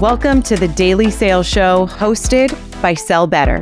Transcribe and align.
Welcome 0.00 0.42
to 0.42 0.56
the 0.56 0.66
Daily 0.66 1.08
Sales 1.08 1.46
Show 1.46 1.86
hosted 1.86 2.50
by 2.82 2.94
Sell 2.94 3.28
Better. 3.28 3.60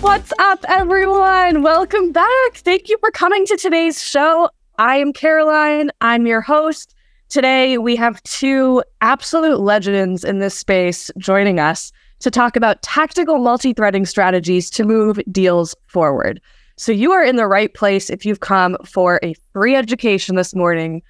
What's 0.00 0.32
up, 0.38 0.64
everyone? 0.66 1.62
Welcome 1.62 2.10
back. 2.10 2.54
Thank 2.54 2.88
you 2.88 2.96
for 2.98 3.10
coming 3.10 3.44
to 3.44 3.56
today's 3.58 4.02
show. 4.02 4.48
I 4.78 4.96
am 4.96 5.12
Caroline, 5.12 5.90
I'm 6.00 6.26
your 6.26 6.40
host. 6.40 6.94
Today, 7.28 7.76
we 7.76 7.96
have 7.96 8.22
two 8.22 8.82
absolute 9.02 9.60
legends 9.60 10.24
in 10.24 10.38
this 10.38 10.56
space 10.56 11.10
joining 11.18 11.60
us 11.60 11.92
to 12.20 12.30
talk 12.30 12.56
about 12.56 12.80
tactical 12.80 13.38
multi 13.38 13.74
threading 13.74 14.06
strategies 14.06 14.70
to 14.70 14.84
move 14.84 15.20
deals 15.30 15.76
forward. 15.86 16.40
So, 16.78 16.92
you 16.92 17.12
are 17.12 17.22
in 17.22 17.36
the 17.36 17.46
right 17.46 17.72
place 17.74 18.08
if 18.08 18.24
you've 18.24 18.40
come 18.40 18.78
for 18.86 19.20
a 19.22 19.34
free 19.52 19.76
education 19.76 20.34
this 20.34 20.54
morning. 20.54 21.02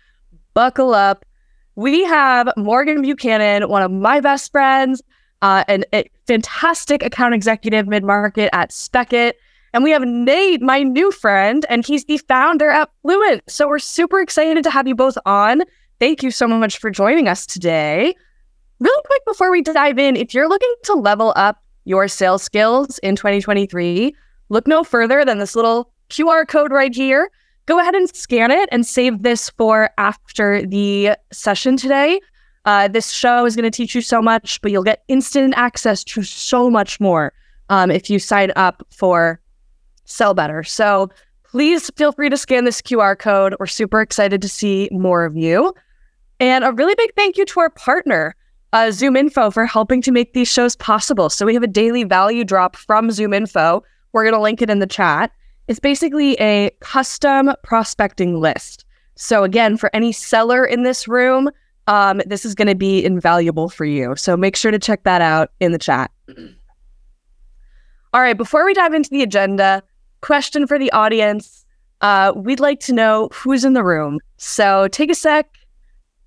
Buckle 0.53 0.95
up 0.95 1.25
we 1.77 2.05
have 2.05 2.49
Morgan 2.57 3.03
Buchanan, 3.03 3.69
one 3.69 3.83
of 3.83 3.91
my 3.91 4.21
best 4.21 4.53
friends, 4.53 5.03
uh, 5.43 5.65
and 5.69 5.85
a 5.93 6.09
fantastic 6.27 7.03
account 7.03 7.35
executive 7.35 7.87
mid 7.87 8.05
market 8.05 8.51
at 8.53 8.71
Spekit. 8.71 9.33
And 9.73 9.83
we 9.83 9.91
have 9.91 10.03
Nate, 10.03 10.63
my 10.63 10.85
new 10.85 11.11
friend, 11.11 11.67
and 11.69 11.85
he's 11.85 12.05
the 12.05 12.19
founder 12.19 12.71
at 12.71 12.91
Fluint. 13.05 13.41
So 13.49 13.69
we're 13.69 13.81
super 13.81 14.21
excited 14.21 14.63
to 14.63 14.71
have 14.71 14.87
you 14.87 14.95
both 14.95 15.19
on. 15.27 15.63
Thank 15.99 16.23
you 16.23 16.31
so 16.31 16.47
much 16.47 16.79
for 16.79 16.91
joining 16.91 17.27
us 17.27 17.45
today. 17.45 18.15
Really 18.79 19.03
quick 19.05 19.25
before 19.27 19.51
we 19.51 19.63
dive 19.63 19.99
in, 19.99 20.17
if 20.17 20.33
you're 20.33 20.49
looking 20.49 20.75
to 20.85 20.95
level 20.95 21.33
up 21.35 21.61
your 21.85 22.07
sales 22.07 22.43
skills 22.43 22.99
in 22.99 23.17
2023, 23.17 24.15
look 24.49 24.67
no 24.67 24.85
further 24.85 25.25
than 25.25 25.39
this 25.39 25.57
little 25.57 25.91
QR 26.09 26.47
code 26.47 26.71
right 26.71 26.95
here 26.95 27.31
go 27.67 27.79
ahead 27.79 27.95
and 27.95 28.15
scan 28.15 28.51
it 28.51 28.69
and 28.73 28.87
save 28.87 29.23
this 29.23 29.51
for 29.51 29.91
after 29.99 30.65
the 30.67 31.13
session 31.33 31.77
today. 31.77 32.21
Uh, 32.65 32.89
this 32.89 33.11
show 33.11 33.45
is 33.45 33.57
going 33.57 33.71
to 33.71 33.77
teach 33.77 33.95
you 33.95 34.01
so 34.01 34.23
much, 34.23 34.61
but 34.63 34.73
you'll 34.73 34.83
get 34.83 35.05
instant 35.09 35.55
access 35.57 36.03
to 36.03 36.23
so 36.23 36.71
much 36.71 36.99
more 36.99 37.33
um, 37.69 37.91
if 37.91 38.09
you 38.09 38.19
sign 38.19 38.53
up 38.57 38.87
for 38.91 39.41
Sell 40.05 40.35
Better. 40.35 40.63
So 40.63 41.11
please 41.45 41.91
feel 41.97 42.13
free 42.13 42.31
to 42.31 42.37
scan 42.37 42.65
this 42.65 42.81
QR 42.81 43.19
code. 43.19 43.55
We're 43.61 43.67
super 43.67 44.01
excited 44.01 44.41
to 44.43 44.49
see 44.49 44.89
more 44.93 45.25
of 45.25 45.37
you. 45.37 45.75
And 46.41 46.65
a 46.65 46.73
really 46.73 46.95
big 46.97 47.15
thank 47.15 47.37
you 47.37 47.45
to 47.47 47.61
our 47.61 47.71
partner, 47.71 48.35
uh, 48.73 48.87
ZoomInfo, 48.87 49.53
for 49.53 49.67
helping 49.67 50.03
to 50.03 50.11
make 50.11 50.33
these 50.33 50.49
shows 50.49 50.75
possible. 50.77 51.31
So 51.31 51.47
we 51.47 51.55
have 51.55 51.63
a 51.63 51.69
daily 51.69 52.05
value 52.05 52.45
drop 52.45 52.77
from 52.77 53.09
ZoomInfo. 53.09 53.83
We're 54.13 54.25
going 54.25 54.35
to 54.35 54.41
link 54.41 54.63
it 54.63 54.71
in 54.71 54.79
the 54.79 54.87
chat. 54.87 55.31
It's 55.67 55.81
basically 55.81 56.37
a 56.41 56.71
custom 56.81 57.53
prospecting 57.63 58.41
list. 58.41 58.85
So, 59.17 59.45
again, 59.45 59.77
for 59.77 59.91
any 59.95 60.13
seller 60.13 60.65
in 60.65 60.83
this 60.83 61.09
room, 61.09 61.51
um, 61.87 62.21
this 62.27 62.45
is 62.45 62.55
going 62.55 62.69
to 62.69 62.75
be 62.75 63.05
invaluable 63.05 63.69
for 63.69 63.85
you. 63.85 64.15
So, 64.17 64.37
make 64.37 64.57
sure 64.57 64.71
to 64.71 64.79
check 64.79 65.05
that 65.05 65.21
out 65.21 65.53
in 65.61 65.73
the 65.73 65.79
chat. 65.79 66.11
All 68.13 68.21
right, 68.21 68.37
before 68.37 68.65
we 68.65 68.75
dive 68.75 68.93
into 68.93 69.11
the 69.11 69.23
agenda, 69.23 69.83
question 70.21 70.67
for 70.67 70.79
the 70.79 70.93
audience. 70.93 71.65
Uh, 72.01 72.33
we'd 72.37 72.61
like 72.61 72.81
to 72.81 72.93
know 72.93 73.29
who's 73.33 73.65
in 73.65 73.73
the 73.73 73.85
room. 73.85 74.19
So, 74.37 74.89
take 74.89 75.11
a 75.11 75.15
sec. 75.15 75.49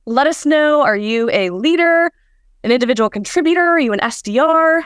Let 0.05 0.25
us 0.25 0.45
know 0.45 0.81
are 0.81 0.97
you 0.97 1.29
a 1.31 1.49
leader, 1.49 2.11
an 2.63 2.71
individual 2.71 3.09
contributor? 3.09 3.61
Are 3.61 3.79
you 3.79 3.93
an 3.93 3.99
SDR? 3.99 4.83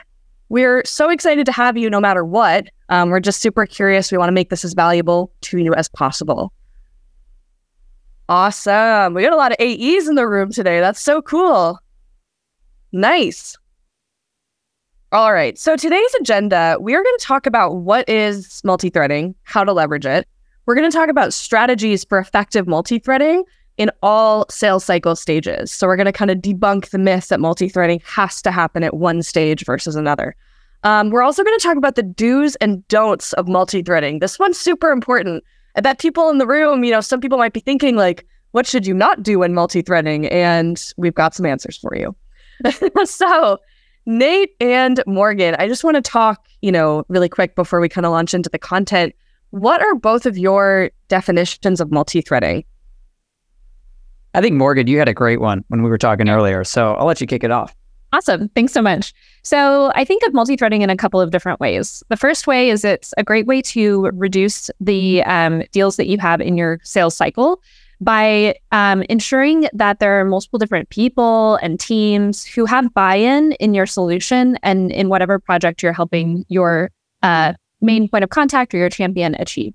We're 0.51 0.83
so 0.83 1.09
excited 1.09 1.45
to 1.45 1.53
have 1.53 1.77
you 1.77 1.89
no 1.89 2.01
matter 2.01 2.25
what. 2.25 2.67
Um, 2.89 3.09
we're 3.09 3.21
just 3.21 3.41
super 3.41 3.65
curious. 3.65 4.11
We 4.11 4.17
want 4.17 4.27
to 4.27 4.33
make 4.33 4.49
this 4.49 4.65
as 4.65 4.73
valuable 4.73 5.31
to 5.43 5.59
you 5.59 5.73
as 5.73 5.87
possible. 5.87 6.51
Awesome. 8.27 9.13
We 9.13 9.23
got 9.23 9.31
a 9.31 9.37
lot 9.37 9.53
of 9.53 9.57
AEs 9.61 10.09
in 10.09 10.15
the 10.15 10.27
room 10.27 10.51
today. 10.51 10.81
That's 10.81 10.99
so 10.99 11.21
cool. 11.21 11.79
Nice. 12.91 13.57
All 15.13 15.31
right. 15.31 15.57
So 15.57 15.77
today's 15.77 16.13
agenda, 16.19 16.75
we 16.81 16.95
are 16.95 17.01
going 17.01 17.17
to 17.17 17.25
talk 17.25 17.45
about 17.45 17.77
what 17.77 18.09
is 18.09 18.61
multi-threading, 18.65 19.35
how 19.43 19.63
to 19.63 19.71
leverage 19.71 20.05
it. 20.05 20.27
We're 20.65 20.75
going 20.75 20.91
to 20.91 20.97
talk 20.97 21.07
about 21.07 21.33
strategies 21.33 22.03
for 22.03 22.19
effective 22.19 22.67
multi-threading 22.67 23.45
in 23.81 23.89
all 24.03 24.45
sales 24.47 24.85
cycle 24.85 25.15
stages. 25.15 25.71
So 25.71 25.87
we're 25.87 25.95
going 25.95 26.05
to 26.05 26.11
kind 26.11 26.29
of 26.29 26.37
debunk 26.37 26.91
the 26.91 26.99
myth 26.99 27.29
that 27.29 27.39
multi-threading 27.39 27.99
has 28.05 28.39
to 28.43 28.51
happen 28.51 28.83
at 28.83 28.93
one 28.93 29.23
stage 29.23 29.65
versus 29.65 29.95
another. 29.95 30.35
Um, 30.83 31.09
we're 31.09 31.23
also 31.23 31.43
going 31.43 31.57
to 31.57 31.63
talk 31.63 31.77
about 31.77 31.95
the 31.95 32.03
do's 32.03 32.55
and 32.57 32.87
don'ts 32.89 33.33
of 33.33 33.47
multi-threading. 33.47 34.19
This 34.19 34.37
one's 34.37 34.59
super 34.59 34.91
important. 34.91 35.43
I 35.75 35.81
bet 35.81 35.97
people 35.97 36.29
in 36.29 36.37
the 36.37 36.45
room, 36.45 36.83
you 36.83 36.91
know, 36.91 37.01
some 37.01 37.19
people 37.19 37.39
might 37.39 37.53
be 37.53 37.59
thinking 37.59 37.95
like, 37.95 38.27
what 38.51 38.67
should 38.67 38.85
you 38.85 38.93
not 38.93 39.23
do 39.23 39.41
in 39.41 39.55
multi-threading? 39.55 40.27
And 40.27 40.79
we've 40.97 41.15
got 41.15 41.33
some 41.33 41.47
answers 41.47 41.79
for 41.79 41.95
you. 41.95 42.15
so, 43.05 43.57
Nate 44.05 44.51
and 44.59 45.01
Morgan, 45.07 45.55
I 45.57 45.67
just 45.67 45.83
want 45.83 45.95
to 45.95 46.03
talk, 46.03 46.45
you 46.61 46.71
know, 46.71 47.03
really 47.07 47.29
quick 47.29 47.55
before 47.55 47.79
we 47.79 47.89
kind 47.89 48.05
of 48.05 48.11
launch 48.11 48.35
into 48.35 48.49
the 48.51 48.59
content. 48.59 49.15
What 49.49 49.81
are 49.81 49.95
both 49.95 50.27
of 50.27 50.37
your 50.37 50.91
definitions 51.07 51.81
of 51.81 51.91
multi-threading? 51.91 52.63
I 54.33 54.41
think 54.41 54.55
Morgan, 54.55 54.87
you 54.87 54.97
had 54.97 55.09
a 55.09 55.13
great 55.13 55.41
one 55.41 55.63
when 55.67 55.83
we 55.83 55.89
were 55.89 55.97
talking 55.97 56.29
earlier. 56.29 56.63
So 56.63 56.93
I'll 56.93 57.05
let 57.05 57.21
you 57.21 57.27
kick 57.27 57.43
it 57.43 57.51
off. 57.51 57.75
Awesome. 58.13 58.49
Thanks 58.49 58.73
so 58.73 58.81
much. 58.81 59.13
So 59.41 59.91
I 59.95 60.03
think 60.03 60.23
of 60.23 60.33
multi-threading 60.33 60.81
in 60.81 60.89
a 60.89 60.97
couple 60.97 61.21
of 61.21 61.31
different 61.31 61.61
ways. 61.61 62.03
The 62.09 62.17
first 62.17 62.45
way 62.45 62.69
is 62.69 62.83
it's 62.83 63.13
a 63.17 63.23
great 63.23 63.45
way 63.45 63.61
to 63.63 64.09
reduce 64.13 64.69
the 64.81 65.23
um, 65.23 65.63
deals 65.71 65.95
that 65.95 66.07
you 66.07 66.17
have 66.17 66.41
in 66.41 66.57
your 66.57 66.79
sales 66.83 67.15
cycle 67.15 67.61
by 68.01 68.55
um, 68.71 69.03
ensuring 69.03 69.69
that 69.73 69.99
there 69.99 70.19
are 70.19 70.25
multiple 70.25 70.59
different 70.59 70.89
people 70.89 71.55
and 71.57 71.79
teams 71.79 72.43
who 72.43 72.65
have 72.65 72.93
buy-in 72.93 73.53
in 73.53 73.73
your 73.73 73.85
solution 73.85 74.57
and 74.63 74.91
in 74.91 75.07
whatever 75.07 75.39
project 75.39 75.81
you're 75.81 75.93
helping 75.93 76.43
your 76.49 76.91
uh, 77.21 77.53
main 77.79 78.09
point 78.09 78.23
of 78.23 78.29
contact 78.29 78.73
or 78.73 78.77
your 78.77 78.89
champion 78.89 79.35
achieve. 79.39 79.73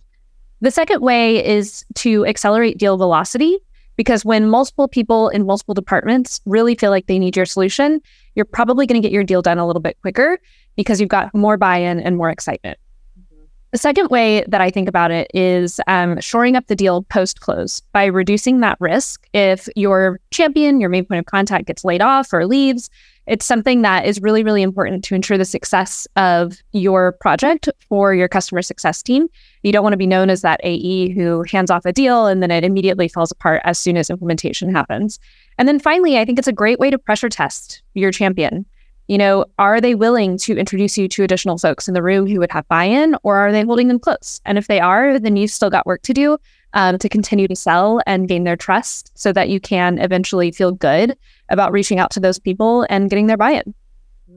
The 0.61 0.71
second 0.71 1.01
way 1.01 1.45
is 1.45 1.87
to 1.97 2.27
accelerate 2.27 2.79
deal 2.79 2.97
velocity 2.97 3.59
because 3.97 4.25
when 4.25 4.49
multiple 4.49 4.89
people 4.89 5.29
in 5.29 5.47
multiple 5.47 5.75
departments 5.75 6.41
really 6.47 6.75
feel 6.75 6.91
like 6.91 7.07
they 7.07 7.19
need 7.19 7.37
your 7.37 7.47
solution, 7.47 8.01
you're 8.35 8.45
probably 8.45 8.87
going 8.87 9.01
to 9.01 9.07
get 9.07 9.13
your 9.13 9.25
deal 9.25 9.43
done 9.43 9.59
a 9.59 9.67
little 9.67 9.81
bit 9.81 9.99
quicker 10.03 10.39
because 10.77 11.01
you've 11.01 11.09
got 11.11 11.35
more 11.35 11.57
buy 11.57 11.79
in 11.79 11.99
and 12.01 12.17
more 12.17 12.31
excitement. 12.31 12.79
Mm-hmm. 13.19 13.45
The 13.73 13.79
second 13.79 14.09
way 14.11 14.45
that 14.47 14.61
I 14.61 14.71
think 14.71 14.89
about 14.89 15.11
it 15.11 15.31
is 15.35 15.81
um, 15.87 16.21
shoring 16.21 16.57
up 16.57 16.67
the 16.67 16.77
deal 16.77 17.03
post 17.05 17.41
close 17.41 17.81
by 17.93 18.05
reducing 18.05 18.61
that 18.61 18.77
risk. 18.81 19.27
If 19.33 19.69
your 19.75 20.21
champion, 20.31 20.81
your 20.81 20.91
main 20.91 21.07
point 21.07 21.21
of 21.21 21.27
contact, 21.27 21.67
gets 21.67 21.85
laid 21.85 22.03
off 22.03 22.33
or 22.33 22.47
leaves, 22.47 22.91
it's 23.27 23.45
something 23.45 23.83
that 23.83 24.07
is 24.07 24.21
really, 24.21 24.45
really 24.45 24.63
important 24.63 25.05
to 25.05 25.15
ensure 25.15 25.37
the 25.37 25.45
success 25.45 26.07
of 26.17 26.59
your 26.73 27.13
project 27.13 27.69
for 27.89 28.15
your 28.15 28.29
customer 28.29 28.63
success 28.63 29.03
team. 29.03 29.29
You 29.63 29.73
don't 29.73 29.83
want 29.83 29.95
to 29.95 29.99
be 29.99 30.07
known 30.07 30.31
as 30.31 30.43
that 30.43 30.61
AE 30.63 31.11
who 31.11 31.43
hands 31.43 31.71
off 31.71 31.85
a 31.85 31.93
deal 31.93 32.27
and 32.27 32.43
then 32.43 32.51
it 32.51 32.65
immediately 32.65 33.09
falls 33.09 33.33
apart 33.33 33.63
as 33.65 33.79
soon 33.79 33.97
as 33.97 34.11
implementation 34.11 34.73
happens. 34.73 35.19
And 35.59 35.67
then 35.67 35.81
finally, 35.81 36.19
I 36.19 36.25
think 36.25 36.39
it's 36.39 36.49
a 36.49 36.53
great 36.53 36.79
way 36.79 36.91
to 36.91 36.99
pressure 36.99 37.29
test 37.29 37.83
your 37.95 38.13
champion. 38.13 38.65
You 39.09 39.19
know, 39.19 39.45
are 39.59 39.81
they 39.81 39.95
willing 39.95 40.37
to 40.39 40.57
introduce 40.57 40.99
you 40.99 41.07
to 41.09 41.23
additional 41.23 41.59
folks 41.59 41.87
in 41.87 41.95
the 41.95 42.03
room 42.03 42.27
who 42.27 42.41
would 42.41 42.51
have 42.51 42.67
buy 42.67 42.85
in, 42.85 43.17
or 43.23 43.37
are 43.37 43.53
they 43.53 43.63
holding 43.63 43.87
them 43.87 44.01
close? 44.01 44.41
And 44.45 44.59
if 44.59 44.67
they 44.67 44.81
are, 44.81 45.21
then 45.21 45.37
you've 45.37 45.53
still 45.53 45.71
got 45.71 45.87
work 45.87 46.03
to 46.03 46.13
do 46.13 46.39
um, 46.77 46.99
to 46.99 47.09
continue 47.09 47.49
to 47.49 47.57
sell 47.57 48.01
and 48.07 48.29
gain 48.29 48.45
their 48.45 48.55
trust 48.55 49.11
so 49.15 49.33
that 49.33 49.49
you 49.49 49.59
can 49.59 49.99
eventually 49.99 50.53
feel 50.53 50.71
good 50.71 51.17
about 51.49 51.73
reaching 51.73 51.99
out 51.99 52.11
to 52.11 52.21
those 52.21 52.39
people 52.39 52.87
and 52.91 53.09
getting 53.11 53.27
their 53.27 53.39
buy 53.39 53.53
in. 53.53 53.75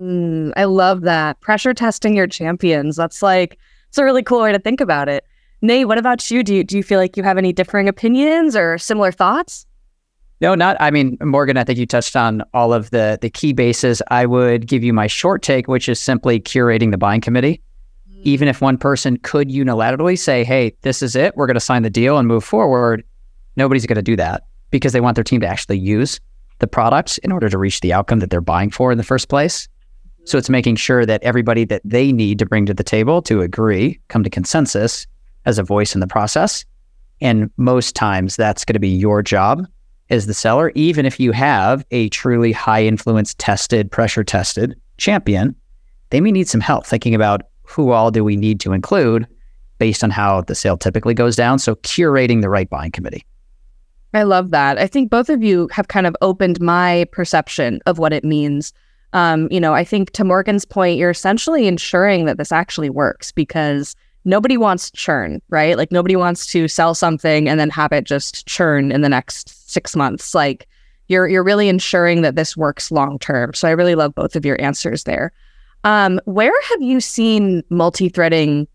Mm, 0.02 0.54
I 0.56 0.64
love 0.64 1.02
that. 1.02 1.40
Pressure 1.42 1.74
testing 1.74 2.16
your 2.16 2.28
champions. 2.28 2.96
That's 2.96 3.22
like, 3.22 3.60
it's 3.90 3.98
a 3.98 4.06
really 4.06 4.24
cool 4.24 4.42
way 4.42 4.54
to 4.54 4.60
think 4.60 4.80
about 4.80 5.10
it. 5.10 5.26
Nate, 5.62 5.90
what 5.90 5.98
about 5.98 6.32
you? 6.32 6.42
Do 6.42 6.56
you, 6.56 6.64
do 6.64 6.78
you 6.78 6.84
feel 6.84 6.98
like 6.98 7.18
you 7.18 7.24
have 7.24 7.38
any 7.38 7.52
differing 7.52 7.90
opinions 7.90 8.56
or 8.56 8.78
similar 8.78 9.12
thoughts? 9.12 9.66
No, 10.40 10.56
not. 10.56 10.78
I 10.80 10.92
mean, 10.92 11.18
Morgan, 11.20 11.58
I 11.58 11.66
think 11.66 11.78
you 11.78 11.86
touched 11.86 12.16
on 12.16 12.42
all 12.54 12.72
of 12.72 12.92
the 12.92 13.20
the 13.22 13.30
key 13.30 13.52
bases. 13.52 14.02
I 14.10 14.26
would 14.26 14.68
give 14.68 14.86
you 14.86 14.94
my 14.94 15.08
short 15.08 15.42
take, 15.42 15.68
which 15.68 15.90
is 15.90 16.00
simply 16.00 16.40
curating 16.40 16.92
the 16.92 16.98
buying 16.98 17.20
committee. 17.20 17.62
Even 18.24 18.48
if 18.48 18.62
one 18.62 18.78
person 18.78 19.18
could 19.18 19.50
unilaterally 19.50 20.18
say, 20.18 20.44
"Hey, 20.44 20.76
this 20.82 21.02
is 21.02 21.16
it. 21.16 21.36
We're 21.36 21.48
going 21.48 21.56
to 21.56 21.60
sign 21.62 21.84
the 21.84 21.90
deal 21.90 22.18
and 22.18 22.28
move 22.28 22.44
forward," 22.44 23.04
nobody's 23.56 23.86
going 23.86 23.96
to 23.96 24.02
do 24.02 24.16
that 24.16 24.44
because 24.72 24.94
they 24.94 25.02
want 25.02 25.16
their 25.16 25.24
team 25.24 25.42
to 25.42 25.48
actually 25.48 25.80
use 25.80 26.20
the 26.60 26.68
products 26.68 27.18
in 27.20 27.32
order 27.32 27.50
to 27.50 27.58
reach 27.58 27.80
the 27.80 27.94
outcome 27.94 28.20
that 28.20 28.30
they're 28.30 28.42
buying 28.42 28.70
for 28.70 28.92
in 28.92 28.98
the 28.98 29.04
first 29.04 29.30
place. 29.30 29.68
So 30.26 30.38
it's 30.38 30.50
making 30.50 30.76
sure 30.76 31.06
that 31.06 31.24
everybody 31.24 31.64
that 31.66 31.82
they 31.86 32.12
need 32.12 32.40
to 32.40 32.46
bring 32.46 32.66
to 32.66 32.74
the 32.74 32.84
table 32.84 33.22
to 33.24 33.42
agree, 33.42 34.00
come 34.10 34.24
to 34.24 34.30
consensus 34.30 35.08
as 35.46 35.58
a 35.58 35.64
voice 35.64 35.96
in 35.96 36.02
the 36.02 36.08
process. 36.08 36.66
And 37.22 37.50
most 37.58 37.96
times 37.96 38.36
that's 38.36 38.66
going 38.66 38.74
to 38.74 38.80
be 38.80 38.90
your 38.90 39.24
job 39.24 39.66
as 40.10 40.26
the 40.26 40.34
seller, 40.34 40.72
even 40.76 41.06
if 41.06 41.20
you 41.20 41.32
have 41.32 41.86
a 41.92 42.10
truly 42.10 42.52
high 42.52 42.84
influence 42.84 43.34
tested, 43.36 43.92
pressure 43.92 44.24
tested 44.24 44.80
champion, 44.98 45.56
they 46.10 46.20
may 46.22 46.32
need 46.32 46.48
some 46.48 46.62
help 46.62 46.86
thinking 46.86 47.14
about 47.14 47.44
who 47.70 47.92
all 47.92 48.12
do 48.12 48.24
we 48.24 48.36
need 48.36 48.60
to 48.62 48.74
include 48.74 49.28
based 49.78 50.04
on 50.04 50.10
how 50.10 50.42
the 50.42 50.56
sale 50.56 50.78
typically 50.78 51.14
goes 51.14 51.36
down. 51.36 51.60
So 51.60 51.76
curating 51.76 52.42
the 52.42 52.50
right 52.50 52.70
buying 52.70 52.92
committee. 52.92 53.26
I 54.14 54.24
love 54.24 54.50
that. 54.52 54.80
I 54.80 54.88
think 54.88 55.10
both 55.10 55.30
of 55.30 55.44
you 55.44 55.70
have 55.72 55.88
kind 55.88 56.08
of 56.08 56.16
opened 56.22 56.60
my 56.60 57.06
perception 57.12 57.80
of 57.86 58.00
what 58.00 58.12
it 58.12 58.24
means. 58.24 58.74
Um, 59.14 59.48
you 59.52 59.60
know, 59.60 59.74
I 59.74 59.84
think 59.84 60.12
to 60.12 60.24
Morgan's 60.24 60.66
point, 60.66 60.98
you're 60.98 61.12
essentially 61.12 61.68
ensuring 61.68 62.26
that 62.26 62.38
this 62.38 62.52
actually 62.52 62.90
works 62.90 63.32
because 63.32 63.96
nobody 64.26 64.58
wants 64.58 64.92
churn, 64.92 65.42
right? 65.50 65.78
Like 65.78 65.92
nobody 65.92 66.16
wants 66.16 66.48
to 66.48 66.68
sell 66.68 66.96
something 66.96 67.48
and 67.48 67.60
then 67.60 67.70
have 67.70 67.92
it 67.92 68.04
just 68.04 68.48
churn 68.48 68.92
in 68.92 69.02
the 69.02 69.10
next 69.10 69.70
six 69.72 69.96
months. 69.96 70.34
Like 70.34 70.68
you're 71.08 71.28
you're 71.28 71.44
really 71.44 71.70
ensuring 71.70 72.24
that 72.24 72.36
this 72.36 72.58
works 72.58 72.92
long 72.92 73.20
term. 73.20 73.54
So 73.54 73.68
I 73.68 73.72
really 73.72 73.96
love 73.96 74.16
both 74.16 74.36
of 74.36 74.46
your 74.46 74.60
answers 74.60 75.04
there. 75.04 75.32
Um, 75.84 76.20
where 76.26 76.54
have 76.70 76.82
you 76.82 77.00
seen 77.00 77.64
multi-threading 77.70 78.68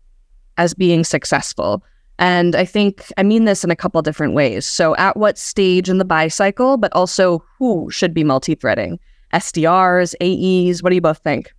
as 0.57 0.73
being 0.73 1.03
successful? 1.03 1.83
And 2.17 2.55
I 2.55 2.65
think 2.65 3.11
I 3.17 3.23
mean 3.23 3.45
this 3.45 3.63
in 3.63 3.71
a 3.71 3.75
couple 3.75 4.01
different 4.01 4.33
ways. 4.33 4.65
So 4.65 4.95
at 4.95 5.17
what 5.17 5.37
stage 5.37 5.89
in 5.89 5.97
the 5.97 6.05
buy 6.05 6.27
cycle, 6.29 6.77
but 6.77 6.91
also 6.93 7.43
who 7.59 7.89
should 7.91 8.13
be 8.13 8.23
multi-threading? 8.23 8.99
SDRs, 9.33 10.15
AEs, 10.21 10.81
what 10.81 10.89
do 10.89 10.95
you 10.95 11.01
both 11.01 11.17
think? 11.19 11.53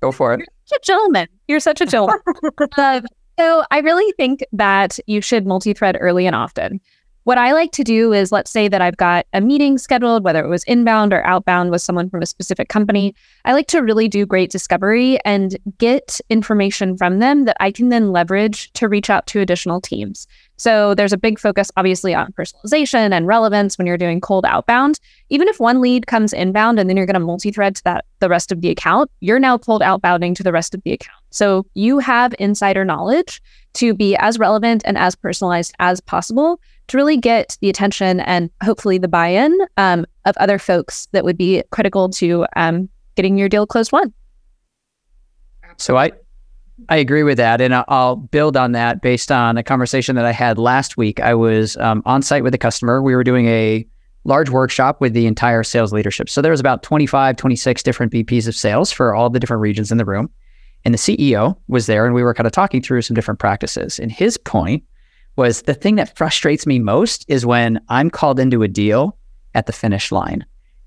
Go 0.00 0.12
for 0.12 0.34
it. 0.34 0.40
You're 0.70 0.78
a 0.78 0.84
gentleman. 0.84 1.28
You're 1.48 1.60
such 1.60 1.80
a 1.80 1.86
gentleman. 1.86 2.18
uh, 2.76 3.00
so 3.38 3.64
I 3.70 3.78
really 3.78 4.12
think 4.12 4.44
that 4.52 4.98
you 5.06 5.20
should 5.20 5.46
multi-thread 5.46 5.96
early 5.98 6.26
and 6.26 6.36
often. 6.36 6.80
What 7.24 7.38
I 7.38 7.52
like 7.52 7.70
to 7.72 7.84
do 7.84 8.12
is 8.12 8.32
let's 8.32 8.50
say 8.50 8.66
that 8.66 8.82
I've 8.82 8.96
got 8.96 9.26
a 9.32 9.40
meeting 9.40 9.78
scheduled, 9.78 10.24
whether 10.24 10.44
it 10.44 10.48
was 10.48 10.64
inbound 10.64 11.12
or 11.12 11.24
outbound 11.24 11.70
with 11.70 11.80
someone 11.80 12.10
from 12.10 12.20
a 12.20 12.26
specific 12.26 12.68
company. 12.68 13.14
I 13.44 13.52
like 13.52 13.68
to 13.68 13.80
really 13.80 14.08
do 14.08 14.26
great 14.26 14.50
discovery 14.50 15.20
and 15.24 15.56
get 15.78 16.20
information 16.30 16.96
from 16.96 17.20
them 17.20 17.44
that 17.44 17.56
I 17.60 17.70
can 17.70 17.90
then 17.90 18.10
leverage 18.10 18.72
to 18.72 18.88
reach 18.88 19.08
out 19.08 19.28
to 19.28 19.40
additional 19.40 19.80
teams. 19.80 20.26
So 20.56 20.94
there's 20.94 21.12
a 21.12 21.18
big 21.18 21.38
focus, 21.38 21.70
obviously, 21.76 22.12
on 22.12 22.32
personalization 22.32 23.12
and 23.12 23.28
relevance 23.28 23.78
when 23.78 23.86
you're 23.86 23.96
doing 23.96 24.20
cold 24.20 24.44
outbound. 24.44 24.98
Even 25.30 25.46
if 25.46 25.60
one 25.60 25.80
lead 25.80 26.08
comes 26.08 26.32
inbound 26.32 26.80
and 26.80 26.90
then 26.90 26.96
you're 26.96 27.06
going 27.06 27.14
to 27.14 27.20
multi-thread 27.20 27.76
to 27.76 27.84
that 27.84 28.04
the 28.18 28.28
rest 28.28 28.50
of 28.50 28.62
the 28.62 28.70
account, 28.70 29.10
you're 29.20 29.38
now 29.38 29.58
cold 29.58 29.82
outbounding 29.82 30.34
to 30.36 30.42
the 30.42 30.52
rest 30.52 30.74
of 30.74 30.82
the 30.82 30.92
account. 30.92 31.18
So 31.30 31.66
you 31.74 32.00
have 32.00 32.34
insider 32.40 32.84
knowledge 32.84 33.40
to 33.74 33.94
be 33.94 34.16
as 34.16 34.38
relevant 34.38 34.82
and 34.84 34.98
as 34.98 35.14
personalized 35.14 35.74
as 35.78 36.00
possible 36.00 36.60
to 36.88 36.96
really 36.96 37.16
get 37.16 37.56
the 37.60 37.68
attention 37.68 38.20
and 38.20 38.50
hopefully 38.62 38.98
the 38.98 39.08
buy-in 39.08 39.56
um, 39.76 40.04
of 40.24 40.36
other 40.38 40.58
folks 40.58 41.08
that 41.12 41.24
would 41.24 41.38
be 41.38 41.62
critical 41.70 42.08
to 42.10 42.46
um, 42.56 42.88
getting 43.14 43.38
your 43.38 43.48
deal 43.48 43.66
closed 43.66 43.92
won. 43.92 44.12
So 45.78 45.96
I 45.96 46.12
I 46.88 46.96
agree 46.96 47.22
with 47.22 47.36
that, 47.38 47.60
and 47.60 47.74
I'll 47.88 48.16
build 48.16 48.56
on 48.56 48.72
that 48.72 49.02
based 49.02 49.30
on 49.30 49.56
a 49.56 49.62
conversation 49.62 50.16
that 50.16 50.24
I 50.24 50.32
had 50.32 50.58
last 50.58 50.96
week. 50.96 51.20
I 51.20 51.34
was 51.34 51.76
um, 51.76 52.02
on 52.06 52.22
site 52.22 52.42
with 52.42 52.54
a 52.54 52.58
customer. 52.58 53.02
We 53.02 53.14
were 53.14 53.22
doing 53.22 53.46
a 53.46 53.86
large 54.24 54.50
workshop 54.50 55.00
with 55.00 55.12
the 55.12 55.26
entire 55.26 55.62
sales 55.62 55.92
leadership. 55.92 56.28
So 56.28 56.40
there 56.40 56.50
was 56.50 56.60
about 56.60 56.82
25, 56.82 57.36
26 57.36 57.82
different 57.82 58.12
VPs 58.12 58.48
of 58.48 58.56
sales 58.56 58.90
for 58.90 59.14
all 59.14 59.30
the 59.30 59.40
different 59.40 59.60
regions 59.60 59.92
in 59.92 59.98
the 59.98 60.04
room. 60.04 60.30
And 60.84 60.94
the 60.94 60.98
CEO 60.98 61.56
was 61.68 61.86
there, 61.86 62.04
and 62.06 62.14
we 62.14 62.22
were 62.22 62.34
kind 62.34 62.46
of 62.46 62.52
talking 62.52 62.82
through 62.82 63.02
some 63.02 63.14
different 63.14 63.38
practices. 63.38 63.98
And 64.00 64.10
his 64.10 64.36
point 64.36 64.82
was 65.36 65.62
the 65.62 65.74
thing 65.74 65.96
that 65.96 66.16
frustrates 66.16 66.66
me 66.66 66.78
most 66.78 67.24
is 67.28 67.46
when 67.46 67.80
I'm 67.88 68.10
called 68.10 68.38
into 68.38 68.62
a 68.62 68.68
deal 68.68 69.16
at 69.54 69.66
the 69.66 69.72
finish 69.72 70.12
line. 70.12 70.44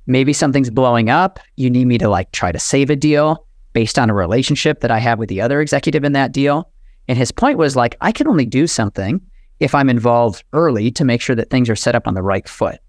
Maybe 0.07 0.33
something's 0.33 0.69
blowing 0.69 1.09
up. 1.09 1.39
You 1.55 1.69
need 1.69 1.85
me 1.85 1.97
to 1.97 2.09
like 2.09 2.31
try 2.31 2.51
to 2.51 2.59
save 2.59 2.89
a 2.89 2.95
deal 2.95 3.45
based 3.73 3.97
on 3.97 4.09
a 4.09 4.13
relationship 4.13 4.81
that 4.81 4.91
I 4.91 4.99
have 4.99 5.19
with 5.19 5.29
the 5.29 5.41
other 5.41 5.61
executive 5.61 6.03
in 6.03 6.13
that 6.13 6.31
deal. 6.31 6.71
And 7.07 7.17
his 7.17 7.31
point 7.31 7.57
was 7.57 7.75
like, 7.75 7.95
I 8.01 8.11
can 8.11 8.27
only 8.27 8.45
do 8.45 8.67
something 8.67 9.21
if 9.59 9.73
I'm 9.73 9.89
involved 9.89 10.43
early 10.53 10.91
to 10.91 11.05
make 11.05 11.21
sure 11.21 11.35
that 11.35 11.49
things 11.49 11.69
are 11.69 11.75
set 11.75 11.95
up 11.95 12.07
on 12.07 12.13
the 12.13 12.21
right 12.21 12.47
foot. 12.47 12.79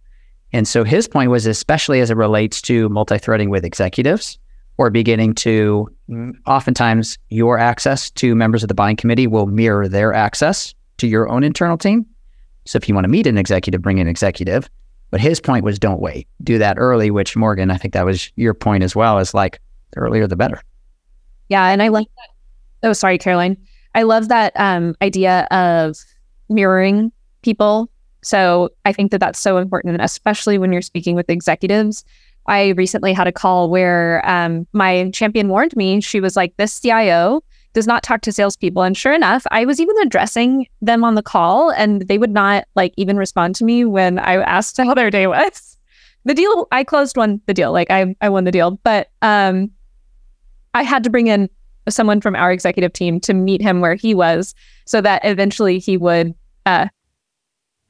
And 0.52 0.66
so 0.68 0.84
his 0.84 1.08
point 1.08 1.30
was, 1.30 1.46
especially 1.46 2.00
as 2.00 2.10
it 2.10 2.16
relates 2.16 2.62
to 2.62 2.88
multi 2.88 3.18
threading 3.18 3.50
with 3.50 3.64
executives 3.64 4.38
or 4.78 4.90
beginning 4.90 5.34
to 5.34 5.88
mm, 6.08 6.32
oftentimes 6.46 7.18
your 7.30 7.58
access 7.58 8.10
to 8.12 8.34
members 8.34 8.62
of 8.62 8.68
the 8.68 8.74
buying 8.74 8.96
committee 8.96 9.26
will 9.26 9.46
mirror 9.46 9.88
their 9.88 10.12
access 10.12 10.74
to 10.98 11.06
your 11.06 11.28
own 11.28 11.44
internal 11.44 11.78
team. 11.78 12.06
So 12.64 12.76
if 12.76 12.88
you 12.88 12.94
want 12.94 13.04
to 13.04 13.08
meet 13.08 13.26
an 13.26 13.38
executive, 13.38 13.82
bring 13.82 14.00
an 14.00 14.08
executive. 14.08 14.68
But 15.10 15.20
his 15.20 15.40
point 15.40 15.64
was 15.64 15.78
don't 15.78 16.00
wait, 16.00 16.26
do 16.42 16.58
that 16.58 16.76
early, 16.78 17.10
which 17.10 17.36
Morgan, 17.36 17.70
I 17.70 17.76
think 17.76 17.94
that 17.94 18.04
was 18.04 18.30
your 18.36 18.54
point 18.54 18.82
as 18.82 18.96
well, 18.96 19.18
is 19.18 19.34
like 19.34 19.60
the 19.92 20.00
earlier 20.00 20.26
the 20.26 20.36
better. 20.36 20.60
Yeah, 21.48 21.68
and 21.68 21.82
I 21.82 21.88
like 21.88 22.08
that. 22.16 22.88
Oh, 22.88 22.92
sorry, 22.92 23.18
Caroline. 23.18 23.56
I 23.94 24.02
love 24.02 24.28
that 24.28 24.52
um, 24.56 24.94
idea 25.00 25.46
of 25.50 25.96
mirroring 26.48 27.12
people. 27.42 27.88
So 28.22 28.70
I 28.84 28.92
think 28.92 29.12
that 29.12 29.18
that's 29.18 29.38
so 29.38 29.58
important, 29.58 30.00
especially 30.02 30.58
when 30.58 30.72
you're 30.72 30.82
speaking 30.82 31.14
with 31.14 31.30
executives. 31.30 32.04
I 32.48 32.70
recently 32.70 33.12
had 33.12 33.26
a 33.26 33.32
call 33.32 33.70
where 33.70 34.28
um, 34.28 34.66
my 34.72 35.10
champion 35.10 35.48
warned 35.48 35.76
me. 35.76 36.00
She 36.00 36.20
was 36.20 36.36
like, 36.36 36.56
"This 36.56 36.80
CIO 36.80 37.42
does 37.76 37.86
not 37.86 38.02
talk 38.02 38.22
to 38.22 38.32
salespeople," 38.32 38.82
and 38.82 38.96
sure 38.96 39.12
enough, 39.12 39.46
I 39.50 39.66
was 39.66 39.78
even 39.78 39.94
addressing 39.98 40.66
them 40.80 41.04
on 41.04 41.14
the 41.14 41.22
call, 41.22 41.70
and 41.70 42.02
they 42.08 42.18
would 42.18 42.32
not 42.32 42.64
like 42.74 42.94
even 42.96 43.18
respond 43.18 43.54
to 43.56 43.64
me 43.64 43.84
when 43.84 44.18
I 44.18 44.36
asked 44.36 44.76
how 44.78 44.94
their 44.94 45.10
day 45.10 45.26
was. 45.26 45.76
The 46.24 46.34
deal 46.34 46.66
I 46.72 46.82
closed 46.82 47.16
won 47.16 47.40
the 47.46 47.54
deal, 47.54 47.72
like 47.72 47.90
I 47.90 48.16
I 48.20 48.30
won 48.30 48.44
the 48.44 48.50
deal, 48.50 48.72
but 48.82 49.10
um, 49.22 49.70
I 50.74 50.82
had 50.82 51.04
to 51.04 51.10
bring 51.10 51.26
in 51.26 51.48
someone 51.88 52.20
from 52.20 52.34
our 52.34 52.50
executive 52.50 52.92
team 52.92 53.20
to 53.20 53.34
meet 53.34 53.60
him 53.60 53.80
where 53.80 53.94
he 53.94 54.14
was 54.14 54.54
so 54.86 55.00
that 55.00 55.24
eventually 55.24 55.78
he 55.78 55.96
would 55.96 56.34
uh, 56.64 56.88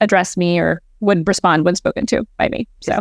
address 0.00 0.36
me 0.36 0.58
or 0.58 0.82
would 1.00 1.26
respond 1.26 1.64
when 1.64 1.74
spoken 1.74 2.06
to 2.06 2.26
by 2.36 2.48
me. 2.48 2.68
So 2.82 2.98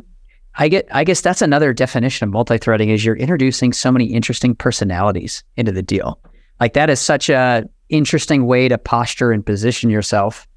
I 0.58 0.70
get 0.70 0.88
I 0.92 1.04
guess 1.04 1.22
that's 1.22 1.42
another 1.42 1.74
definition 1.74 2.28
of 2.28 2.32
multi-threading 2.32 2.90
is 2.90 3.04
you're 3.04 3.18
introducing 3.18 3.74
so 3.74 3.92
many 3.92 4.06
interesting 4.06 4.56
personalities 4.56 5.44
into 5.58 5.72
the 5.72 5.84
deal. 5.84 6.20
Like 6.60 6.74
that 6.74 6.90
is 6.90 7.00
such 7.00 7.30
a 7.30 7.68
interesting 7.90 8.46
way 8.46 8.68
to 8.68 8.78
posture 8.78 9.32
and 9.32 9.46
position 9.46 9.90
yourself 9.90 10.48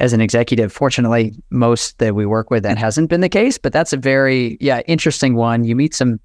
as 0.00 0.12
an 0.12 0.20
executive. 0.20 0.72
Fortunately, 0.72 1.34
most 1.50 1.98
that 1.98 2.14
we 2.14 2.26
work 2.26 2.50
with 2.50 2.62
that 2.62 2.78
hasn't 2.78 3.10
been 3.10 3.20
the 3.20 3.28
case, 3.28 3.58
but 3.58 3.72
that's 3.72 3.92
a 3.92 3.96
very 3.96 4.56
yeah, 4.60 4.80
interesting 4.86 5.34
one. 5.34 5.64
You 5.64 5.76
meet 5.76 5.94
some 5.94 6.20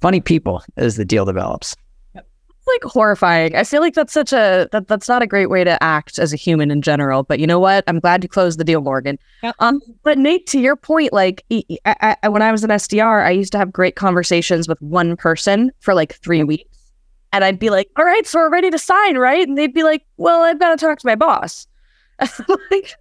funny 0.00 0.20
people 0.20 0.62
as 0.76 0.96
the 0.96 1.04
deal 1.04 1.24
develops. 1.24 1.76
It's 2.14 2.66
like 2.66 2.92
horrifying. 2.92 3.56
I 3.56 3.64
feel 3.64 3.80
like 3.80 3.94
that's 3.94 4.12
such 4.12 4.34
a 4.34 4.68
that 4.72 4.86
that's 4.86 5.08
not 5.08 5.22
a 5.22 5.26
great 5.26 5.48
way 5.48 5.64
to 5.64 5.82
act 5.82 6.18
as 6.18 6.34
a 6.34 6.36
human 6.36 6.70
in 6.70 6.82
general. 6.82 7.22
But 7.22 7.40
you 7.40 7.46
know 7.46 7.58
what? 7.58 7.84
I'm 7.86 8.00
glad 8.00 8.22
you 8.22 8.28
closed 8.28 8.60
the 8.60 8.64
deal, 8.64 8.82
Morgan. 8.82 9.18
Yep. 9.42 9.54
Um, 9.60 9.80
but 10.02 10.18
Nate, 10.18 10.46
to 10.48 10.60
your 10.60 10.76
point, 10.76 11.12
like 11.14 11.42
I, 11.86 12.16
I, 12.22 12.28
when 12.28 12.42
I 12.42 12.52
was 12.52 12.62
an 12.62 12.70
SDR, 12.70 13.24
I 13.24 13.30
used 13.30 13.52
to 13.52 13.58
have 13.58 13.72
great 13.72 13.96
conversations 13.96 14.68
with 14.68 14.80
one 14.82 15.16
person 15.16 15.72
for 15.80 15.94
like 15.94 16.16
three 16.16 16.44
weeks, 16.44 16.79
and 17.32 17.44
I'd 17.44 17.58
be 17.58 17.70
like, 17.70 17.88
"All 17.96 18.04
right, 18.04 18.26
so 18.26 18.38
we're 18.38 18.50
ready 18.50 18.70
to 18.70 18.78
sign, 18.78 19.16
right?" 19.18 19.46
And 19.46 19.56
they'd 19.56 19.74
be 19.74 19.82
like, 19.82 20.04
"Well, 20.16 20.42
I've 20.42 20.58
got 20.58 20.78
to 20.78 20.86
talk 20.86 20.98
to 20.98 21.06
my 21.06 21.14
boss." 21.14 21.66
like, 22.70 22.94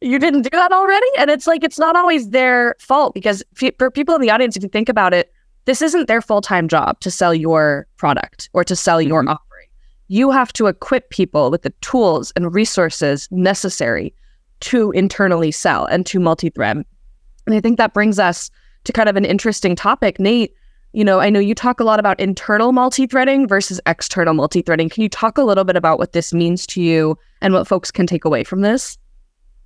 you 0.00 0.18
didn't 0.18 0.42
do 0.42 0.50
that 0.52 0.72
already, 0.72 1.06
and 1.18 1.30
it's 1.30 1.46
like 1.46 1.64
it's 1.64 1.78
not 1.78 1.96
always 1.96 2.30
their 2.30 2.76
fault 2.78 3.14
because 3.14 3.42
for 3.78 3.90
people 3.90 4.14
in 4.14 4.20
the 4.20 4.30
audience, 4.30 4.56
if 4.56 4.62
you 4.62 4.68
think 4.68 4.88
about 4.88 5.12
it 5.12 5.32
this 5.64 5.82
isn't 5.82 6.08
their 6.08 6.20
full 6.20 6.40
time 6.40 6.68
job 6.68 6.98
to 7.00 7.10
sell 7.10 7.34
your 7.34 7.86
product 7.96 8.50
or 8.52 8.64
to 8.64 8.74
sell 8.74 9.00
your 9.00 9.20
mm-hmm. 9.20 9.30
offering. 9.30 9.68
You 10.08 10.30
have 10.30 10.52
to 10.54 10.66
equip 10.66 11.10
people 11.10 11.50
with 11.50 11.62
the 11.62 11.72
tools 11.80 12.32
and 12.36 12.54
resources 12.54 13.28
necessary 13.30 14.14
to 14.60 14.90
internally 14.92 15.50
sell 15.50 15.86
and 15.86 16.04
to 16.06 16.20
multi 16.20 16.50
thread. 16.50 16.84
And 17.46 17.54
I 17.54 17.60
think 17.60 17.78
that 17.78 17.94
brings 17.94 18.18
us 18.18 18.50
to 18.84 18.92
kind 18.92 19.08
of 19.08 19.16
an 19.16 19.24
interesting 19.24 19.74
topic. 19.76 20.18
Nate, 20.18 20.54
you 20.92 21.04
know, 21.04 21.20
I 21.20 21.30
know 21.30 21.40
you 21.40 21.54
talk 21.54 21.80
a 21.80 21.84
lot 21.84 21.98
about 21.98 22.20
internal 22.20 22.72
multi 22.72 23.06
threading 23.06 23.48
versus 23.48 23.80
external 23.86 24.34
multi 24.34 24.62
threading. 24.62 24.88
Can 24.88 25.02
you 25.02 25.08
talk 25.08 25.38
a 25.38 25.42
little 25.42 25.64
bit 25.64 25.76
about 25.76 25.98
what 25.98 26.12
this 26.12 26.34
means 26.34 26.66
to 26.68 26.82
you 26.82 27.18
and 27.40 27.54
what 27.54 27.66
folks 27.66 27.90
can 27.90 28.06
take 28.06 28.24
away 28.24 28.44
from 28.44 28.60
this? 28.60 28.98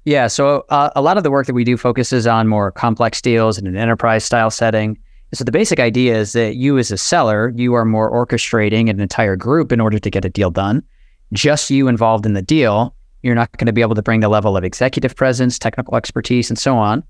Yeah. 0.04 0.28
So, 0.28 0.64
uh, 0.68 0.90
a 0.94 1.02
lot 1.02 1.16
of 1.16 1.24
the 1.24 1.30
work 1.32 1.46
that 1.46 1.54
we 1.54 1.64
do 1.64 1.76
focuses 1.76 2.26
on 2.26 2.46
more 2.46 2.70
complex 2.70 3.20
deals 3.20 3.58
in 3.58 3.66
an 3.66 3.76
enterprise 3.76 4.24
style 4.24 4.50
setting. 4.50 4.98
So 5.34 5.42
the 5.42 5.50
basic 5.50 5.80
idea 5.80 6.16
is 6.16 6.32
that 6.34 6.54
you 6.54 6.78
as 6.78 6.92
a 6.92 6.96
seller, 6.96 7.52
you 7.56 7.74
are 7.74 7.84
more 7.84 8.10
orchestrating 8.10 8.88
an 8.88 9.00
entire 9.00 9.34
group 9.34 9.72
in 9.72 9.80
order 9.80 9.98
to 9.98 10.10
get 10.10 10.24
a 10.24 10.30
deal 10.30 10.52
done. 10.52 10.84
Just 11.32 11.68
you 11.68 11.88
involved 11.88 12.24
in 12.24 12.34
the 12.34 12.42
deal, 12.42 12.94
you're 13.22 13.34
not 13.34 13.50
going 13.56 13.66
to 13.66 13.72
be 13.72 13.80
able 13.80 13.96
to 13.96 14.02
bring 14.02 14.20
the 14.20 14.28
level 14.28 14.56
of 14.56 14.62
executive 14.62 15.16
presence, 15.16 15.58
technical 15.58 15.96
expertise, 15.96 16.48
and 16.48 16.58
so 16.58 16.76
on. 16.78 17.02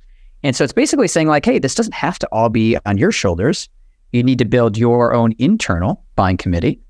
And 0.43 0.57
so 0.57 0.65
it's 0.65 0.73
basically 0.73 1.09
saying 1.09 1.29
like, 1.29 1.45
hey, 1.45 1.59
this 1.59 1.75
doesn't 1.75 1.93
have 1.93 2.19
to 2.21 2.29
all 2.33 2.49
be 2.49 2.79
on 2.87 2.97
your 2.97 3.13
shoulders. 3.13 3.69
You 4.17 4.23
need 4.23 4.39
to 4.39 4.47
build 4.47 4.79
your 4.79 5.13
own 5.13 5.35
internal 5.39 6.03
buying 6.15 6.39
committee 6.39 6.81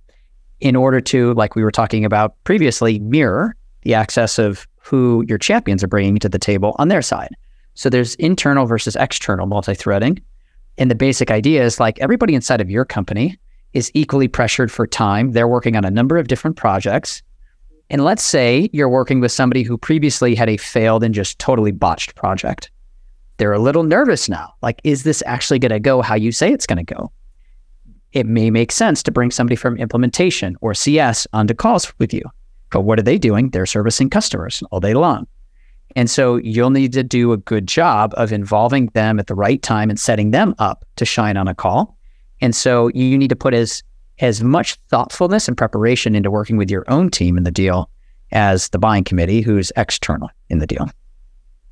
in 0.61 0.77
order 0.77 1.01
to, 1.01 1.35
like 1.35 1.57
we 1.57 1.65
were 1.65 1.73
talking 1.73 2.05
about 2.05 2.37
previously, 2.45 3.01
mirror 3.01 3.57
the 3.83 3.95
access 3.95 4.39
of 4.39 4.67
who 4.81 5.25
your 5.27 5.37
champions 5.37 5.83
are 5.83 5.89
bringing 5.89 6.19
to 6.21 6.29
the 6.29 6.39
table 6.39 6.77
on 6.79 6.87
their 6.87 7.03
side. 7.03 7.31
So 7.75 7.91
there's 7.91 8.15
internal 8.15 8.65
versus 8.65 8.95
external 8.95 9.47
multi-threading. 9.47 10.21
And 10.79 10.89
the 10.89 10.95
basic 10.95 11.33
idea 11.33 11.65
is 11.65 11.81
like 11.81 11.99
everybody 11.99 12.35
inside 12.37 12.61
of 12.61 12.71
your 12.71 12.85
company 12.85 13.37
is 13.73 13.91
equally 13.93 14.29
pressured 14.29 14.71
for 14.71 14.87
time. 14.87 15.33
They're 15.33 15.49
working 15.49 15.75
on 15.75 15.85
a 15.85 15.91
number 15.91 16.19
of 16.19 16.29
different 16.29 16.57
projects. 16.57 17.23
And 17.91 18.05
let's 18.05 18.23
say 18.23 18.71
you're 18.73 18.89
working 18.89 19.19
with 19.19 19.33
somebody 19.33 19.65
who 19.65 19.77
previously 19.77 20.37
had 20.37 20.49
a 20.49 20.59
failed 20.59 21.03
and 21.03 21.13
just 21.13 21.41
totally 21.41 21.73
botched 21.73 22.15
project. 22.15 22.71
They're 23.39 23.53
a 23.53 23.59
little 23.59 23.83
nervous 23.83 24.29
now. 24.29 24.55
Like, 24.63 24.81
is 24.85 25.03
this 25.03 25.23
actually 25.27 25.59
going 25.59 25.71
to 25.71 25.81
go 25.81 26.03
how 26.03 26.15
you 26.15 26.31
say 26.31 26.53
it's 26.53 26.67
going 26.67 26.85
to 26.85 26.95
go? 26.95 27.11
It 28.17 28.25
may 28.25 28.49
make 28.49 28.73
sense 28.73 29.03
to 29.03 29.13
bring 29.13 29.31
somebody 29.31 29.57
from 29.57 29.77
implementation 29.77 30.57
or 30.63 30.73
CS 30.73 31.27
onto 31.35 31.53
calls 31.53 31.93
with 31.99 32.15
you. 32.15 32.23
But 32.71 32.81
what 32.81 32.99
are 32.99 33.03
they 33.03 33.19
doing? 33.19 33.51
They're 33.51 33.67
servicing 33.67 34.09
customers 34.09 34.63
all 34.71 34.81
day 34.81 34.95
long. 34.95 35.27
And 35.97 36.09
so 36.09 36.37
you'll 36.37 36.71
need 36.71 36.95
to 36.95 37.03
do 37.03 37.33
a 37.33 37.37
good 37.37 37.67
job 37.67 38.15
of 38.17 38.33
involving 38.33 38.87
them 38.95 39.21
at 39.21 39.27
the 39.27 39.35
right 39.35 39.61
time 39.61 39.91
and 39.91 40.01
setting 40.01 40.31
them 40.31 40.55
up 40.59 40.87
to 40.97 41.05
shine 41.05 41.37
on 41.37 41.47
a 41.47 41.55
call. 41.55 41.99
And 42.41 42.57
so 42.57 42.89
you 42.95 43.19
need 43.19 43.29
to 43.29 43.37
put 43.37 43.53
as 43.53 43.83
as 44.21 44.43
much 44.43 44.77
thoughtfulness 44.89 45.47
and 45.47 45.59
preparation 45.59 46.15
into 46.15 46.31
working 46.31 46.57
with 46.57 46.71
your 46.71 46.87
own 46.89 47.11
team 47.11 47.37
in 47.37 47.45
the 47.45 47.51
deal 47.51 47.91
as 48.33 48.71
the 48.71 48.79
buying 48.79 49.05
committee 49.05 49.43
who's 49.43 49.71
external 49.77 50.31
in 50.49 50.59
the 50.59 50.67
deal. 50.67 50.89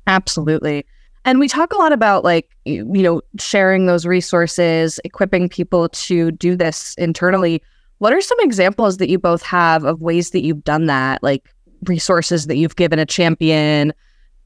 Absolutely. 0.05 0.85
And 1.25 1.39
we 1.39 1.47
talk 1.47 1.73
a 1.73 1.77
lot 1.77 1.91
about 1.91 2.23
like, 2.23 2.55
you 2.65 2.85
know, 2.85 3.21
sharing 3.39 3.87
those 3.87 4.05
resources, 4.05 4.99
equipping 5.03 5.49
people 5.49 5.89
to 5.89 6.31
do 6.31 6.55
this 6.55 6.93
internally. 6.99 7.61
What 7.97 8.13
are 8.13 8.21
some 8.21 8.37
examples 8.41 8.97
that 8.97 9.09
you 9.09 9.17
both 9.17 9.41
have 9.41 9.83
of 9.83 10.01
ways 10.01 10.29
that 10.31 10.43
you've 10.43 10.63
done 10.63 10.85
that? 10.85 11.23
Like 11.23 11.51
resources 11.85 12.45
that 12.45 12.57
you've 12.57 12.75
given 12.75 12.99
a 12.99 13.05
champion, 13.05 13.91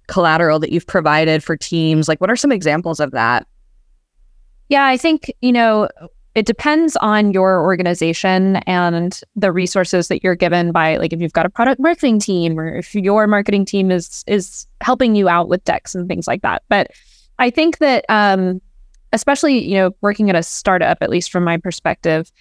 collateral 0.08 0.58
that 0.60 0.72
you've 0.72 0.88
provided 0.88 1.44
for 1.44 1.58
teams? 1.58 2.08
Like, 2.08 2.22
what 2.22 2.30
are 2.30 2.38
some 2.38 2.52
examples 2.52 3.02
of 3.02 3.12
that? 3.12 3.46
Yeah, 4.70 4.86
I 4.86 4.96
think, 4.98 5.34
you 5.42 5.52
know, 5.52 5.90
it 6.40 6.46
depends 6.46 6.96
on 7.02 7.34
your 7.34 7.62
organization 7.62 8.56
and 8.66 9.20
the 9.36 9.52
resources 9.52 10.08
that 10.08 10.24
you're 10.24 10.36
given 10.36 10.72
by 10.72 10.96
like 10.96 11.12
if 11.12 11.20
you've 11.20 11.34
got 11.34 11.46
a 11.46 11.50
product 11.50 11.82
marketing 11.82 12.18
team 12.18 12.58
or 12.58 12.78
if 12.78 12.96
your 12.96 13.28
marketing 13.28 13.66
team 13.66 13.92
is 13.92 14.24
is 14.26 14.66
helping 14.80 15.16
you 15.16 15.28
out 15.28 15.50
with 15.50 15.62
decks 15.66 15.94
and 15.94 16.08
things 16.08 16.30
like 16.30 16.42
that 16.42 16.64
but 16.70 16.92
i 17.40 17.50
think 17.50 17.80
that 17.80 18.06
um 18.08 18.62
especially 19.12 19.62
you 19.62 19.76
know 19.76 19.92
working 20.00 20.30
at 20.30 20.36
a 20.38 20.42
startup 20.42 20.98
at 21.02 21.10
least 21.10 21.30
from 21.30 21.44
my 21.44 21.58
perspective 21.58 22.32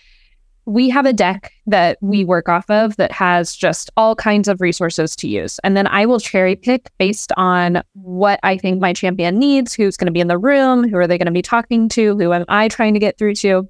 we 0.65 0.91
have 0.91 1.07
a 1.07 1.13
deck 1.15 1.51
that 1.67 1.97
we 2.03 2.25
work 2.25 2.49
off 2.49 2.71
of 2.71 2.95
that 2.99 3.11
has 3.11 3.57
just 3.57 3.91
all 3.97 4.15
kinds 4.15 4.49
of 4.49 4.61
resources 4.61 5.17
to 5.17 5.27
use. 5.27 5.59
And 5.65 5.79
then 5.79 5.87
I 5.87 6.05
will 6.05 6.21
cherry 6.21 6.57
pick 6.57 6.91
based 6.99 7.33
on 7.39 7.83
what 7.95 8.39
I 8.43 8.59
think 8.59 8.79
my 8.79 8.93
champion 8.93 9.39
needs, 9.39 9.73
who's 9.73 9.97
going 9.97 10.09
to 10.09 10.13
be 10.13 10.21
in 10.21 10.29
the 10.29 10.37
room, 10.37 10.87
who 10.87 10.99
are 10.99 11.07
they 11.07 11.17
going 11.17 11.25
to 11.25 11.33
be 11.33 11.41
talking 11.41 11.89
to, 11.91 12.19
who 12.19 12.35
am 12.35 12.45
I 12.49 12.69
trying 12.69 12.93
to 12.93 13.01
get 13.01 13.17
through 13.17 13.37
to. 13.37 13.67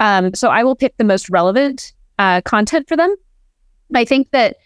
Um, 0.00 0.34
so 0.34 0.48
I 0.48 0.64
will 0.64 0.76
pick 0.76 0.96
the 0.96 1.04
most 1.04 1.28
relevant 1.30 1.92
uh, 2.18 2.40
content 2.42 2.88
for 2.88 2.96
them. 2.96 3.14
I 3.94 4.04
think 4.04 4.30
that, 4.30 4.56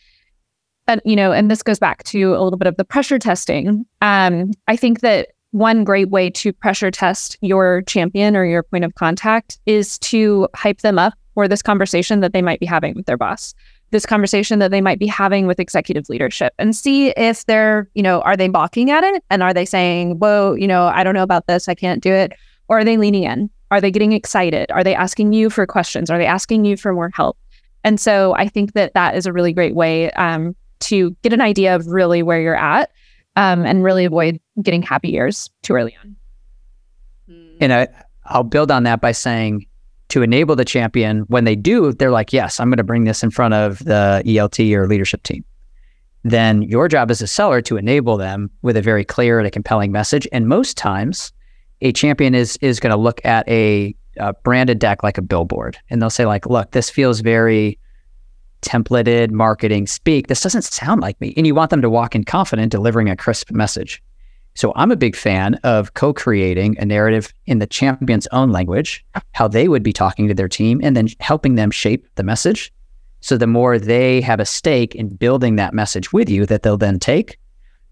uh, 0.89 0.99
you 1.05 1.17
know, 1.17 1.33
and 1.33 1.51
this 1.51 1.63
goes 1.63 1.79
back 1.79 2.03
to 2.05 2.35
a 2.35 2.43
little 2.43 2.59
bit 2.59 2.67
of 2.67 2.77
the 2.77 2.85
pressure 2.85 3.19
testing. 3.19 3.85
Um, 4.01 4.53
I 4.67 4.77
think 4.77 5.01
that 5.01 5.29
one 5.53 5.85
great 5.85 6.11
way 6.11 6.31
to 6.31 6.53
pressure 6.53 6.91
test 6.91 7.37
your 7.41 7.83
champion 7.83 8.37
or 8.37 8.45
your 8.45 8.63
point 8.63 8.85
of 8.85 8.95
contact 8.95 9.59
is 9.67 9.99
to 9.99 10.49
hype 10.55 10.81
them 10.81 10.99
up 10.99 11.15
for 11.35 11.49
this 11.49 11.63
conversation 11.63 12.21
that 12.21 12.33
they 12.33 12.43
might 12.43 12.61
be 12.61 12.67
having 12.67 12.95
with 12.95 13.07
their 13.07 13.17
boss 13.17 13.55
this 13.91 14.07
conversation 14.07 14.59
that 14.61 14.71
they 14.71 14.81
might 14.81 14.99
be 14.99 15.07
having 15.07 15.47
with 15.47 15.61
executive 15.61 16.09
leadership 16.09 16.55
and 16.59 16.75
see 16.75 17.09
if 17.11 17.45
they're, 17.47 17.89
you 17.95 18.03
know, 18.03 18.21
are 18.23 18.37
they 18.37 18.49
balking 18.49 18.91
at 18.91 19.05
it? 19.05 19.23
And 19.31 19.43
are 19.43 19.53
they 19.53 19.65
saying, 19.65 20.19
whoa, 20.19 20.55
you 20.55 20.67
know, 20.67 20.87
I 20.87 21.03
don't 21.03 21.15
know 21.15 21.23
about 21.23 21.47
this, 21.47 21.69
I 21.69 21.75
can't 21.75 22.03
do 22.03 22.13
it? 22.13 22.33
Or 22.69 22.79
are 22.79 22.85
they 22.85 22.97
leaning 22.97 23.25
in? 23.25 23.51
Are 23.71 23.81
they 23.81 23.91
getting 23.91 24.13
excited? 24.13 24.71
Are 24.71 24.83
they 24.83 24.95
asking 24.95 25.33
you 25.33 25.51
for 25.51 25.67
questions? 25.67 26.11
Are 26.11 26.19
they 26.19 26.27
asking 26.27 26.65
you 26.65 26.77
for 26.77 26.93
more 26.93 27.11
help? 27.15 27.37
And 27.85 27.99
so 27.99 28.35
I 28.35 28.49
think 28.49 28.73
that 28.75 28.95
that 28.95 29.17
is 29.17 29.27
a 29.27 29.33
really 29.33 29.53
great 29.53 29.75
way 29.75 30.11
um, 30.13 30.55
to 30.81 31.17
get 31.23 31.33
an 31.33 31.41
idea 31.41 31.75
of 31.75 31.87
really 31.87 32.23
where 32.23 32.41
you're 32.41 32.57
at 32.57 32.91
um, 33.37 33.65
and 33.65 33.83
really 33.83 34.05
avoid 34.05 34.41
getting 34.63 34.83
happy 34.83 35.15
ears 35.15 35.51
too 35.63 35.75
early 35.75 35.97
on. 36.03 36.17
And 37.61 37.73
I, 37.73 37.89
I'll 38.27 38.43
build 38.43 38.71
on 38.71 38.83
that 38.85 39.01
by 39.01 39.13
saying 39.13 39.67
to 40.09 40.23
enable 40.23 40.57
the 40.57 40.65
champion, 40.65 41.21
when 41.29 41.45
they 41.45 41.55
do, 41.55 41.93
they're 41.93 42.11
like, 42.11 42.33
yes, 42.33 42.59
I'm 42.59 42.69
going 42.69 42.79
to 42.79 42.85
bring 42.85 43.05
this 43.05 43.23
in 43.23 43.31
front 43.31 43.55
of 43.55 43.79
the 43.79 44.23
ELT 44.27 44.75
or 44.75 44.89
leadership 44.89 45.23
team. 45.23 45.45
Then 46.25 46.63
your 46.63 46.89
job 46.89 47.11
as 47.11 47.23
a 47.23 47.27
seller 47.27 47.63
to 47.63 47.77
enable 47.77 48.17
them 48.17 48.51
with 48.63 48.77
a 48.77 48.83
very 48.83 49.05
clear 49.05 49.39
and 49.39 49.47
a 49.47 49.51
compelling 49.51 49.93
message. 49.93 50.27
And 50.33 50.49
most 50.49 50.77
times, 50.77 51.33
a 51.81 51.93
champion 51.93 52.35
is 52.35 52.57
is 52.61 52.81
going 52.81 52.91
to 52.91 52.97
look 52.97 53.25
at 53.25 53.49
a, 53.49 53.95
a 54.19 54.33
branded 54.33 54.79
deck 54.79 55.03
like 55.03 55.19
a 55.19 55.23
billboard, 55.23 55.79
and 55.89 56.01
they'll 56.01 56.11
say 56.11 56.27
like, 56.27 56.47
"Look, 56.47 56.73
this 56.73 56.91
feels 56.91 57.21
very 57.21 57.79
templated 58.63 59.31
marketing 59.31 59.87
speak. 59.87 60.27
This 60.27 60.43
doesn't 60.43 60.63
sound 60.63 61.01
like 61.01 61.21
me." 61.21 61.35
And 61.37 61.47
you 61.47 61.55
want 61.55 61.71
them 61.71 61.83
to 61.83 61.91
walk 61.91 62.15
in 62.15 62.25
confident, 62.25 62.73
delivering 62.73 63.09
a 63.09 63.17
crisp 63.17 63.51
message. 63.51 64.03
So 64.55 64.73
I'm 64.77 64.91
a 64.91 64.97
big 64.97 65.17
fan 65.17 65.55
of 65.63 65.95
co-creating 65.95 66.77
a 66.79 66.85
narrative 66.85 67.33
in 67.47 67.61
the 67.61 67.67
champion's 67.67 68.27
own 68.33 68.51
language, 68.51 69.05
how 69.33 69.49
they 69.49 69.69
would 69.69 69.83
be 69.83 69.93
talking 69.93 70.29
to 70.29 70.35
their 70.35 70.49
team, 70.49 70.81
and 70.83 70.97
then 70.97 71.09
helping 71.21 71.55
them 71.55 71.71
shape 71.71 72.07
the 72.17 72.25
message. 72.25 72.73
So 73.21 73.37
the 73.37 73.47
more 73.47 73.79
they 73.79 74.21
have 74.23 74.41
a 74.41 74.45
stake 74.45 74.95
in 74.95 75.09
building 75.09 75.57
that 75.57 75.75
message 75.75 76.13
with 76.13 76.29
you 76.29 76.47
that 76.47 76.63
they'll 76.63 76.77
then 76.77 76.99
take, 76.99 77.39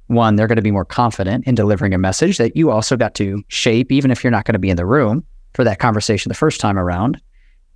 one, 0.08 0.36
they're 0.36 0.46
going 0.46 0.56
to 0.56 0.62
be 0.62 0.70
more 0.70 0.84
confident 0.84 1.46
in 1.46 1.54
delivering 1.54 1.94
a 1.94 1.98
message 1.98 2.38
that 2.38 2.56
you 2.56 2.70
also 2.70 2.96
got 2.96 3.14
to 3.14 3.42
shape, 3.48 3.92
even 3.92 4.10
if 4.10 4.24
you're 4.24 4.30
not 4.30 4.44
going 4.44 4.54
to 4.54 4.58
be 4.58 4.70
in 4.70 4.76
the 4.76 4.86
room 4.86 5.24
for 5.54 5.64
that 5.64 5.78
conversation 5.78 6.28
the 6.28 6.34
first 6.34 6.60
time 6.60 6.78
around. 6.78 7.20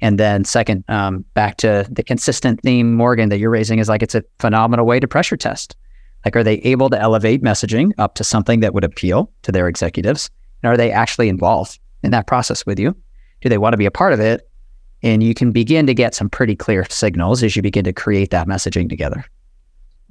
And 0.01 0.19
then, 0.19 0.45
second, 0.45 0.85
um, 0.89 1.25
back 1.35 1.59
to 1.59 1.87
the 1.89 2.03
consistent 2.03 2.61
theme, 2.63 2.95
Morgan, 2.95 3.29
that 3.29 3.39
you're 3.39 3.51
raising 3.51 3.79
is 3.79 3.89
like 3.89 4.03
it's 4.03 4.17
a 4.17 4.25
phenomenal 4.41 4.85
way 4.85 4.99
to 4.99 5.07
pressure 5.07 5.37
test. 5.37 5.77
Like, 6.25 6.35
are 6.35 6.43
they 6.43 6.55
able 6.59 6.91
to 6.91 7.01
elevate 7.01 7.43
messaging 7.43 7.93
up 7.99 8.15
to 8.17 8.25
something 8.25 8.61
that 8.61 8.75
would 8.75 8.85
appeal 8.85 9.31
to 9.43 9.53
their 9.53 9.69
executives? 9.69 10.31
And 10.63 10.73
are 10.73 10.77
they 10.77 10.91
actually 10.91 11.29
involved 11.29 11.79
in 12.03 12.11
that 12.11 12.27
process 12.27 12.67
with 12.67 12.79
you? 12.79 12.97
Do 13.43 13.49
they 13.49 13.59
want 13.59 13.75
to 13.75 13.79
be 13.79 13.87
a 13.87 13.91
part 13.91 14.13
of 14.13 14.21
it? 14.21 14.49
And 15.03 15.23
you 15.23 15.35
can 15.35 15.51
begin 15.51 15.87
to 15.87 15.95
get 15.95 16.15
some 16.15 16.31
pretty 16.31 16.55
clear 16.55 16.85
signals 16.89 17.43
as 17.43 17.57
you 17.57 17.63
begin 17.63 17.85
to 17.85 17.93
create 17.93 18.31
that 18.31 18.47
messaging 18.47 18.89
together. 18.89 19.25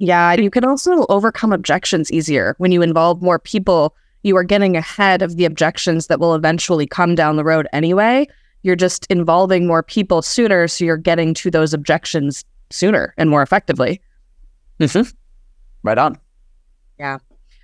Yeah, 0.02 0.32
you 0.32 0.50
can 0.50 0.64
also 0.64 1.06
overcome 1.10 1.52
objections 1.52 2.10
easier 2.10 2.56
when 2.58 2.72
you 2.72 2.82
involve 2.82 3.22
more 3.22 3.38
people. 3.38 3.94
You 4.24 4.36
are 4.36 4.42
getting 4.42 4.76
ahead 4.76 5.22
of 5.22 5.36
the 5.36 5.44
objections 5.44 6.08
that 6.08 6.18
will 6.18 6.34
eventually 6.34 6.88
come 6.88 7.14
down 7.14 7.36
the 7.36 7.44
road 7.44 7.68
anyway. 7.72 8.26
You're 8.62 8.74
just 8.74 9.06
involving 9.10 9.64
more 9.64 9.84
people 9.84 10.20
sooner, 10.20 10.66
so 10.66 10.84
you're 10.84 10.96
getting 10.96 11.34
to 11.34 11.52
those 11.52 11.72
objections 11.72 12.44
sooner 12.70 13.14
and 13.16 13.30
more 13.30 13.42
effectively. 13.42 14.00
Mm-hmm. 14.80 15.08
Right 15.84 15.98
on. 15.98 16.18
Yeah. 16.98 17.18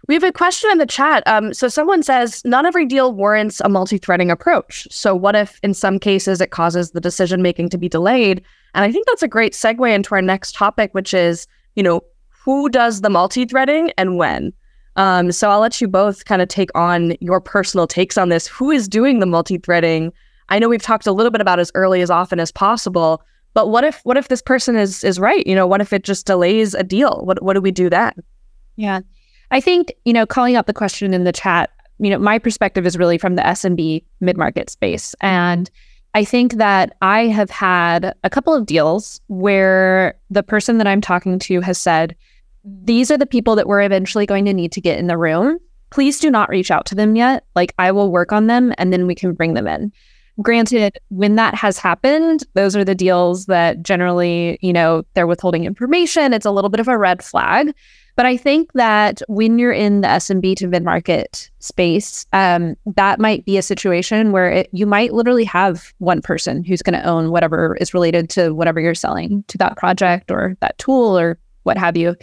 We 0.07 0.15
have 0.15 0.23
a 0.23 0.31
question 0.31 0.71
in 0.71 0.79
the 0.79 0.87
chat. 0.87 1.25
Um, 1.27 1.53
so 1.53 1.67
someone 1.67 2.05
says, 2.05 2.45
not 2.45 2.65
every 2.65 2.87
deal 2.87 3.13
warrants 3.13 3.61
a 3.65 3.69
multi-threading 3.69 4.31
approach. 4.31 4.87
So 4.93 5.13
what 5.13 5.35
if 5.35 5.59
in 5.65 5.75
some 5.75 5.99
cases 5.99 6.41
it 6.41 6.53
causes 6.53 6.93
the 6.93 7.01
decision 7.01 7.43
making 7.43 7.71
to 7.71 7.79
be 7.79 7.89
delayed? 7.89 8.45
And 8.77 8.85
I 8.85 8.93
think 8.93 9.09
that's 9.09 9.25
a 9.25 9.29
great 9.29 9.55
segue 9.55 9.93
into 9.93 10.15
our 10.15 10.23
next 10.23 10.55
topic, 10.55 10.95
which 10.95 11.13
is, 11.13 11.49
you 11.75 11.83
know, 11.83 12.01
who 12.49 12.71
does 12.71 13.03
the 13.03 13.11
multi-threading 13.11 13.93
and 13.99 14.17
when. 14.17 14.55
Um, 14.97 15.33
so 15.33 15.51
I'll 15.51 15.61
let 15.61 15.83
you 15.83 15.87
both 15.87 16.25
kind 16.25 16.41
of 16.41 16.49
take 16.49 16.71
on 16.75 17.15
your 17.21 17.43
personal 17.43 17.87
takes 17.87 18.17
on 18.17 18.31
this. 18.31 18.47
Who 18.47 18.71
is 18.71 18.89
doing 18.89 19.19
the 19.19 19.27
multi-threading? 19.27 20.15
I 20.49 20.59
know 20.59 20.67
we've 20.67 20.81
talked 20.81 21.07
a 21.07 21.13
little 21.13 21.31
bit 21.31 21.43
about 21.43 21.61
as 21.61 21.71
early 21.75 22.01
as 22.01 22.09
often 22.09 22.41
as 22.41 22.51
possible, 22.51 23.23
but 23.53 23.69
what 23.69 23.85
if 23.85 24.01
what 24.05 24.17
if 24.17 24.29
this 24.29 24.41
person 24.41 24.77
is 24.77 25.05
is 25.05 25.21
right? 25.21 25.47
You 25.47 25.55
know, 25.55 25.67
what 25.67 25.83
if 25.83 25.93
it 25.93 26.05
just 26.05 26.25
delays 26.25 26.73
a 26.73 26.83
deal? 26.83 27.21
What 27.23 27.43
what 27.43 27.53
do 27.53 27.61
we 27.61 27.71
do 27.71 27.91
then? 27.91 28.15
Yeah. 28.77 29.01
I 29.51 29.61
think, 29.61 29.93
you 30.07 30.15
know, 30.15 30.25
calling 30.25 30.57
out 30.57 30.67
the 30.67 30.73
question 30.73 31.13
in 31.13 31.25
the 31.25 31.33
chat, 31.33 31.69
you 31.99 32.09
know, 32.09 32.19
my 32.19 32.39
perspective 32.39 32.87
is 32.87 32.97
really 32.97 33.19
from 33.19 33.35
the 33.35 33.43
SMB 33.43 34.03
mid-market 34.21 34.71
space. 34.71 35.15
And 35.21 35.71
I 36.15 36.25
think 36.25 36.55
that 36.55 36.97
I 37.03 37.27
have 37.27 37.51
had 37.51 38.15
a 38.25 38.31
couple 38.31 38.55
of 38.55 38.65
deals 38.65 39.21
where 39.27 40.19
the 40.31 40.43
person 40.43 40.79
that 40.79 40.87
I'm 40.87 41.03
talking 41.03 41.39
to 41.41 41.61
has 41.61 41.77
said, 41.77 42.17
these 42.85 43.11
are 43.11 43.19
the 43.19 43.27
people 43.27 43.57
that 43.57 43.67
we're 43.67 43.83
eventually 43.83 44.27
going 44.27 44.45
to 44.45 44.55
need 44.55 44.73
to 44.73 44.81
get 44.81 44.99
in 44.99 45.07
the 45.07 45.17
room. 45.17 45.59
Please 45.91 46.21
do 46.21 46.31
not 46.31 46.49
reach 46.49 46.71
out 46.71 46.87
to 46.87 46.95
them 46.95 47.17
yet. 47.17 47.47
Like 47.55 47.75
I 47.79 47.93
will 47.93 48.11
work 48.11 48.33
on 48.33 48.47
them 48.47 48.75
and 48.79 48.93
then 48.93 49.07
we 49.07 49.15
can 49.15 49.33
bring 49.33 49.55
them 49.55 49.67
in. 49.67 49.93
Granted, 50.41 50.99
when 51.09 51.35
that 51.35 51.55
has 51.55 51.79
happened, 51.79 52.45
those 52.55 52.77
are 52.77 52.85
the 52.85 52.95
deals 52.95 53.47
that 53.47 53.83
generally, 53.83 54.59
you 54.61 54.73
know, 54.73 55.03
they're 55.15 55.27
withholding 55.27 55.65
information. 55.65 56.33
It's 56.33 56.47
a 56.47 56.53
little 56.53 56.71
bit 56.71 56.79
of 56.79 56.87
a 56.87 56.99
red 56.99 57.25
flag. 57.25 57.75
But 58.15 58.27
I 58.27 58.37
think 58.37 58.73
that 58.73 59.23
when 59.29 59.59
you're 59.59 59.73
in 59.73 60.01
the 60.01 60.09
SMB 60.09 60.57
to 60.57 60.67
mid 60.67 60.85
market 60.85 61.51
space, 61.61 62.27
um, 62.33 62.77
that 62.97 63.21
might 63.21 63.45
be 63.45 63.57
a 63.57 63.63
situation 63.63 64.33
where 64.33 64.51
it, 64.51 64.69
you 64.73 64.87
might 64.87 65.13
literally 65.13 65.45
have 65.45 65.93
one 65.99 66.21
person 66.21 66.65
who's 66.65 66.83
going 66.83 67.01
to 67.01 67.07
own 67.07 67.31
whatever 67.31 67.77
is 67.81 67.95
related 67.95 68.29
to 68.31 68.51
whatever 68.51 68.81
you're 68.81 68.95
selling 68.95 69.45
to 69.47 69.59
that 69.59 69.77
project 69.77 70.31
or 70.31 70.57
that 70.61 70.77
tool 70.79 71.17
or 71.17 71.39
what 71.63 71.79
have 71.79 71.97
you, 71.97 72.17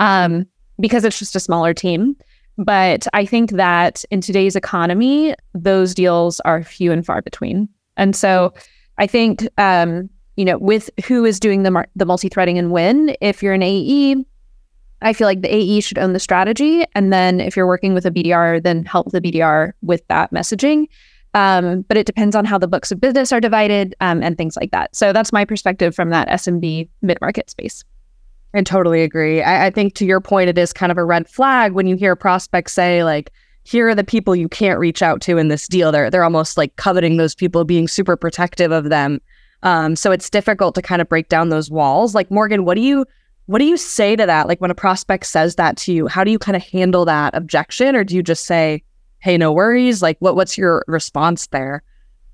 um, 0.00 0.46
because 0.80 1.04
it's 1.04 1.18
just 1.18 1.36
a 1.36 1.40
smaller 1.40 1.72
team. 1.72 2.16
But 2.58 3.06
I 3.14 3.24
think 3.24 3.52
that 3.52 4.04
in 4.10 4.20
today's 4.20 4.56
economy, 4.56 5.34
those 5.54 5.94
deals 5.94 6.40
are 6.40 6.64
few 6.64 6.90
and 6.90 7.06
far 7.06 7.22
between. 7.22 7.68
And 7.96 8.16
so 8.16 8.52
I 8.98 9.06
think, 9.06 9.48
um, 9.56 10.10
you 10.36 10.44
know, 10.44 10.58
with 10.58 10.90
who 11.06 11.24
is 11.24 11.38
doing 11.38 11.62
the 11.62 11.70
mar- 11.70 11.88
the 11.96 12.04
multi-threading 12.04 12.58
and 12.58 12.70
when. 12.70 13.14
If 13.20 13.42
you're 13.42 13.54
an 13.54 13.62
AE, 13.62 14.16
I 15.02 15.12
feel 15.12 15.26
like 15.26 15.42
the 15.42 15.54
AE 15.54 15.80
should 15.80 15.98
own 15.98 16.12
the 16.12 16.18
strategy, 16.18 16.84
and 16.94 17.12
then 17.12 17.40
if 17.40 17.56
you're 17.56 17.66
working 17.66 17.94
with 17.94 18.04
a 18.04 18.10
BDR, 18.10 18.62
then 18.62 18.84
help 18.84 19.12
the 19.12 19.20
BDR 19.20 19.72
with 19.82 20.06
that 20.08 20.30
messaging. 20.30 20.86
Um, 21.32 21.82
but 21.82 21.96
it 21.96 22.06
depends 22.06 22.34
on 22.34 22.44
how 22.44 22.58
the 22.58 22.68
books 22.68 22.90
of 22.90 23.00
business 23.00 23.32
are 23.32 23.40
divided 23.40 23.94
um, 24.00 24.22
and 24.22 24.36
things 24.36 24.56
like 24.56 24.72
that. 24.72 24.94
So 24.94 25.12
that's 25.12 25.32
my 25.32 25.44
perspective 25.44 25.94
from 25.94 26.10
that 26.10 26.28
SMB 26.28 26.88
mid 27.02 27.20
market 27.20 27.48
space. 27.48 27.84
I 28.54 28.62
totally 28.62 29.02
agree. 29.02 29.42
I, 29.42 29.66
I 29.66 29.70
think 29.70 29.94
to 29.94 30.04
your 30.04 30.20
point, 30.20 30.48
it 30.48 30.58
is 30.58 30.72
kind 30.72 30.90
of 30.90 30.98
a 30.98 31.04
red 31.04 31.28
flag 31.28 31.72
when 31.72 31.86
you 31.86 31.96
hear 31.96 32.16
prospects 32.16 32.72
say 32.72 33.04
like, 33.04 33.30
"Here 33.62 33.88
are 33.88 33.94
the 33.94 34.04
people 34.04 34.34
you 34.34 34.48
can't 34.48 34.78
reach 34.78 35.02
out 35.02 35.20
to 35.22 35.38
in 35.38 35.48
this 35.48 35.68
deal." 35.68 35.92
They're 35.92 36.10
they're 36.10 36.24
almost 36.24 36.56
like 36.56 36.74
coveting 36.76 37.16
those 37.16 37.34
people, 37.34 37.64
being 37.64 37.86
super 37.86 38.16
protective 38.16 38.72
of 38.72 38.88
them. 38.88 39.20
Um, 39.62 39.94
so 39.94 40.10
it's 40.10 40.30
difficult 40.30 40.74
to 40.74 40.82
kind 40.82 41.00
of 41.00 41.08
break 41.08 41.28
down 41.28 41.50
those 41.50 41.70
walls. 41.70 42.14
Like 42.14 42.30
Morgan, 42.30 42.64
what 42.64 42.74
do 42.74 42.80
you 42.80 43.04
what 43.46 43.58
do 43.58 43.64
you 43.66 43.76
say 43.76 44.16
to 44.16 44.26
that? 44.26 44.48
Like 44.48 44.60
when 44.60 44.70
a 44.70 44.76
prospect 44.76 45.26
says 45.26 45.56
that 45.56 45.76
to 45.78 45.92
you, 45.92 46.06
how 46.06 46.24
do 46.24 46.30
you 46.30 46.38
kind 46.38 46.56
of 46.56 46.62
handle 46.62 47.04
that 47.04 47.34
objection, 47.34 47.94
or 47.94 48.02
do 48.04 48.16
you 48.16 48.22
just 48.22 48.46
say, 48.46 48.82
"Hey, 49.20 49.38
no 49.38 49.52
worries"? 49.52 50.02
Like 50.02 50.16
what 50.18 50.34
what's 50.34 50.58
your 50.58 50.84
response 50.88 51.46
there? 51.48 51.84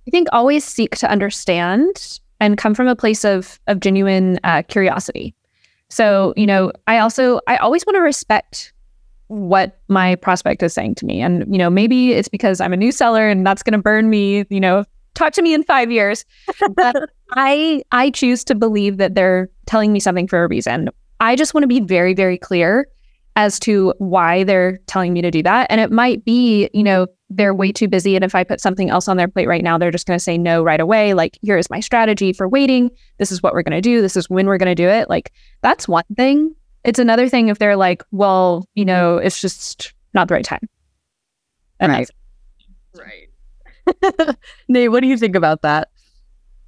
I 0.09 0.11
think 0.11 0.29
always 0.33 0.65
seek 0.65 0.97
to 0.97 1.11
understand 1.11 2.21
and 2.41 2.57
come 2.57 2.75
from 2.75 2.89
a 2.89 2.97
place 2.97 3.25
of 3.25 3.61
of 3.67 3.81
genuine 3.81 4.41
uh, 4.45 4.63
curiosity. 4.63 5.35
So, 5.89 6.35
you 6.37 6.47
know, 6.47 6.73
I 6.87 6.99
also 6.99 7.41
I 7.47 7.57
always 7.57 7.87
want 7.87 7.97
to 7.97 8.01
respect 8.01 8.73
what 9.29 9.81
my 9.89 10.15
prospect 10.17 10.63
is 10.63 10.73
saying 10.73 10.95
to 10.97 11.07
me. 11.07 11.21
And, 11.21 11.45
you 11.53 11.59
know, 11.59 11.71
maybe 11.71 12.13
it's 12.13 12.29
because 12.29 12.61
I'm 12.61 12.73
a 12.73 12.77
new 12.77 12.93
seller 12.93 13.29
and 13.29 13.47
that's 13.47 13.63
going 13.63 13.73
to 13.73 13.83
burn 13.83 14.09
me, 14.09 14.45
you 14.51 14.61
know, 14.61 14.85
talk 15.15 15.33
to 15.33 15.43
me 15.43 15.53
in 15.53 15.65
5 15.65 15.91
years. 15.91 16.25
But 16.75 17.11
I 17.33 17.83
I 17.93 18.11
choose 18.11 18.45
to 18.45 18.55
believe 18.55 18.99
that 18.99 19.15
they're 19.15 19.49
telling 19.67 19.93
me 19.93 20.01
something 20.01 20.29
for 20.29 20.45
a 20.45 20.49
reason. 20.49 20.91
I 21.21 21.35
just 21.35 21.55
want 21.55 21.63
to 21.63 21.69
be 21.69 21.81
very 21.81 22.15
very 22.15 22.39
clear 22.39 22.87
as 23.37 23.61
to 23.61 23.93
why 23.99 24.43
they're 24.43 24.79
telling 24.87 25.13
me 25.13 25.21
to 25.21 25.31
do 25.31 25.43
that. 25.43 25.67
And 25.71 25.81
it 25.81 25.93
might 25.93 26.25
be, 26.25 26.71
you 26.73 26.83
know, 26.83 27.07
they're 27.29 27.55
way 27.55 27.71
too 27.71 27.87
busy. 27.87 28.17
And 28.17 28.25
if 28.25 28.35
I 28.35 28.45
put 28.45 28.61
something 28.61 28.89
else 28.89 29.09
on 29.09 29.19
their 29.19 29.29
plate 29.29 29.47
right 29.47 29.63
now, 29.63 29.77
they're 29.77 29.91
just 29.91 30.07
going 30.07 30.19
to 30.19 30.23
say 30.23 30.39
no 30.39 30.63
right 30.63 30.81
away. 30.81 31.13
Like, 31.13 31.39
here 31.43 31.59
is 31.59 31.69
my 31.69 31.81
strategy 31.81 32.33
for 32.33 32.49
waiting. 32.49 32.91
This 33.19 33.31
is 33.31 33.43
what 33.43 33.53
we're 33.53 33.63
going 33.63 33.77
to 33.77 33.83
do. 33.83 34.01
This 34.01 34.17
is 34.17 34.31
when 34.31 34.47
we're 34.47 34.57
going 34.57 34.75
to 34.75 34.75
do 34.75 34.89
it. 34.89 35.11
Like, 35.11 35.33
that's 35.61 35.87
one 35.87 36.05
thing. 36.17 36.55
It's 36.83 36.99
another 36.99 37.29
thing 37.29 37.49
if 37.49 37.59
they're 37.59 37.77
like, 37.77 38.03
well, 38.11 38.67
you 38.75 38.85
know, 38.85 39.19
it's 39.19 39.41
just 39.41 39.93
not 40.15 40.29
the 40.29 40.35
right 40.35 40.45
time. 40.45 40.67
And 41.79 41.93
right. 41.93 42.11
right. 42.97 44.37
Nate, 44.69 44.91
what 44.91 45.01
do 45.01 45.09
you 45.09 45.19
think 45.19 45.37
about 45.37 45.61
that? 45.63 45.89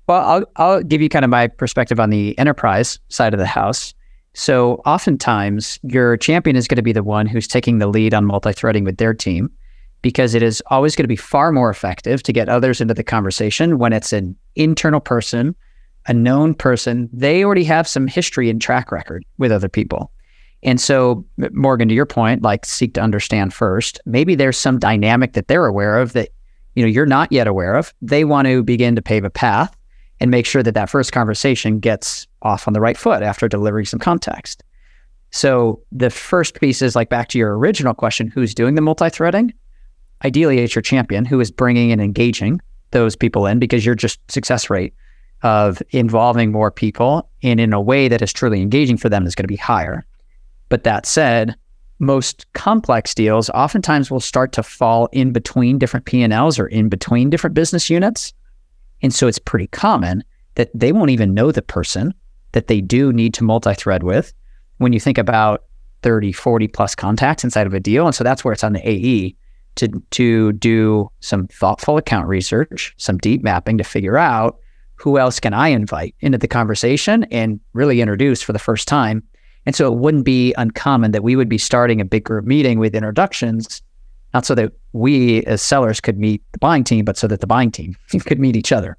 Well, 0.07 0.21
I'll, 0.21 0.45
I'll 0.57 0.83
give 0.83 1.01
you 1.01 1.09
kind 1.09 1.25
of 1.25 1.31
my 1.31 1.47
perspective 1.47 1.99
on 1.99 2.11
the 2.11 2.39
enterprise 2.39 2.99
side 3.09 3.33
of 3.33 3.41
the 3.41 3.47
house. 3.47 3.95
So 4.39 4.75
oftentimes 4.87 5.81
your 5.83 6.17
champion 6.17 6.55
is 6.55 6.69
going 6.69 6.77
to 6.77 6.83
be 6.83 6.93
the 6.93 7.03
one 7.03 7.27
who's 7.27 7.49
taking 7.49 7.79
the 7.79 7.89
lead 7.89 8.15
on 8.15 8.25
multi-threading 8.25 8.85
with 8.85 8.97
their 8.97 9.13
team 9.13 9.51
because 10.01 10.33
it 10.37 10.45
is 10.45 10.63
always 10.69 10.95
going 10.95 11.03
to 11.03 11.09
be 11.09 11.17
far 11.17 11.51
more 11.51 11.71
effective 11.71 12.23
to 12.23 12.33
get 12.33 12.49
others 12.49 12.81
into 12.81 12.95
the 12.95 13.03
conversation 13.03 13.79
when 13.79 13.93
it's 13.93 14.13
an 14.13 14.37
internal 14.55 15.01
person, 15.01 15.57
a 16.07 16.15
known 16.15 16.55
person. 16.55 17.11
They 17.13 17.43
already 17.43 17.65
have 17.65 17.89
some 17.89 18.07
history 18.07 18.49
and 18.49 18.63
track 18.63 18.93
record 18.93 19.25
with 19.39 19.51
other 19.51 19.69
people. 19.69 20.13
And 20.63 20.81
so, 20.81 21.27
Morgan, 21.51 21.89
to 21.89 21.95
your 21.95 22.07
point, 22.07 22.41
like 22.43 22.65
seek 22.65 22.95
to 22.95 23.01
understand 23.01 23.53
first. 23.53 24.01
Maybe 24.07 24.37
there's 24.37 24.57
some 24.57 24.79
dynamic 24.79 25.33
that 25.33 25.49
they're 25.49 25.67
aware 25.67 25.99
of 25.99 26.13
that 26.13 26.29
you 26.77 26.85
know 26.85 26.89
you're 26.89 27.07
not 27.07 27.33
yet 27.33 27.49
aware 27.49 27.75
of. 27.75 27.93
They 28.03 28.23
want 28.23 28.47
to 28.47 28.63
begin 28.63 28.95
to 28.95 29.03
pave 29.03 29.25
a 29.25 29.31
path 29.31 29.77
and 30.21 30.31
make 30.31 30.47
sure 30.47 30.63
that 30.63 30.75
that 30.75 30.91
first 30.91 31.13
conversation 31.13 31.79
gets 31.79 32.27
off 32.43 32.67
on 32.67 32.75
the 32.75 32.81
right 32.81 32.97
foot 32.97 33.23
after 33.23 33.49
delivering 33.49 33.85
some 33.85 34.01
context. 34.01 34.63
So 35.31 35.81
the 35.93 36.11
first 36.11 36.61
piece 36.61 36.83
is 36.83 36.97
like 36.97 37.09
back 37.09 37.29
to 37.29 37.39
your 37.39 37.59
original 37.59 37.95
question 37.95 38.29
who's 38.29 38.55
doing 38.55 38.75
the 38.75 38.81
multi 38.81 39.11
threading? 39.11 39.53
Ideally, 40.25 40.59
it's 40.61 40.75
your 40.75 40.83
champion 40.83 41.25
who 41.25 41.39
is 41.41 41.51
bringing 41.51 41.93
and 41.93 42.01
engaging 42.01 42.61
those 42.91 43.15
people 43.15 43.47
in 43.47 43.59
because 43.59 43.85
your 43.85 43.95
just 43.95 44.19
success 44.31 44.71
rate 44.71 44.95
of 45.43 45.83
involving 45.91 46.51
more 46.51 46.71
people 46.71 47.29
and 47.43 47.61
in 47.61 47.73
a 47.73 47.81
way 47.81 48.09
that 48.09 48.23
is 48.23 48.33
truly 48.33 48.61
engaging 48.61 48.97
for 48.97 49.09
them 49.09 49.27
is 49.27 49.35
going 49.35 49.45
to 49.45 49.49
be 49.49 49.57
higher. 49.57 50.05
But 50.69 50.85
that 50.85 51.07
said, 51.07 51.55
most 52.01 52.47
complex 52.55 53.15
deals 53.15 53.51
oftentimes 53.51 54.11
will 54.11 54.21
start 54.21 54.53
to 54.53 54.63
fall 54.63 55.09
in 55.13 55.33
between 55.33 55.79
different 55.79 56.07
P&Ls 56.07 56.59
or 56.59 56.67
in 56.67 56.89
between 56.89 57.31
different 57.31 57.55
business 57.55 57.91
units. 57.91 58.33
And 59.03 59.15
so 59.15 59.27
it's 59.27 59.39
pretty 59.39 59.69
common 59.69 60.25
that 60.55 60.71
they 60.75 60.93
won't 60.93 61.11
even 61.11 61.35
know 61.35 61.53
the 61.53 61.63
person 61.63 62.13
that 62.53 62.67
they 62.67 62.81
do 62.81 63.13
need 63.13 63.35
to 63.35 63.45
multi-thread 63.45 64.03
with 64.03 64.33
when 64.79 64.93
you 64.93 65.01
think 65.01 65.19
about 65.19 65.65
30, 66.03 66.33
40 66.33 66.69
plus 66.69 66.95
contacts 66.95 67.45
inside 67.45 67.67
of 67.67 67.75
a 67.75 67.81
deal. 67.81 68.07
And 68.07 68.15
so 68.15 68.25
that's 68.25 68.45
where 68.45 68.53
it's 68.53 68.65
on 68.65 68.73
the 68.73 68.89
AE 68.89 69.37
to 69.77 69.89
to 70.11 70.53
do 70.55 71.11
some 71.21 71.47
thoughtful 71.49 71.97
account 71.97 72.27
research, 72.27 72.95
some 72.97 73.19
deep 73.19 73.43
mapping 73.43 73.79
to 73.79 73.85
figure 73.85 74.19
out 74.19 74.59
who 74.97 75.19
else 75.19 75.39
can 75.39 75.55
I 75.55 75.69
invite 75.69 76.15
into 76.21 76.39
the 76.39 76.49
conversation 76.49 77.25
and 77.25 77.61
really 77.73 78.01
introduce 78.01 78.43
for 78.43 78.53
the 78.53 78.59
first 78.59 78.89
time. 78.89 79.23
And 79.65 79.77
so 79.77 79.93
it 79.93 79.99
wouldn't 79.99 80.25
be 80.25 80.55
uncommon 80.55 81.13
that 81.13 81.23
we 81.23 81.37
would 81.37 81.49
be 81.49 81.59
starting 81.59 82.01
a 82.01 82.05
big 82.05 82.25
group 82.25 82.45
meeting 82.45 82.79
with 82.79 82.95
introductions, 82.95 83.81
not 84.35 84.47
so 84.47 84.55
that 84.55 84.73
we 84.93 85.43
as 85.45 85.63
sellers 85.63 86.01
could 86.01 86.19
meet 86.19 86.43
the 86.53 86.59
buying 86.59 86.85
team, 86.85 87.05
but 87.05 87.17
so 87.17 87.27
that 87.27 87.41
the 87.41 87.47
buying 87.47 87.71
team 87.71 87.97
could 88.27 88.39
meet 88.39 88.57
each 88.57 88.73
other, 88.73 88.97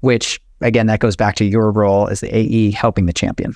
which 0.00 0.40
again, 0.60 0.86
that 0.86 1.00
goes 1.00 1.16
back 1.16 1.34
to 1.36 1.44
your 1.44 1.70
role 1.70 2.08
as 2.08 2.20
the 2.20 2.34
AE 2.34 2.70
helping 2.72 3.06
the 3.06 3.12
champion. 3.12 3.54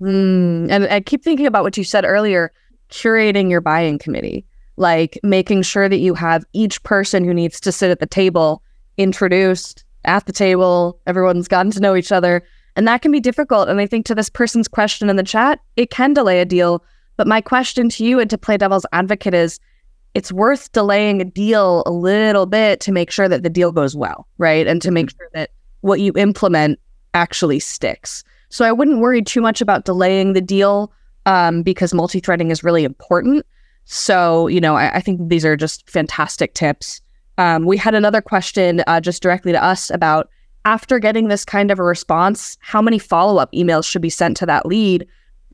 Mm, 0.00 0.70
and 0.70 0.84
I 0.88 1.00
keep 1.00 1.22
thinking 1.22 1.46
about 1.46 1.64
what 1.64 1.76
you 1.76 1.84
said 1.84 2.04
earlier 2.04 2.52
curating 2.90 3.50
your 3.50 3.60
buying 3.60 3.98
committee, 3.98 4.44
like 4.76 5.18
making 5.22 5.62
sure 5.62 5.88
that 5.88 5.98
you 5.98 6.14
have 6.14 6.44
each 6.52 6.82
person 6.82 7.24
who 7.24 7.34
needs 7.34 7.58
to 7.60 7.72
sit 7.72 7.90
at 7.90 7.98
the 7.98 8.06
table 8.06 8.62
introduced 8.96 9.84
at 10.04 10.26
the 10.26 10.32
table. 10.32 11.00
Everyone's 11.06 11.48
gotten 11.48 11.72
to 11.72 11.80
know 11.80 11.96
each 11.96 12.12
other. 12.12 12.42
And 12.76 12.86
that 12.86 13.02
can 13.02 13.10
be 13.10 13.20
difficult. 13.20 13.68
And 13.68 13.80
I 13.80 13.86
think 13.86 14.06
to 14.06 14.14
this 14.14 14.28
person's 14.28 14.68
question 14.68 15.08
in 15.08 15.16
the 15.16 15.22
chat, 15.22 15.60
it 15.76 15.90
can 15.90 16.12
delay 16.12 16.40
a 16.40 16.44
deal. 16.44 16.84
But 17.16 17.26
my 17.26 17.40
question 17.40 17.88
to 17.90 18.04
you 18.04 18.20
and 18.20 18.28
to 18.30 18.38
play 18.38 18.56
devil's 18.56 18.86
advocate 18.92 19.34
is 19.34 19.58
it's 20.16 20.32
worth 20.32 20.72
delaying 20.72 21.20
a 21.20 21.26
deal 21.26 21.82
a 21.84 21.90
little 21.90 22.46
bit 22.46 22.80
to 22.80 22.90
make 22.90 23.10
sure 23.10 23.28
that 23.28 23.42
the 23.42 23.50
deal 23.50 23.70
goes 23.70 23.94
well, 23.94 24.26
right? 24.38 24.66
And 24.66 24.80
to 24.80 24.90
make 24.90 25.10
sure 25.10 25.28
that 25.34 25.50
what 25.82 26.00
you 26.00 26.14
implement 26.16 26.78
actually 27.12 27.60
sticks. 27.60 28.24
So 28.48 28.64
I 28.64 28.72
wouldn't 28.72 29.00
worry 29.00 29.20
too 29.20 29.42
much 29.42 29.60
about 29.60 29.84
delaying 29.84 30.32
the 30.32 30.40
deal 30.40 30.90
um, 31.26 31.62
because 31.62 31.92
multi 31.92 32.18
threading 32.18 32.50
is 32.50 32.64
really 32.64 32.82
important. 32.82 33.44
So, 33.84 34.46
you 34.46 34.58
know, 34.58 34.74
I, 34.74 34.94
I, 34.94 35.00
think 35.00 35.28
these 35.28 35.44
are 35.44 35.54
just 35.54 35.88
fantastic 35.90 36.54
tips. 36.54 37.02
Um, 37.36 37.66
we 37.66 37.76
had 37.76 37.94
another 37.94 38.22
question 38.22 38.82
uh, 38.86 39.02
just 39.02 39.22
directly 39.22 39.52
to 39.52 39.62
us 39.62 39.90
about 39.90 40.30
after 40.64 40.98
getting 40.98 41.28
this 41.28 41.44
kind 41.44 41.70
of 41.70 41.78
a 41.78 41.82
response, 41.84 42.56
how 42.62 42.80
many 42.80 42.98
follow 42.98 43.36
up 43.36 43.52
emails 43.52 43.84
should 43.84 44.02
be 44.02 44.08
sent 44.08 44.38
to 44.38 44.46
that 44.46 44.64
lead? 44.64 45.06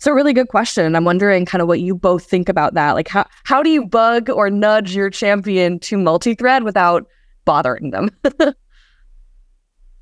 It's 0.03 0.09
a 0.09 0.13
really 0.13 0.33
good 0.33 0.49
question. 0.49 0.85
And 0.85 0.97
I'm 0.97 1.05
wondering 1.05 1.47
kind 1.47 1.63
of 1.63 1.69
what 1.69 1.79
you 1.79 1.95
both 1.95 2.25
think 2.25 2.49
about 2.49 2.75
that. 2.75 2.97
Like, 2.97 3.07
how, 3.07 3.25
how 3.45 3.63
do 3.63 3.71
you 3.71 3.87
bug 3.87 4.29
or 4.29 4.51
nudge 4.51 4.97
your 4.97 5.11
champion 5.11 5.79
to 5.79 5.97
multi 5.97 6.35
thread 6.35 6.65
without 6.65 7.07
bothering 7.45 7.91
them? 7.91 8.11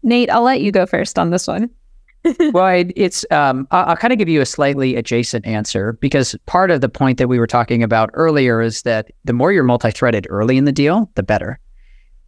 Nate, 0.02 0.30
I'll 0.30 0.40
let 0.40 0.62
you 0.62 0.72
go 0.72 0.86
first 0.86 1.18
on 1.18 1.28
this 1.28 1.46
one. 1.46 1.68
well, 2.52 2.82
it's 2.96 3.26
um, 3.30 3.68
I'll, 3.72 3.90
I'll 3.90 3.96
kind 3.96 4.10
of 4.10 4.18
give 4.18 4.30
you 4.30 4.40
a 4.40 4.46
slightly 4.46 4.96
adjacent 4.96 5.46
answer 5.46 5.92
because 5.92 6.34
part 6.46 6.70
of 6.70 6.80
the 6.80 6.88
point 6.88 7.18
that 7.18 7.28
we 7.28 7.38
were 7.38 7.46
talking 7.46 7.82
about 7.82 8.08
earlier 8.14 8.62
is 8.62 8.80
that 8.84 9.10
the 9.26 9.34
more 9.34 9.52
you're 9.52 9.64
multi-threaded 9.64 10.26
early 10.30 10.56
in 10.56 10.64
the 10.64 10.72
deal, 10.72 11.10
the 11.14 11.22
better. 11.22 11.58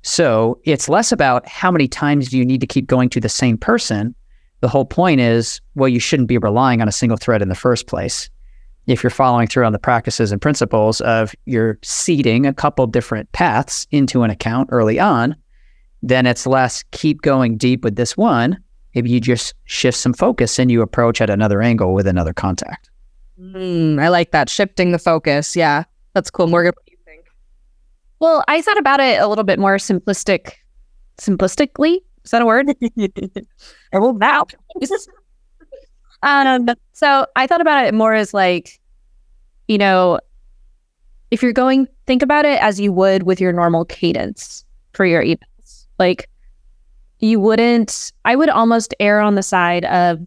So 0.03 0.61
it's 0.65 0.91
less 0.91 1.11
about 1.11 1.49
how 1.49 1.71
many 1.71 1.89
times 1.89 2.29
do 2.29 2.37
you 2.37 2.45
need 2.45 2.61
to 2.61 2.67
keep 2.67 2.87
going 2.87 3.09
to 3.09 3.21
the 3.21 3.31
same 3.31 3.57
person. 3.57 4.15
The 4.63 4.69
whole 4.69 4.85
point 4.85 5.21
is, 5.21 5.61
well, 5.75 5.89
you 5.89 5.99
shouldn't 5.99 6.29
be 6.29 6.39
relying 6.39 6.81
on 6.81 6.89
a 6.89 6.93
single 6.93 7.17
thread 7.17 7.43
in 7.43 7.49
the 7.49 7.55
first 7.55 7.89
place. 7.89 8.31
If 8.87 9.03
you're 9.03 9.11
following 9.11 9.49
through 9.49 9.67
on 9.67 9.73
the 9.73 9.79
practices 9.79 10.31
and 10.31 10.41
principles 10.41 11.01
of 11.01 11.35
you're 11.47 11.79
seeding 11.83 12.47
a 12.47 12.55
couple 12.55 12.87
different 12.87 13.31
paths 13.33 13.89
into 13.91 14.23
an 14.23 14.31
account 14.31 14.69
early 14.73 15.01
on, 15.01 15.37
then 16.01 16.27
it's 16.27 16.47
less 16.47 16.85
keep 16.93 17.23
going 17.23 17.57
deep 17.57 17.83
with 17.83 17.97
this 17.97 18.17
one. 18.17 18.57
Maybe 18.95 19.11
you 19.11 19.21
just 19.21 19.55
shift 19.65 19.99
some 19.99 20.13
focus 20.13 20.61
and 20.61 20.71
you 20.71 20.81
approach 20.81 21.21
at 21.21 21.29
another 21.29 21.61
angle 21.61 21.93
with 21.93 22.07
another 22.07 22.33
contact. 22.33 22.89
Mm, 23.41 24.01
I 24.01 24.09
like 24.09 24.31
that. 24.31 24.49
Shifting 24.49 24.93
the 24.93 24.99
focus. 24.99 25.57
Yeah, 25.57 25.85
that's 26.15 26.31
cool. 26.31 26.47
Morgan, 26.47 26.73
what 26.77 26.87
do 26.87 26.93
you 26.93 26.99
think? 27.05 27.27
Well, 28.21 28.45
I 28.47 28.63
thought 28.63 28.79
about 28.79 29.01
it 29.01 29.21
a 29.21 29.27
little 29.27 29.45
bit 29.45 29.59
more 29.59 29.77
simplistic, 29.77 30.53
simplistically. 31.19 31.99
Is 32.25 32.31
that 32.31 32.43
a 32.43 32.47
word? 32.47 32.69
I 33.93 33.99
will 33.99 34.15
now. 34.15 34.47
um, 36.23 36.69
so 36.93 37.27
I 37.37 37.47
thought 37.47 37.61
about 37.61 37.85
it 37.85 37.95
more 37.95 38.15
as 38.15 38.33
like, 38.33 38.81
you 39.69 39.79
know, 39.79 40.21
if 41.31 41.43
you're 41.43 41.53
going, 41.53 41.89
think 42.07 42.23
about 42.23 42.45
it 42.45 42.61
as 42.61 42.79
you 42.79 42.93
would 42.93 43.25
with 43.25 43.41
your 43.41 43.53
normal 43.53 43.85
cadence 43.85 44.65
for 44.93 45.07
your 45.07 45.25
emails. 45.25 45.87
like 45.99 46.29
you 47.21 47.41
wouldn't, 47.41 48.13
I 48.25 48.37
would 48.37 48.51
almost 48.51 48.95
err 49.01 49.21
on 49.21 49.37
the 49.37 49.43
side 49.43 49.85
of 49.87 50.21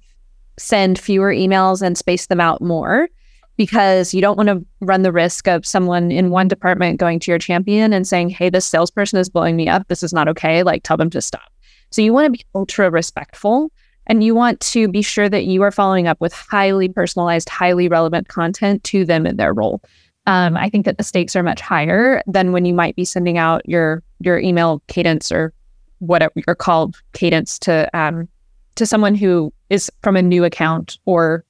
send 0.58 0.98
fewer 0.98 1.32
emails 1.32 1.82
and 1.82 1.98
space 1.98 2.28
them 2.28 2.40
out 2.40 2.62
more 2.62 3.10
because 3.58 4.14
you 4.14 4.22
don't 4.22 4.38
want 4.38 4.50
to 4.50 4.66
run 4.82 5.02
the 5.02 5.12
risk 5.12 5.48
of 5.48 5.66
someone 5.66 6.12
in 6.12 6.30
one 6.30 6.48
department 6.48 7.00
going 7.00 7.20
to 7.20 7.32
your 7.32 7.40
champion 7.40 7.94
and 7.94 8.08
saying, 8.08 8.30
Hey, 8.30 8.50
this 8.50 8.66
salesperson 8.66 9.20
is 9.20 9.30
blowing 9.30 9.56
me 9.56 9.68
up. 9.68 9.88
This 9.88 10.04
is 10.04 10.14
not 10.14 10.28
okay. 10.30 10.64
Like, 10.64 10.84
tell 10.84 10.98
them 10.98 11.10
to 11.12 11.22
stop. 11.22 11.52
So 11.96 12.02
you 12.02 12.12
want 12.12 12.26
to 12.26 12.32
be 12.32 12.44
ultra 12.54 12.92
respectful 12.92 13.72
and 14.06 14.22
you 14.22 14.36
want 14.36 14.60
to 14.60 14.90
be 14.90 15.02
sure 15.02 15.30
that 15.30 15.46
you 15.46 15.62
are 15.62 15.72
following 15.72 16.08
up 16.08 16.20
with 16.20 16.34
highly 16.34 16.90
personalized, 16.90 17.48
highly 17.48 17.88
relevant 17.88 18.28
content 18.28 18.84
to 18.84 19.06
them 19.06 19.26
in 19.26 19.38
their 19.38 19.54
role. 19.54 19.82
Um, 20.28 20.58
I 20.58 20.70
think 20.70 20.84
that 20.84 20.98
the 20.98 21.06
stakes 21.06 21.38
are 21.38 21.44
much 21.44 21.62
higher 21.62 22.22
than 22.28 22.52
when 22.52 22.66
you 22.66 22.74
might 22.74 22.98
be 22.98 23.06
sending 23.06 23.38
out 23.38 23.62
your 23.66 24.04
your 24.20 24.38
email 24.38 24.84
cadence 24.88 25.32
or 25.32 25.54
whatever 26.00 26.34
you're 26.46 26.54
called 26.54 26.98
cadence 27.14 27.58
to 27.60 27.90
um, 27.98 28.28
to 28.76 28.86
someone 28.86 29.16
who 29.16 29.54
is 29.70 29.90
from 30.04 30.18
a 30.18 30.22
new 30.22 30.44
account 30.44 30.98
or 31.06 31.46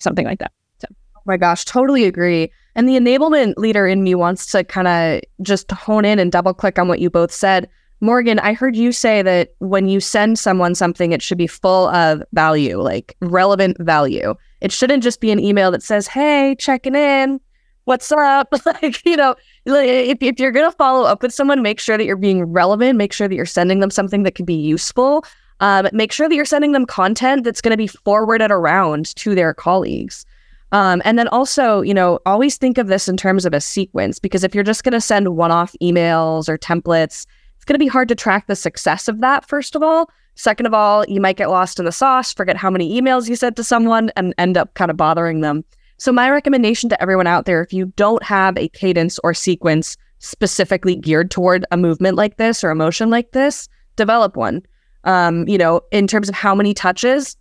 something 0.00 0.26
like 0.26 0.40
that. 0.40 0.50
So. 0.80 0.88
Oh 1.16 1.20
my 1.24 1.36
gosh, 1.36 1.64
totally 1.64 2.02
agree. 2.02 2.50
And 2.74 2.88
the 2.88 2.98
enablement 2.98 3.58
leader 3.58 3.86
in 3.86 4.02
me 4.02 4.16
wants 4.16 4.46
to 4.46 4.64
kind 4.64 4.88
of 4.88 5.20
just 5.42 5.70
hone 5.70 6.04
in 6.04 6.18
and 6.18 6.32
double 6.32 6.52
click 6.52 6.80
on 6.80 6.88
what 6.88 6.98
you 6.98 7.10
both 7.10 7.30
said. 7.30 7.70
Morgan, 8.00 8.38
I 8.38 8.52
heard 8.52 8.76
you 8.76 8.92
say 8.92 9.22
that 9.22 9.54
when 9.58 9.88
you 9.88 10.00
send 10.00 10.38
someone 10.38 10.74
something, 10.74 11.12
it 11.12 11.22
should 11.22 11.38
be 11.38 11.46
full 11.46 11.88
of 11.88 12.22
value, 12.32 12.80
like 12.80 13.16
relevant 13.20 13.78
value. 13.80 14.34
It 14.60 14.72
shouldn't 14.72 15.02
just 15.02 15.20
be 15.20 15.30
an 15.30 15.38
email 15.38 15.70
that 15.70 15.82
says, 15.82 16.06
Hey, 16.06 16.56
checking 16.58 16.94
in. 16.94 17.40
What's 17.84 18.10
up? 18.10 18.48
like, 18.66 19.04
you 19.04 19.16
know, 19.16 19.34
if, 19.66 20.18
if 20.20 20.40
you're 20.40 20.52
going 20.52 20.70
to 20.70 20.76
follow 20.76 21.04
up 21.04 21.22
with 21.22 21.32
someone, 21.32 21.62
make 21.62 21.78
sure 21.78 21.98
that 21.98 22.04
you're 22.04 22.16
being 22.16 22.44
relevant, 22.44 22.96
make 22.96 23.12
sure 23.12 23.28
that 23.28 23.34
you're 23.34 23.44
sending 23.44 23.80
them 23.80 23.90
something 23.90 24.22
that 24.22 24.34
can 24.34 24.46
be 24.46 24.54
useful. 24.54 25.24
Um, 25.60 25.88
make 25.92 26.12
sure 26.12 26.28
that 26.28 26.34
you're 26.34 26.44
sending 26.44 26.72
them 26.72 26.86
content 26.86 27.44
that's 27.44 27.60
going 27.60 27.70
to 27.70 27.76
be 27.76 27.86
forwarded 27.86 28.50
around 28.50 29.14
to 29.16 29.34
their 29.34 29.54
colleagues. 29.54 30.26
Um, 30.72 31.02
and 31.04 31.18
then 31.18 31.28
also, 31.28 31.82
you 31.82 31.94
know, 31.94 32.18
always 32.26 32.56
think 32.56 32.78
of 32.78 32.88
this 32.88 33.08
in 33.08 33.16
terms 33.16 33.46
of 33.46 33.54
a 33.54 33.60
sequence 33.60 34.18
because 34.18 34.42
if 34.42 34.54
you're 34.54 34.64
just 34.64 34.82
going 34.82 34.92
to 34.92 35.00
send 35.00 35.36
one 35.36 35.52
off 35.52 35.76
emails 35.80 36.48
or 36.48 36.58
templates, 36.58 37.26
it's 37.56 37.64
going 37.64 37.74
to 37.74 37.78
be 37.78 37.88
hard 37.88 38.08
to 38.08 38.14
track 38.14 38.46
the 38.46 38.56
success 38.56 39.08
of 39.08 39.20
that, 39.20 39.46
first 39.46 39.74
of 39.74 39.82
all. 39.82 40.10
Second 40.36 40.66
of 40.66 40.74
all, 40.74 41.04
you 41.06 41.20
might 41.20 41.36
get 41.36 41.50
lost 41.50 41.78
in 41.78 41.84
the 41.84 41.92
sauce, 41.92 42.32
forget 42.32 42.56
how 42.56 42.70
many 42.70 43.00
emails 43.00 43.28
you 43.28 43.36
sent 43.36 43.56
to 43.56 43.64
someone, 43.64 44.10
and 44.16 44.34
end 44.36 44.56
up 44.56 44.74
kind 44.74 44.90
of 44.90 44.96
bothering 44.96 45.40
them. 45.40 45.64
So, 45.96 46.12
my 46.12 46.28
recommendation 46.28 46.90
to 46.90 47.00
everyone 47.00 47.28
out 47.28 47.44
there 47.46 47.62
if 47.62 47.72
you 47.72 47.86
don't 47.96 48.22
have 48.24 48.58
a 48.58 48.68
cadence 48.68 49.18
or 49.22 49.32
sequence 49.32 49.96
specifically 50.18 50.96
geared 50.96 51.30
toward 51.30 51.64
a 51.70 51.76
movement 51.76 52.16
like 52.16 52.36
this 52.36 52.64
or 52.64 52.70
a 52.70 52.72
emotion 52.72 53.10
like 53.10 53.30
this, 53.32 53.68
develop 53.96 54.36
one. 54.36 54.62
Um, 55.04 55.46
you 55.46 55.58
know, 55.58 55.82
in 55.92 56.06
terms 56.06 56.28
of 56.28 56.34
how 56.34 56.54
many 56.54 56.74
touches, 56.74 57.36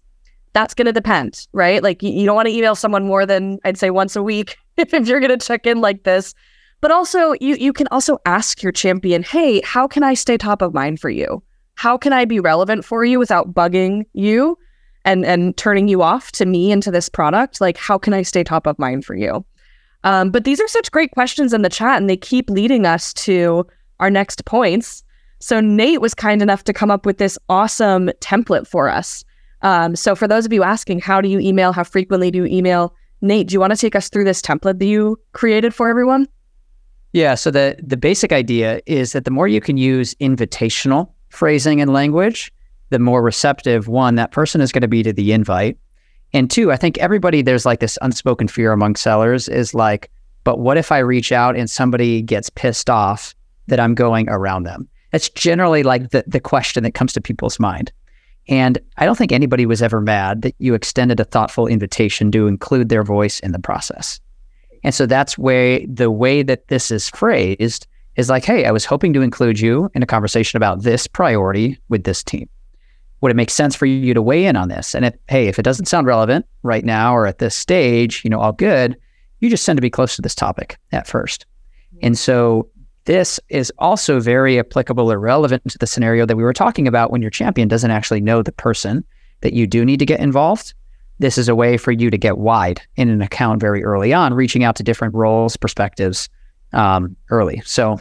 that's 0.52 0.74
going 0.74 0.86
to 0.86 0.94
depend, 0.94 1.48
right? 1.54 1.82
Like, 1.82 2.04
you, 2.04 2.12
you 2.12 2.26
don't 2.26 2.36
want 2.36 2.48
to 2.48 2.54
email 2.54 2.76
someone 2.76 3.06
more 3.06 3.26
than 3.26 3.58
I'd 3.64 3.78
say 3.78 3.90
once 3.90 4.16
a 4.16 4.22
week 4.22 4.58
if, 4.78 4.94
if 4.94 5.08
you're 5.08 5.20
going 5.20 5.38
to 5.38 5.46
check 5.46 5.66
in 5.66 5.82
like 5.82 6.04
this. 6.04 6.36
But 6.84 6.92
also, 6.92 7.32
you 7.40 7.56
you 7.56 7.72
can 7.72 7.88
also 7.92 8.20
ask 8.26 8.62
your 8.62 8.74
champion, 8.74 9.24
"Hey, 9.24 9.62
how 9.62 9.88
can 9.88 10.04
I 10.04 10.16
stay 10.16 10.38
top 10.38 10.62
of 10.62 10.74
mind 10.74 11.00
for 11.00 11.10
you? 11.10 11.42
How 11.76 11.98
can 11.98 12.12
I 12.12 12.26
be 12.26 12.42
relevant 12.42 12.84
for 12.84 13.06
you 13.06 13.20
without 13.20 13.54
bugging 13.54 14.04
you 14.12 14.58
and 15.06 15.26
and 15.26 15.56
turning 15.56 15.88
you 15.88 16.02
off 16.02 16.34
to 16.34 16.46
me 16.46 16.74
and 16.74 16.84
to 16.84 16.92
this 16.92 17.08
product? 17.08 17.62
Like, 17.62 17.78
how 17.78 17.98
can 17.98 18.14
I 18.14 18.22
stay 18.22 18.44
top 18.44 18.68
of 18.68 18.78
mind 18.80 19.06
for 19.06 19.16
you?" 19.16 19.46
Um, 20.04 20.30
but 20.30 20.44
these 20.44 20.60
are 20.60 20.68
such 20.68 20.92
great 20.92 21.12
questions 21.12 21.54
in 21.54 21.62
the 21.62 21.70
chat, 21.70 22.02
and 22.02 22.10
they 22.10 22.18
keep 22.18 22.50
leading 22.50 22.86
us 22.86 23.14
to 23.14 23.66
our 24.02 24.10
next 24.10 24.44
points. 24.44 25.06
So 25.40 25.62
Nate 25.62 26.02
was 26.02 26.14
kind 26.14 26.42
enough 26.42 26.66
to 26.66 26.74
come 26.74 26.92
up 26.92 27.06
with 27.06 27.18
this 27.18 27.40
awesome 27.48 28.10
template 28.20 28.68
for 28.68 28.90
us. 28.90 29.24
Um, 29.62 29.96
so 29.96 30.16
for 30.16 30.28
those 30.28 30.46
of 30.46 30.52
you 30.52 30.64
asking, 30.64 31.00
how 31.00 31.22
do 31.22 31.30
you 31.30 31.40
email? 31.40 31.72
How 31.72 31.86
frequently 31.86 32.30
do 32.30 32.40
you 32.40 32.46
email? 32.46 32.94
Nate, 33.22 33.48
do 33.48 33.54
you 33.54 33.62
want 33.62 33.72
to 33.72 33.78
take 33.78 33.96
us 33.96 34.10
through 34.10 34.26
this 34.26 34.42
template 34.42 34.80
that 34.80 34.86
you 34.86 35.18
created 35.32 35.74
for 35.74 35.88
everyone? 35.88 36.28
Yeah. 37.14 37.36
So 37.36 37.52
the 37.52 37.78
the 37.82 37.98
basic 37.98 38.34
idea 38.34 38.82
is 38.86 39.14
that 39.14 39.26
the 39.26 39.32
more 39.32 39.48
you 39.48 39.62
can 39.62 39.78
use 39.78 40.16
invitational 40.16 41.12
phrasing 41.30 41.80
and 41.80 41.94
language, 41.94 42.52
the 42.90 43.00
more 43.00 43.22
receptive 43.22 43.88
one 43.88 44.16
that 44.16 44.32
person 44.32 44.62
is 44.62 44.72
going 44.72 44.82
to 44.82 44.88
be 44.88 45.04
to 45.04 45.14
the 45.14 45.32
invite. 45.32 45.78
And 46.34 46.50
two, 46.50 46.72
I 46.72 46.78
think 46.78 46.98
everybody 46.98 47.44
there's 47.44 47.66
like 47.66 47.80
this 47.80 47.98
unspoken 48.02 48.48
fear 48.48 48.72
among 48.72 48.96
sellers 48.96 49.48
is 49.48 49.76
like, 49.76 50.10
but 50.44 50.60
what 50.60 50.78
if 50.78 50.92
I 50.92 50.98
reach 50.98 51.32
out 51.32 51.56
and 51.56 51.70
somebody 51.70 52.24
gets 52.24 52.50
pissed 52.50 52.90
off 52.90 53.36
that 53.68 53.80
I'm 53.80 53.94
going 53.94 54.28
around 54.30 54.64
them? 54.64 54.90
That's 55.12 55.30
generally 55.30 55.84
like 55.84 56.10
the 56.10 56.24
the 56.26 56.40
question 56.40 56.84
that 56.84 56.96
comes 56.96 57.14
to 57.14 57.22
people's 57.22 57.60
mind. 57.60 57.92
And 58.50 58.80
I 58.98 59.06
don't 59.06 59.18
think 59.18 59.32
anybody 59.32 59.68
was 59.68 59.82
ever 59.82 60.02
mad 60.02 60.42
that 60.42 60.56
you 60.58 60.74
extended 60.74 61.20
a 61.20 61.24
thoughtful 61.24 61.68
invitation 61.68 62.32
to 62.32 62.48
include 62.48 62.90
their 62.90 63.04
voice 63.04 63.40
in 63.40 63.52
the 63.52 63.60
process. 63.60 64.20
And 64.84 64.94
so 64.94 65.06
that's 65.06 65.38
where 65.38 65.82
the 65.88 66.12
way 66.12 66.44
that 66.44 66.68
this 66.68 66.92
is 66.92 67.10
phrased 67.10 67.88
is 68.16 68.30
like, 68.30 68.46
hey, 68.46 68.66
I 68.66 68.72
was 68.72 68.86
hoping 68.86 69.14
to 69.14 69.22
include 69.22 69.60
you 69.60 69.90
in 69.94 70.04
a 70.04 70.08
conversation 70.08 70.58
about 70.58 70.84
this 70.84 71.08
priority 71.08 71.80
with 71.90 72.04
this 72.04 72.24
team. 72.24 72.50
Would 73.22 73.32
it 73.32 73.36
make 73.36 73.50
sense 73.50 73.76
for 73.76 73.86
you 73.86 74.14
to 74.14 74.22
weigh 74.22 74.46
in 74.46 74.56
on 74.56 74.68
this? 74.68 74.94
And 74.94 75.06
if, 75.06 75.16
hey, 75.30 75.48
if 75.48 75.58
it 75.58 75.64
doesn't 75.64 75.86
sound 75.86 76.08
relevant 76.08 76.46
right 76.62 76.84
now 76.84 77.16
or 77.16 77.26
at 77.26 77.40
this 77.40 77.56
stage, 77.56 78.22
you 78.24 78.30
know, 78.30 78.40
all 78.40 78.52
good, 78.52 78.98
you 79.40 79.50
just 79.50 79.66
tend 79.66 79.78
to 79.78 79.82
be 79.82 79.90
close 79.90 80.16
to 80.16 80.22
this 80.22 80.36
topic 80.36 80.78
at 80.92 81.08
first. 81.08 81.46
Mm-hmm. 81.96 82.08
And 82.08 82.18
so 82.18 82.70
this 83.06 83.40
is 83.50 83.72
also 83.80 84.20
very 84.20 84.60
applicable 84.60 85.12
or 85.12 85.20
relevant 85.20 85.64
to 85.70 85.78
the 85.78 85.88
scenario 85.88 86.26
that 86.26 86.36
we 86.36 86.44
were 86.44 86.54
talking 86.54 86.88
about 86.88 87.12
when 87.12 87.22
your 87.22 87.32
champion 87.32 87.68
doesn't 87.68 87.92
actually 87.92 88.22
know 88.22 88.44
the 88.44 88.52
person 88.52 89.04
that 89.42 89.54
you 89.54 89.68
do 89.68 89.84
need 89.86 90.00
to 90.00 90.06
get 90.06 90.20
involved 90.20 90.74
this 91.24 91.38
is 91.38 91.48
a 91.48 91.56
way 91.56 91.78
for 91.78 91.94
you 91.94 92.10
to 92.10 92.18
get 92.18 92.38
wide 92.38 92.82
in 92.98 93.08
an 93.10 93.22
account 93.22 93.62
very 93.62 93.82
early 93.82 94.12
on, 94.12 94.34
reaching 94.34 94.66
out 94.66 94.76
to 94.76 94.84
different 94.84 95.16
roles, 95.16 95.56
perspectives 95.56 96.28
um, 96.74 97.16
early. 97.30 97.62
So 97.64 97.98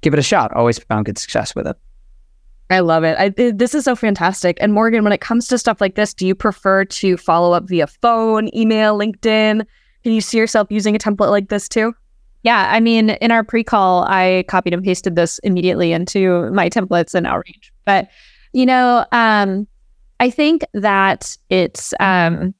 give 0.00 0.12
it 0.12 0.18
a 0.18 0.24
shot. 0.24 0.52
Always 0.54 0.76
found 0.80 1.06
good 1.06 1.18
success 1.18 1.54
with 1.54 1.68
it. 1.68 1.76
I 2.68 2.80
love 2.80 3.04
it. 3.04 3.16
I, 3.16 3.28
this 3.52 3.76
is 3.76 3.84
so 3.84 3.94
fantastic. 3.94 4.58
And 4.60 4.72
Morgan, 4.72 5.04
when 5.04 5.12
it 5.12 5.20
comes 5.20 5.46
to 5.48 5.56
stuff 5.56 5.80
like 5.80 5.94
this, 5.94 6.12
do 6.12 6.26
you 6.26 6.34
prefer 6.34 6.84
to 6.84 7.16
follow 7.16 7.52
up 7.52 7.68
via 7.68 7.86
phone, 7.86 8.52
email, 8.52 8.98
LinkedIn? 8.98 9.64
Can 10.02 10.12
you 10.12 10.20
see 10.20 10.38
yourself 10.38 10.66
using 10.68 10.96
a 10.96 10.98
template 10.98 11.30
like 11.30 11.50
this 11.50 11.68
too? 11.68 11.94
Yeah, 12.42 12.66
I 12.72 12.80
mean, 12.80 13.10
in 13.10 13.30
our 13.30 13.44
pre-call, 13.44 14.02
I 14.08 14.44
copied 14.48 14.74
and 14.74 14.82
pasted 14.82 15.14
this 15.14 15.38
immediately 15.44 15.92
into 15.92 16.50
my 16.50 16.68
templates 16.68 17.14
and 17.14 17.24
outreach. 17.24 17.72
But 17.84 18.08
you 18.52 18.66
know, 18.66 19.06
um, 19.12 19.68
I 20.20 20.30
think 20.30 20.64
that 20.74 21.36
it's 21.48 21.94
um, 22.00 22.54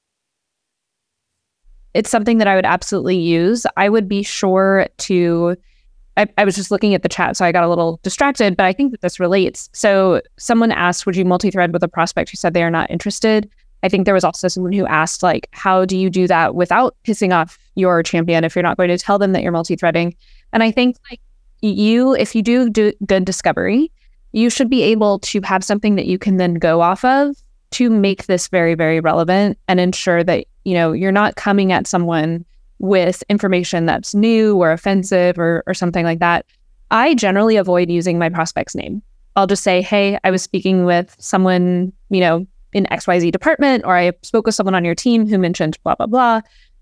it's 1.94 2.10
something 2.10 2.38
that 2.38 2.46
I 2.46 2.54
would 2.54 2.66
absolutely 2.66 3.16
use. 3.16 3.66
I 3.76 3.88
would 3.88 4.08
be 4.08 4.22
sure 4.22 4.86
to. 4.98 5.56
I, 6.16 6.26
I, 6.36 6.44
was 6.44 6.56
just 6.56 6.72
looking 6.72 6.94
at 6.94 7.04
the 7.04 7.08
chat, 7.08 7.36
so 7.36 7.44
I 7.44 7.52
got 7.52 7.62
a 7.62 7.68
little 7.68 8.00
distracted, 8.02 8.56
but 8.56 8.66
I 8.66 8.72
think 8.72 8.90
that 8.90 9.02
this 9.02 9.20
relates. 9.20 9.70
So, 9.72 10.20
someone 10.36 10.72
asked, 10.72 11.06
Would 11.06 11.14
you 11.14 11.24
multi 11.24 11.50
thread 11.50 11.72
with 11.72 11.82
a 11.84 11.88
prospect 11.88 12.30
who 12.30 12.36
said 12.36 12.54
they 12.54 12.64
are 12.64 12.70
not 12.70 12.90
interested? 12.90 13.48
I 13.84 13.88
think 13.88 14.04
there 14.04 14.14
was 14.14 14.24
also 14.24 14.48
someone 14.48 14.72
who 14.72 14.84
asked, 14.86 15.22
like, 15.22 15.48
how 15.52 15.84
do 15.84 15.96
you 15.96 16.10
do 16.10 16.26
that 16.26 16.56
without 16.56 16.96
pissing 17.04 17.32
off 17.32 17.56
your 17.76 18.02
champion 18.02 18.42
if 18.42 18.56
you're 18.56 18.64
not 18.64 18.76
going 18.76 18.88
to 18.88 18.98
tell 18.98 19.20
them 19.20 19.30
that 19.32 19.44
you're 19.44 19.52
multi 19.52 19.76
threading? 19.76 20.16
And 20.52 20.64
I 20.64 20.72
think, 20.72 20.96
like, 21.08 21.20
you, 21.62 22.14
if 22.14 22.34
you 22.34 22.42
do 22.42 22.68
do 22.68 22.92
good 23.06 23.24
discovery, 23.24 23.92
you 24.32 24.50
should 24.50 24.68
be 24.68 24.82
able 24.82 25.20
to 25.20 25.40
have 25.42 25.62
something 25.62 25.94
that 25.94 26.06
you 26.06 26.18
can 26.18 26.36
then 26.36 26.54
go 26.54 26.80
off 26.80 27.04
of 27.04 27.36
to 27.70 27.90
make 27.90 28.26
this 28.26 28.48
very, 28.48 28.74
very 28.74 29.00
relevant 29.00 29.58
and 29.68 29.80
ensure 29.80 30.24
that, 30.24 30.46
you 30.64 30.74
know, 30.74 30.92
you're 30.92 31.12
not 31.12 31.36
coming 31.36 31.72
at 31.72 31.86
someone 31.86 32.44
with 32.78 33.22
information 33.28 33.86
that's 33.86 34.14
new 34.14 34.56
or 34.56 34.72
offensive 34.72 35.38
or, 35.38 35.62
or 35.66 35.74
something 35.74 36.04
like 36.04 36.20
that. 36.20 36.46
I 36.90 37.14
generally 37.14 37.56
avoid 37.56 37.90
using 37.90 38.18
my 38.18 38.28
prospect's 38.28 38.74
name. 38.74 39.02
I'll 39.36 39.46
just 39.46 39.62
say, 39.62 39.82
hey, 39.82 40.18
I 40.24 40.30
was 40.30 40.42
speaking 40.42 40.84
with 40.84 41.14
someone, 41.18 41.92
you 42.10 42.20
know, 42.20 42.46
in 42.72 42.84
XYZ 42.86 43.32
department, 43.32 43.84
or 43.84 43.96
I 43.96 44.12
spoke 44.22 44.46
with 44.46 44.54
someone 44.54 44.74
on 44.74 44.84
your 44.84 44.94
team 44.94 45.26
who 45.26 45.38
mentioned 45.38 45.78
blah, 45.84 45.94
blah, 45.94 46.06
blah. 46.06 46.40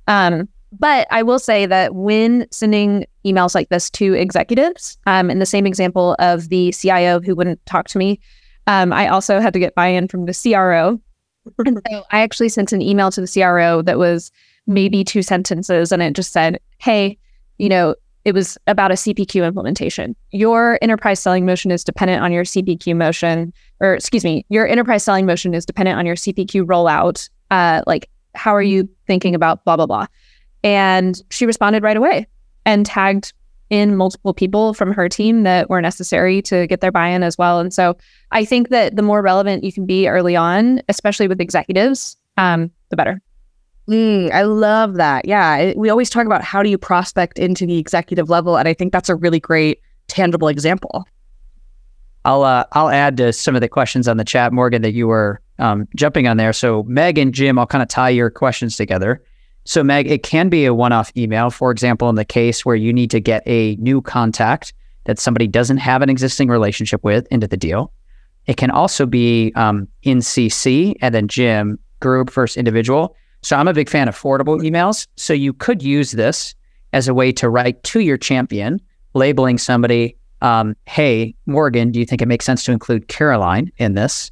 Um, 0.08 0.48
but 0.72 1.06
I 1.10 1.22
will 1.22 1.38
say 1.38 1.66
that 1.66 1.94
when 1.94 2.46
sending 2.50 3.06
emails 3.24 3.54
like 3.54 3.68
this 3.68 3.88
to 3.90 4.14
executives, 4.14 4.98
um, 5.06 5.30
in 5.30 5.38
the 5.38 5.46
same 5.46 5.66
example 5.66 6.16
of 6.18 6.48
the 6.48 6.72
CIO 6.72 7.20
who 7.20 7.34
wouldn't 7.34 7.64
talk 7.66 7.88
to 7.88 7.98
me, 7.98 8.20
um, 8.66 8.92
I 8.92 9.08
also 9.08 9.40
had 9.40 9.52
to 9.52 9.58
get 9.58 9.74
buy-in 9.74 10.08
from 10.08 10.26
the 10.26 10.34
CRO. 10.34 11.00
and 11.64 11.80
so 11.90 12.04
I 12.10 12.20
actually 12.20 12.48
sent 12.48 12.72
an 12.72 12.82
email 12.82 13.10
to 13.12 13.20
the 13.20 13.28
CRO 13.32 13.82
that 13.82 13.98
was 13.98 14.32
maybe 14.66 15.04
two 15.04 15.22
sentences, 15.22 15.92
and 15.92 16.02
it 16.02 16.14
just 16.14 16.32
said, 16.32 16.58
"Hey, 16.78 17.18
you 17.58 17.68
know, 17.68 17.94
it 18.24 18.34
was 18.34 18.58
about 18.66 18.90
a 18.90 18.94
CPQ 18.94 19.46
implementation. 19.46 20.16
Your 20.32 20.78
enterprise 20.82 21.20
selling 21.20 21.46
motion 21.46 21.70
is 21.70 21.84
dependent 21.84 22.22
on 22.22 22.32
your 22.32 22.44
CPQ 22.44 22.96
motion, 22.96 23.52
or 23.80 23.94
excuse 23.94 24.24
me, 24.24 24.44
your 24.48 24.66
enterprise 24.66 25.04
selling 25.04 25.26
motion 25.26 25.54
is 25.54 25.64
dependent 25.64 25.98
on 25.98 26.06
your 26.06 26.16
CPQ 26.16 26.66
rollout. 26.66 27.28
Uh, 27.52 27.82
like, 27.86 28.10
how 28.34 28.54
are 28.54 28.62
you 28.62 28.88
thinking 29.06 29.34
about 29.34 29.64
blah 29.64 29.76
blah 29.76 29.86
blah?" 29.86 30.06
And 30.64 31.22
she 31.30 31.46
responded 31.46 31.84
right 31.84 31.96
away 31.96 32.26
and 32.64 32.84
tagged 32.84 33.32
in 33.70 33.96
multiple 33.96 34.32
people 34.32 34.74
from 34.74 34.92
her 34.92 35.08
team 35.08 35.42
that 35.42 35.68
were 35.68 35.80
necessary 35.80 36.40
to 36.42 36.66
get 36.66 36.80
their 36.80 36.92
buy-in 36.92 37.22
as 37.22 37.36
well. 37.36 37.58
And 37.58 37.72
so 37.72 37.96
I 38.30 38.44
think 38.44 38.68
that 38.68 38.96
the 38.96 39.02
more 39.02 39.22
relevant 39.22 39.64
you 39.64 39.72
can 39.72 39.86
be 39.86 40.08
early 40.08 40.36
on, 40.36 40.82
especially 40.88 41.28
with 41.28 41.40
executives, 41.40 42.16
um, 42.36 42.70
the 42.90 42.96
better. 42.96 43.20
Mm, 43.88 44.32
I 44.32 44.42
love 44.42 44.94
that. 44.94 45.26
Yeah, 45.26 45.72
we 45.76 45.90
always 45.90 46.10
talk 46.10 46.26
about 46.26 46.42
how 46.42 46.62
do 46.62 46.68
you 46.68 46.78
prospect 46.78 47.38
into 47.38 47.66
the 47.66 47.78
executive 47.78 48.28
level, 48.28 48.56
and 48.56 48.68
I 48.68 48.74
think 48.74 48.92
that's 48.92 49.08
a 49.08 49.14
really 49.14 49.40
great 49.40 49.80
tangible 50.08 50.48
example. 50.48 51.06
I'll 52.24 52.42
uh, 52.42 52.64
I'll 52.72 52.88
add 52.88 53.16
to 53.18 53.32
some 53.32 53.54
of 53.54 53.60
the 53.60 53.68
questions 53.68 54.08
on 54.08 54.16
the 54.16 54.24
chat, 54.24 54.52
Morgan, 54.52 54.82
that 54.82 54.92
you 54.92 55.06
were 55.06 55.40
um, 55.60 55.86
jumping 55.94 56.26
on 56.26 56.36
there. 56.36 56.52
So 56.52 56.82
Meg 56.84 57.18
and 57.18 57.32
Jim, 57.32 57.58
I'll 57.58 57.66
kind 57.66 57.82
of 57.82 57.88
tie 57.88 58.10
your 58.10 58.30
questions 58.30 58.76
together. 58.76 59.22
So 59.66 59.82
Meg, 59.82 60.10
it 60.10 60.22
can 60.22 60.48
be 60.48 60.64
a 60.64 60.72
one-off 60.72 61.12
email. 61.16 61.50
For 61.50 61.70
example, 61.70 62.08
in 62.08 62.14
the 62.14 62.24
case 62.24 62.64
where 62.64 62.76
you 62.76 62.92
need 62.92 63.10
to 63.10 63.20
get 63.20 63.42
a 63.46 63.76
new 63.76 64.00
contact 64.00 64.72
that 65.04 65.18
somebody 65.18 65.46
doesn't 65.46 65.78
have 65.78 66.02
an 66.02 66.08
existing 66.08 66.48
relationship 66.48 67.02
with 67.04 67.26
into 67.30 67.46
the 67.46 67.56
deal. 67.56 67.92
It 68.46 68.56
can 68.56 68.70
also 68.70 69.06
be 69.06 69.52
um, 69.56 69.88
in 70.02 70.18
CC 70.18 70.94
and 71.00 71.14
then 71.14 71.28
Jim 71.28 71.78
group 72.00 72.30
versus 72.30 72.56
individual. 72.56 73.16
So 73.42 73.56
I'm 73.56 73.68
a 73.68 73.74
big 73.74 73.88
fan 73.88 74.08
of 74.08 74.16
forwardable 74.16 74.60
emails. 74.60 75.06
So 75.16 75.32
you 75.32 75.52
could 75.52 75.82
use 75.82 76.12
this 76.12 76.54
as 76.92 77.08
a 77.08 77.14
way 77.14 77.32
to 77.32 77.48
write 77.50 77.82
to 77.84 78.00
your 78.00 78.16
champion, 78.16 78.80
labeling 79.14 79.58
somebody 79.58 80.16
um, 80.42 80.76
hey, 80.86 81.34
Morgan, 81.46 81.90
do 81.90 81.98
you 81.98 82.06
think 82.06 82.20
it 82.20 82.28
makes 82.28 82.44
sense 82.44 82.62
to 82.64 82.72
include 82.72 83.08
Caroline 83.08 83.72
in 83.78 83.94
this? 83.94 84.30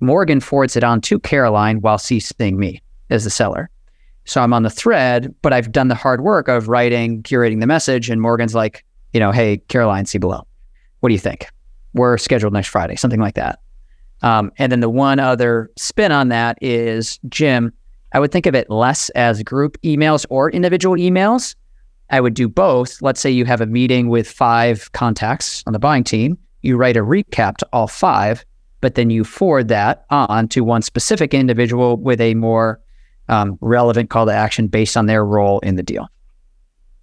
Morgan 0.00 0.40
forwards 0.40 0.74
it 0.74 0.82
on 0.82 1.00
to 1.02 1.18
Caroline 1.20 1.80
while 1.80 1.98
CCing 1.98 2.56
me 2.56 2.82
as 3.10 3.24
the 3.24 3.30
seller. 3.30 3.70
So 4.24 4.40
I'm 4.40 4.52
on 4.52 4.62
the 4.62 4.70
thread, 4.70 5.34
but 5.42 5.52
I've 5.52 5.72
done 5.72 5.88
the 5.88 5.94
hard 5.94 6.22
work 6.22 6.48
of 6.48 6.68
writing, 6.68 7.22
curating 7.22 7.60
the 7.60 7.66
message. 7.66 8.08
And 8.08 8.20
Morgan's 8.20 8.54
like, 8.54 8.84
you 9.12 9.20
know, 9.20 9.32
hey, 9.32 9.58
Caroline, 9.68 10.06
see 10.06 10.18
below. 10.18 10.46
What 11.00 11.08
do 11.08 11.14
you 11.14 11.20
think? 11.20 11.48
We're 11.94 12.16
scheduled 12.18 12.52
next 12.52 12.68
Friday, 12.68 12.96
something 12.96 13.20
like 13.20 13.34
that. 13.34 13.60
Um, 14.22 14.52
and 14.58 14.70
then 14.70 14.80
the 14.80 14.88
one 14.88 15.18
other 15.18 15.70
spin 15.76 16.12
on 16.12 16.28
that 16.28 16.56
is 16.62 17.18
Jim. 17.28 17.72
I 18.12 18.20
would 18.20 18.30
think 18.30 18.46
of 18.46 18.54
it 18.54 18.70
less 18.70 19.10
as 19.10 19.42
group 19.42 19.80
emails 19.82 20.24
or 20.30 20.50
individual 20.50 20.96
emails 20.96 21.54
I 22.12 22.20
would 22.20 22.34
do 22.34 22.46
both. 22.46 23.00
Let's 23.00 23.20
say 23.20 23.30
you 23.30 23.46
have 23.46 23.62
a 23.62 23.66
meeting 23.66 24.08
with 24.10 24.30
five 24.30 24.92
contacts 24.92 25.64
on 25.66 25.72
the 25.72 25.78
buying 25.78 26.04
team. 26.04 26.38
You 26.60 26.76
write 26.76 26.96
a 26.96 27.00
recap 27.00 27.56
to 27.56 27.68
all 27.72 27.88
five, 27.88 28.44
but 28.82 28.94
then 28.94 29.08
you 29.08 29.24
forward 29.24 29.68
that 29.68 30.04
on 30.10 30.46
to 30.48 30.60
one 30.60 30.82
specific 30.82 31.32
individual 31.32 31.96
with 31.96 32.20
a 32.20 32.34
more 32.34 32.78
um, 33.28 33.58
relevant 33.60 34.10
call 34.10 34.26
to 34.26 34.32
action 34.32 34.66
based 34.66 34.96
on 34.96 35.06
their 35.06 35.24
role 35.24 35.58
in 35.60 35.76
the 35.76 35.82
deal. 35.82 36.08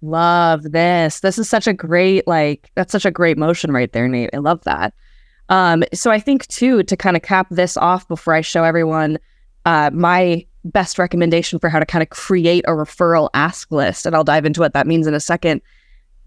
Love 0.02 0.62
this. 0.72 1.20
This 1.20 1.38
is 1.38 1.48
such 1.48 1.66
a 1.66 1.72
great, 1.72 2.26
like, 2.26 2.70
that's 2.74 2.92
such 2.92 3.04
a 3.04 3.10
great 3.10 3.36
motion 3.36 3.70
right 3.70 3.92
there, 3.92 4.08
Nate. 4.08 4.30
I 4.32 4.38
love 4.38 4.62
that. 4.64 4.94
Um, 5.50 5.82
so 5.92 6.10
I 6.10 6.20
think 6.20 6.46
too, 6.46 6.82
to 6.84 6.96
kind 6.96 7.16
of 7.16 7.22
cap 7.22 7.48
this 7.50 7.76
off 7.76 8.06
before 8.08 8.34
I 8.34 8.40
show 8.40 8.64
everyone 8.64 9.18
uh, 9.66 9.90
my 9.92 10.46
best 10.64 10.98
recommendation 10.98 11.58
for 11.58 11.68
how 11.68 11.78
to 11.78 11.86
kind 11.86 12.02
of 12.02 12.10
create 12.10 12.64
a 12.66 12.72
referral 12.72 13.30
ask 13.34 13.70
list 13.70 14.06
and 14.06 14.14
I'll 14.14 14.24
dive 14.24 14.44
into 14.44 14.60
what 14.60 14.74
that 14.74 14.86
means 14.86 15.06
in 15.06 15.14
a 15.14 15.20
second. 15.20 15.60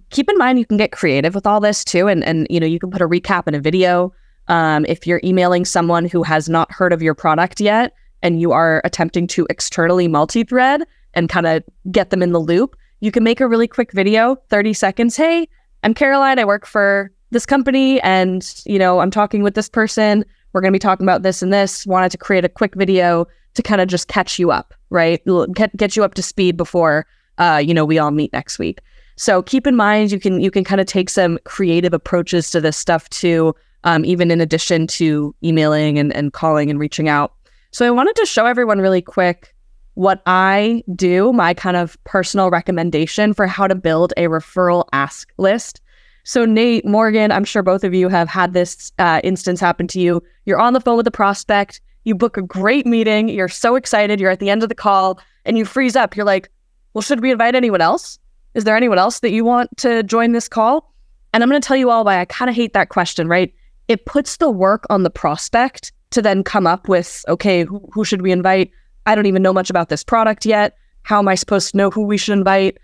Keep 0.10 0.30
in 0.30 0.38
mind 0.38 0.60
you 0.60 0.66
can 0.66 0.78
get 0.78 0.92
creative 0.92 1.34
with 1.34 1.48
all 1.48 1.60
this 1.60 1.84
too 1.84 2.08
and 2.08 2.24
and 2.24 2.48
you 2.50 2.60
know 2.60 2.66
you 2.66 2.80
can 2.80 2.92
put 2.92 3.02
a 3.02 3.08
recap 3.08 3.48
in 3.48 3.56
a 3.56 3.60
video 3.60 4.14
um, 4.48 4.86
if 4.88 5.08
you're 5.08 5.22
emailing 5.24 5.66
someone 5.66 6.06
who 6.06 6.24
has 6.24 6.50
not 6.50 6.72
heard 6.72 6.94
of 6.94 7.02
your 7.02 7.14
product 7.14 7.62
yet 7.62 7.94
and 8.24 8.42
you 8.42 8.52
are 8.52 8.82
attempting 8.84 9.28
to 9.28 9.46
externally 9.50 10.08
multi-thread 10.08 10.82
and 11.14 11.30
kind 11.30 11.46
of 11.46 11.64
get 11.92 12.10
them 12.10 12.24
in 12.24 12.32
the 12.32 12.40
loop, 12.40 12.76
you 13.02 13.12
can 13.12 13.24
make 13.24 13.42
a 13.42 13.48
really 13.48 13.68
quick 13.68 13.92
video, 13.92 14.38
30 14.50 14.74
seconds. 14.74 15.16
Hey, 15.16 15.48
I'm 15.84 15.94
Caroline. 15.94 16.40
I 16.40 16.46
work 16.46 16.66
for 16.66 17.12
this 17.30 17.46
company 17.46 18.02
and, 18.02 18.64
you 18.66 18.80
know, 18.80 19.00
I'm 19.00 19.12
talking 19.12 19.44
with 19.44 19.56
this 19.56 19.70
person. 19.70 20.24
We're 20.54 20.62
going 20.62 20.72
to 20.72 20.76
be 20.76 20.80
talking 20.80 21.06
about 21.06 21.22
this 21.22 21.42
and 21.42 21.52
this. 21.52 21.86
Wanted 21.86 22.12
to 22.14 22.18
create 22.18 22.46
a 22.46 22.50
quick 22.50 22.76
video 22.76 23.28
to 23.56 23.62
kind 23.62 23.82
of 23.82 23.90
just 23.90 24.08
catch 24.08 24.40
you 24.40 24.52
up, 24.52 24.74
right? 24.90 25.22
Get, 25.54 25.76
get 25.76 25.96
you 25.96 26.04
up 26.04 26.14
to 26.14 26.24
speed 26.24 26.56
before, 26.56 27.06
uh, 27.38 27.62
you 27.64 27.74
know, 27.74 27.86
we 27.86 28.00
all 28.00 28.12
meet 28.12 28.32
next 28.32 28.58
week. 28.58 28.80
So 29.16 29.44
keep 29.44 29.68
in 29.68 29.76
mind, 29.76 30.12
you 30.12 30.20
can 30.20 30.42
you 30.42 30.50
can 30.50 30.64
kind 30.64 30.82
of 30.82 30.88
take 30.88 31.08
some 31.08 31.38
creative 31.44 31.94
approaches 31.94 32.50
to 32.50 32.60
this 32.60 32.76
stuff 32.76 33.08
too, 33.10 33.54
um, 33.84 34.06
even 34.06 34.32
in 34.32 34.42
addition 34.42 34.88
to 34.88 35.36
emailing 35.44 36.00
and, 36.00 36.12
and 36.16 36.34
calling 36.34 36.72
and 36.72 36.80
reaching 36.80 37.10
out. 37.10 37.34
So 37.74 37.86
I 37.88 37.92
wanted 37.92 38.16
to 38.18 38.26
show 38.26 38.46
everyone 38.46 38.80
really 38.80 39.02
quick 39.02 39.54
what 39.96 40.22
I 40.26 40.84
do, 40.96 41.34
my 41.34 41.54
kind 41.54 41.76
of 41.76 42.02
personal 42.04 42.50
recommendation 42.50 43.34
for 43.34 43.48
how 43.48 43.68
to 43.68 43.76
build 43.76 44.14
a 44.16 44.28
referral 44.28 44.86
ask 44.94 45.32
list. 45.38 45.82
So 46.24 46.46
Nate, 46.46 46.86
Morgan, 46.86 47.32
I'm 47.32 47.44
sure 47.44 47.64
both 47.64 47.84
of 47.84 47.94
you 47.94 48.10
have 48.10 48.30
had 48.30 48.54
this 48.54 48.92
uh, 49.00 49.22
instance 49.24 49.60
happen 49.60 49.88
to 49.88 50.00
you. 50.00 50.24
You're 50.46 50.60
on 50.60 50.74
the 50.74 50.80
phone 50.80 50.98
with 50.98 51.08
a 51.08 51.12
prospect 51.12 51.82
you 52.04 52.16
book 52.16 52.38
a 52.38 52.42
great 52.42 52.86
meeting. 52.86 53.30
You're 53.30 53.48
so 53.48 53.76
excited. 53.76 54.20
You're 54.20 54.32
at 54.32 54.40
the 54.40 54.50
end 54.50 54.64
of 54.64 54.70
the 54.70 54.76
call 54.76 55.20
and 55.46 55.58
you 55.58 55.66
freeze 55.66 55.96
up. 55.96 56.16
You're 56.16 56.26
like, 56.26 56.50
well, 56.94 57.02
should 57.02 57.22
we 57.22 57.32
invite 57.32 57.56
anyone 57.56 57.82
else? 57.82 58.20
Is 58.54 58.66
there 58.66 58.76
anyone 58.76 59.00
else 59.00 59.20
that 59.22 59.32
you 59.32 59.44
want 59.44 59.76
to 59.78 60.04
join 60.04 60.32
this 60.32 60.48
call? 60.48 60.94
And 61.34 61.42
I'm 61.42 61.50
going 61.50 61.62
to 61.62 61.68
tell 61.68 61.78
you 61.78 61.90
all 61.90 62.04
why 62.04 62.20
I 62.20 62.26
kind 62.26 62.50
of 62.50 62.56
hate 62.56 62.74
that 62.74 62.90
question, 62.90 63.28
right? 63.28 63.54
It 63.88 64.06
puts 64.06 64.38
the 64.38 64.50
work 64.50 64.86
on 64.90 65.04
the 65.04 65.10
prospect 65.10 65.92
to 66.14 66.22
then 66.22 66.44
come 66.44 66.66
up 66.66 66.88
with, 66.88 67.24
okay, 67.28 67.64
who, 67.64 67.88
who 67.92 68.06
should 68.06 68.22
we 68.22 68.32
invite? 68.32 68.72
I 69.06 69.16
don't 69.16 69.26
even 69.26 69.42
know 69.42 69.54
much 69.54 69.70
about 69.70 69.90
this 69.90 70.04
product 70.04 70.46
yet. 70.46 70.76
How 71.04 71.20
am 71.20 71.28
I 71.28 71.36
supposed 71.36 71.72
to 71.72 71.78
know 71.78 71.90
who 71.90 72.04
we 72.04 72.18
should 72.18 72.38
invite? 72.38 72.78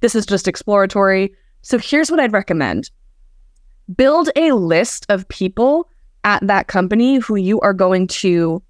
This 0.00 0.14
is 0.14 0.26
just 0.26 0.46
exploratory. 0.46 1.34
So 1.62 1.78
here's 1.78 2.10
what 2.10 2.20
I'd 2.20 2.32
recommend 2.32 2.90
build 3.96 4.30
a 4.36 4.52
list 4.52 5.06
of 5.08 5.26
people 5.28 5.88
at 6.24 6.46
that 6.46 6.68
company 6.68 7.16
who 7.16 7.36
you 7.36 7.60
are 7.60 7.74
going 7.74 8.06
to 8.06 8.62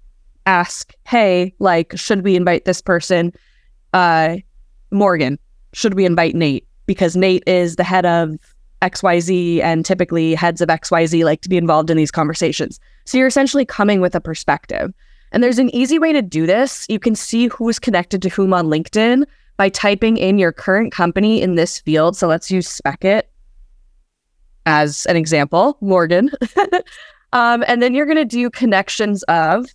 ask, 0.45 0.93
hey, 1.07 1.53
like, 1.59 1.95
should 1.95 2.23
we 2.23 2.35
invite 2.35 2.65
this 2.65 2.81
person? 2.81 3.31
Uh, 3.93 4.37
Morgan, 4.91 5.37
should 5.73 5.93
we 5.93 6.05
invite 6.05 6.35
Nate? 6.35 6.67
Because 6.85 7.15
Nate 7.15 7.43
is 7.47 7.75
the 7.75 7.83
head 7.83 8.05
of 8.05 8.37
XYZ 8.81 9.61
and 9.61 9.85
typically 9.85 10.35
heads 10.35 10.61
of 10.61 10.69
XYZ 10.69 11.23
like 11.23 11.41
to 11.41 11.49
be 11.49 11.57
involved 11.57 11.89
in 11.89 11.97
these 11.97 12.11
conversations. 12.11 12.79
So 13.05 13.17
you're 13.17 13.27
essentially 13.27 13.65
coming 13.65 14.01
with 14.01 14.15
a 14.15 14.21
perspective. 14.21 14.93
And 15.31 15.43
there's 15.43 15.59
an 15.59 15.73
easy 15.75 15.97
way 15.97 16.13
to 16.13 16.21
do 16.21 16.45
this. 16.45 16.85
You 16.89 16.99
can 16.99 17.15
see 17.15 17.47
who's 17.47 17.79
connected 17.79 18.21
to 18.21 18.29
whom 18.29 18.53
on 18.53 18.67
LinkedIn 18.67 19.25
by 19.57 19.69
typing 19.69 20.17
in 20.17 20.37
your 20.37 20.51
current 20.51 20.91
company 20.91 21.41
in 21.41 21.55
this 21.55 21.79
field. 21.79 22.15
So 22.15 22.27
let's 22.27 22.51
use 22.51 22.79
Spekit 22.79 23.23
as 24.65 25.05
an 25.07 25.15
example, 25.15 25.77
Morgan. 25.81 26.31
Um, 27.33 27.63
and 27.67 27.81
then 27.81 27.95
you're 27.95 28.05
going 28.05 28.15
to 28.15 28.25
do 28.25 28.49
connections 28.49 29.23
of, 29.23 29.65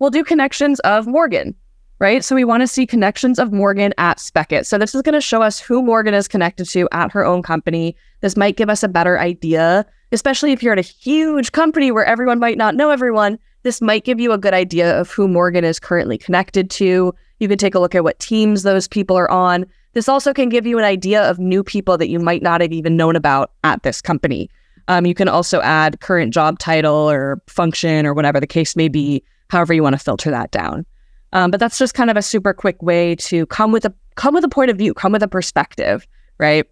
we'll 0.00 0.10
do 0.10 0.24
connections 0.24 0.80
of 0.80 1.06
Morgan, 1.06 1.54
right? 1.98 2.24
So 2.24 2.34
we 2.34 2.44
want 2.44 2.62
to 2.62 2.66
see 2.66 2.86
connections 2.86 3.38
of 3.38 3.52
Morgan 3.52 3.92
at 3.98 4.18
Spekit. 4.18 4.66
So 4.66 4.78
this 4.78 4.94
is 4.94 5.02
going 5.02 5.14
to 5.14 5.20
show 5.20 5.42
us 5.42 5.58
who 5.58 5.82
Morgan 5.82 6.14
is 6.14 6.28
connected 6.28 6.68
to 6.70 6.88
at 6.92 7.12
her 7.12 7.24
own 7.24 7.42
company. 7.42 7.96
This 8.20 8.36
might 8.36 8.56
give 8.56 8.70
us 8.70 8.82
a 8.82 8.88
better 8.88 9.18
idea, 9.18 9.84
especially 10.12 10.52
if 10.52 10.62
you're 10.62 10.72
at 10.72 10.78
a 10.78 10.82
huge 10.82 11.52
company 11.52 11.90
where 11.90 12.04
everyone 12.04 12.38
might 12.38 12.58
not 12.58 12.74
know 12.74 12.90
everyone. 12.90 13.38
This 13.64 13.80
might 13.80 14.04
give 14.04 14.20
you 14.20 14.32
a 14.32 14.38
good 14.38 14.54
idea 14.54 14.98
of 14.98 15.10
who 15.10 15.26
Morgan 15.26 15.64
is 15.64 15.80
currently 15.80 16.16
connected 16.16 16.70
to. 16.70 17.14
You 17.40 17.48
can 17.48 17.58
take 17.58 17.74
a 17.74 17.80
look 17.80 17.94
at 17.94 18.04
what 18.04 18.18
teams 18.18 18.62
those 18.62 18.86
people 18.86 19.16
are 19.16 19.30
on. 19.30 19.66
This 19.94 20.08
also 20.08 20.32
can 20.32 20.48
give 20.48 20.66
you 20.66 20.78
an 20.78 20.84
idea 20.84 21.28
of 21.28 21.38
new 21.38 21.64
people 21.64 21.98
that 21.98 22.08
you 22.08 22.20
might 22.20 22.42
not 22.42 22.60
have 22.60 22.72
even 22.72 22.96
known 22.96 23.16
about 23.16 23.52
at 23.64 23.82
this 23.82 24.00
company. 24.00 24.48
Um, 24.86 25.04
you 25.04 25.14
can 25.14 25.28
also 25.28 25.60
add 25.60 26.00
current 26.00 26.32
job 26.32 26.58
title 26.58 27.10
or 27.10 27.42
function 27.46 28.06
or 28.06 28.14
whatever 28.14 28.38
the 28.40 28.46
case 28.46 28.76
may 28.76 28.88
be, 28.88 29.22
however 29.50 29.74
you 29.74 29.82
want 29.82 29.94
to 29.94 29.98
filter 29.98 30.30
that 30.30 30.50
down. 30.50 30.86
Um, 31.32 31.50
but 31.50 31.60
that's 31.60 31.78
just 31.78 31.94
kind 31.94 32.10
of 32.10 32.16
a 32.16 32.22
super 32.22 32.54
quick 32.54 32.82
way 32.82 33.14
to 33.16 33.46
come 33.46 33.72
with 33.72 33.84
a 33.84 33.92
come 34.14 34.34
with 34.34 34.44
a 34.44 34.48
point 34.48 34.70
of 34.70 34.78
view, 34.78 34.94
come 34.94 35.12
with 35.12 35.22
a 35.22 35.28
perspective, 35.28 36.06
right? 36.38 36.66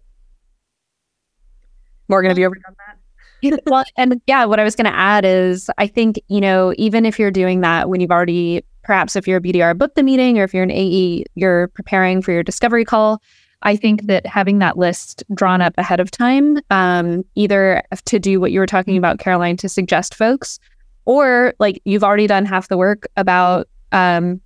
Morgan, 2.09 2.29
have 2.29 2.37
you 2.37 2.45
ever 2.45 2.55
done 2.55 2.75
that? 2.87 2.97
well, 3.67 3.83
and 3.97 4.21
yeah, 4.27 4.45
what 4.45 4.59
I 4.59 4.63
was 4.63 4.75
going 4.75 4.85
to 4.85 4.95
add 4.95 5.25
is 5.25 5.69
I 5.77 5.87
think, 5.87 6.19
you 6.27 6.41
know, 6.41 6.73
even 6.77 7.05
if 7.05 7.19
you're 7.19 7.31
doing 7.31 7.61
that 7.61 7.89
when 7.89 8.01
you've 8.01 8.11
already, 8.11 8.63
perhaps 8.83 9.15
if 9.15 9.27
you're 9.27 9.37
a 9.37 9.41
BDR, 9.41 9.77
booked 9.77 9.95
the 9.95 10.03
meeting, 10.03 10.39
or 10.39 10.43
if 10.43 10.53
you're 10.53 10.63
an 10.63 10.71
AE, 10.71 11.25
you're 11.35 11.67
preparing 11.69 12.21
for 12.21 12.31
your 12.31 12.43
discovery 12.43 12.85
call, 12.85 13.21
I 13.61 13.75
think 13.75 14.03
that 14.03 14.25
having 14.25 14.59
that 14.59 14.77
list 14.77 15.23
drawn 15.33 15.61
up 15.61 15.73
ahead 15.77 15.99
of 15.99 16.11
time, 16.11 16.59
um, 16.69 17.23
either 17.35 17.83
to 18.05 18.19
do 18.19 18.39
what 18.39 18.51
you 18.51 18.59
were 18.59 18.67
talking 18.67 18.97
about, 18.97 19.19
Caroline, 19.19 19.57
to 19.57 19.69
suggest 19.69 20.15
folks, 20.15 20.59
or 21.05 21.53
like 21.59 21.81
you've 21.85 22.03
already 22.03 22.27
done 22.27 22.45
half 22.45 22.67
the 22.67 22.77
work 22.77 23.07
about 23.17 23.67
um, 23.91 24.41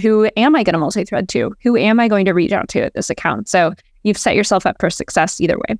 who 0.00 0.28
am 0.36 0.56
I 0.56 0.62
going 0.62 0.74
to 0.74 0.78
multi 0.78 1.04
thread 1.04 1.28
to? 1.30 1.54
Who 1.62 1.76
am 1.76 2.00
I 2.00 2.08
going 2.08 2.24
to 2.24 2.32
reach 2.32 2.52
out 2.52 2.68
to 2.70 2.80
at 2.80 2.94
this 2.94 3.10
account? 3.10 3.48
So 3.48 3.72
you've 4.02 4.18
set 4.18 4.34
yourself 4.34 4.66
up 4.66 4.76
for 4.80 4.90
success 4.90 5.40
either 5.40 5.58
way. 5.68 5.76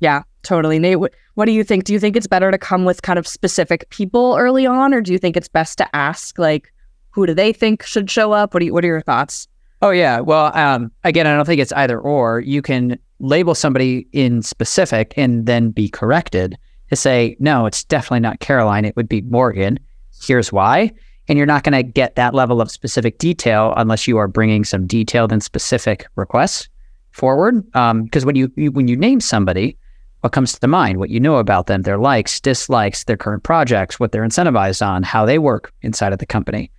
Yeah, 0.00 0.22
totally. 0.42 0.78
Nate, 0.78 1.00
what, 1.00 1.12
what 1.34 1.44
do 1.44 1.52
you 1.52 1.64
think? 1.64 1.84
Do 1.84 1.92
you 1.92 2.00
think 2.00 2.16
it's 2.16 2.26
better 2.26 2.50
to 2.50 2.58
come 2.58 2.84
with 2.84 3.02
kind 3.02 3.18
of 3.18 3.26
specific 3.26 3.88
people 3.90 4.36
early 4.38 4.66
on, 4.66 4.94
or 4.94 5.00
do 5.00 5.12
you 5.12 5.18
think 5.18 5.36
it's 5.36 5.48
best 5.48 5.78
to 5.78 5.96
ask, 5.96 6.38
like, 6.38 6.72
who 7.10 7.26
do 7.26 7.34
they 7.34 7.52
think 7.52 7.82
should 7.82 8.10
show 8.10 8.32
up? 8.32 8.54
What, 8.54 8.60
do 8.60 8.66
you, 8.66 8.72
what 8.72 8.84
are 8.84 8.88
your 8.88 9.02
thoughts? 9.02 9.46
Oh 9.82 9.90
yeah. 9.90 10.20
Well, 10.20 10.56
um, 10.56 10.92
again, 11.04 11.26
I 11.26 11.34
don't 11.34 11.46
think 11.46 11.60
it's 11.60 11.72
either 11.72 11.98
or. 11.98 12.40
You 12.40 12.62
can 12.62 12.98
label 13.18 13.54
somebody 13.54 14.06
in 14.12 14.42
specific 14.42 15.14
and 15.16 15.46
then 15.46 15.70
be 15.70 15.88
corrected 15.88 16.56
to 16.90 16.96
say, 16.96 17.36
no, 17.38 17.66
it's 17.66 17.84
definitely 17.84 18.20
not 18.20 18.40
Caroline. 18.40 18.84
It 18.84 18.96
would 18.96 19.08
be 19.08 19.22
Morgan. 19.22 19.78
Here's 20.22 20.52
why. 20.52 20.92
And 21.30 21.36
you're 21.38 21.46
not 21.46 21.62
going 21.62 21.74
to 21.74 21.84
get 21.84 22.16
that 22.16 22.34
level 22.34 22.60
of 22.60 22.72
specific 22.72 23.18
detail 23.18 23.72
unless 23.76 24.08
you 24.08 24.18
are 24.18 24.26
bringing 24.26 24.64
some 24.64 24.84
detailed 24.88 25.30
and 25.30 25.40
specific 25.40 26.08
requests 26.16 26.68
forward. 27.12 27.64
Because 27.66 28.22
um, 28.24 28.26
when 28.26 28.34
you, 28.34 28.50
you 28.56 28.72
when 28.72 28.88
you 28.88 28.96
name 28.96 29.20
somebody, 29.20 29.78
what 30.22 30.32
comes 30.32 30.52
to 30.52 30.60
the 30.60 30.66
mind? 30.66 30.98
What 30.98 31.08
you 31.08 31.20
know 31.20 31.36
about 31.36 31.68
them, 31.68 31.82
their 31.82 31.98
likes, 31.98 32.40
dislikes, 32.40 33.04
their 33.04 33.16
current 33.16 33.44
projects, 33.44 34.00
what 34.00 34.10
they're 34.10 34.26
incentivized 34.26 34.84
on, 34.84 35.04
how 35.04 35.24
they 35.24 35.38
work 35.38 35.72
inside 35.82 36.12
of 36.12 36.18
the 36.18 36.26
company. 36.26 36.72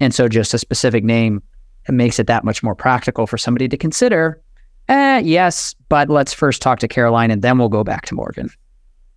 And 0.00 0.14
so, 0.14 0.28
just 0.28 0.52
a 0.52 0.58
specific 0.58 1.02
name 1.02 1.42
makes 1.88 2.18
it 2.18 2.26
that 2.26 2.44
much 2.44 2.62
more 2.62 2.74
practical 2.74 3.26
for 3.26 3.38
somebody 3.38 3.68
to 3.68 3.76
consider. 3.78 4.38
Eh, 4.90 5.22
yes, 5.24 5.74
but 5.88 6.10
let's 6.10 6.34
first 6.34 6.60
talk 6.60 6.78
to 6.80 6.88
Caroline, 6.88 7.30
and 7.30 7.40
then 7.40 7.56
we'll 7.56 7.70
go 7.70 7.84
back 7.84 8.04
to 8.04 8.14
Morgan. 8.14 8.50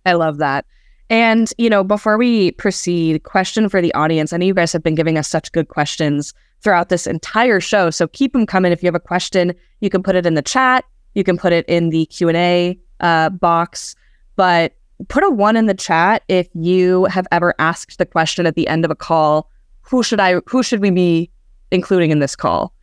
I 0.06 0.14
love 0.14 0.38
that. 0.38 0.64
And, 1.10 1.52
you 1.56 1.70
know, 1.70 1.82
before 1.82 2.18
we 2.18 2.50
proceed, 2.52 3.22
question 3.22 3.68
for 3.68 3.80
the 3.80 3.94
audience. 3.94 4.32
I 4.32 4.36
know 4.36 4.46
you 4.46 4.54
guys 4.54 4.72
have 4.72 4.82
been 4.82 4.94
giving 4.94 5.16
us 5.16 5.28
such 5.28 5.50
good 5.52 5.68
questions 5.68 6.34
throughout 6.60 6.88
this 6.88 7.06
entire 7.06 7.60
show. 7.60 7.90
So 7.90 8.06
keep 8.08 8.32
them 8.32 8.46
coming. 8.46 8.72
If 8.72 8.82
you 8.82 8.88
have 8.88 8.94
a 8.94 9.00
question, 9.00 9.54
you 9.80 9.88
can 9.88 10.02
put 10.02 10.16
it 10.16 10.26
in 10.26 10.34
the 10.34 10.42
chat. 10.42 10.84
You 11.14 11.24
can 11.24 11.38
put 11.38 11.52
it 11.52 11.64
in 11.66 11.90
the 11.90 12.06
Q&A 12.06 12.78
uh, 13.00 13.30
box. 13.30 13.94
But 14.36 14.74
put 15.08 15.22
a 15.24 15.30
one 15.30 15.56
in 15.56 15.66
the 15.66 15.74
chat 15.74 16.24
if 16.28 16.48
you 16.54 17.04
have 17.06 17.26
ever 17.32 17.54
asked 17.58 17.98
the 17.98 18.06
question 18.06 18.46
at 18.46 18.54
the 18.54 18.68
end 18.68 18.84
of 18.84 18.90
a 18.90 18.96
call, 18.96 19.50
who 19.80 20.02
should 20.02 20.20
I, 20.20 20.40
who 20.46 20.62
should 20.62 20.80
we 20.80 20.90
be 20.90 21.30
including 21.70 22.10
in 22.10 22.18
this 22.18 22.36
call? 22.36 22.74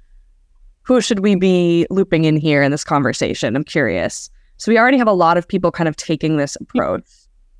Who 0.83 1.01
should 1.01 1.19
we 1.19 1.35
be 1.35 1.85
looping 1.89 2.25
in 2.25 2.37
here 2.37 2.63
in 2.63 2.71
this 2.71 2.83
conversation? 2.83 3.55
I'm 3.55 3.63
curious. 3.63 4.29
So 4.57 4.71
we 4.71 4.79
already 4.79 4.97
have 4.97 5.07
a 5.07 5.13
lot 5.13 5.37
of 5.37 5.47
people 5.47 5.71
kind 5.71 5.87
of 5.87 5.95
taking 5.95 6.37
this 6.37 6.55
approach. 6.55 7.03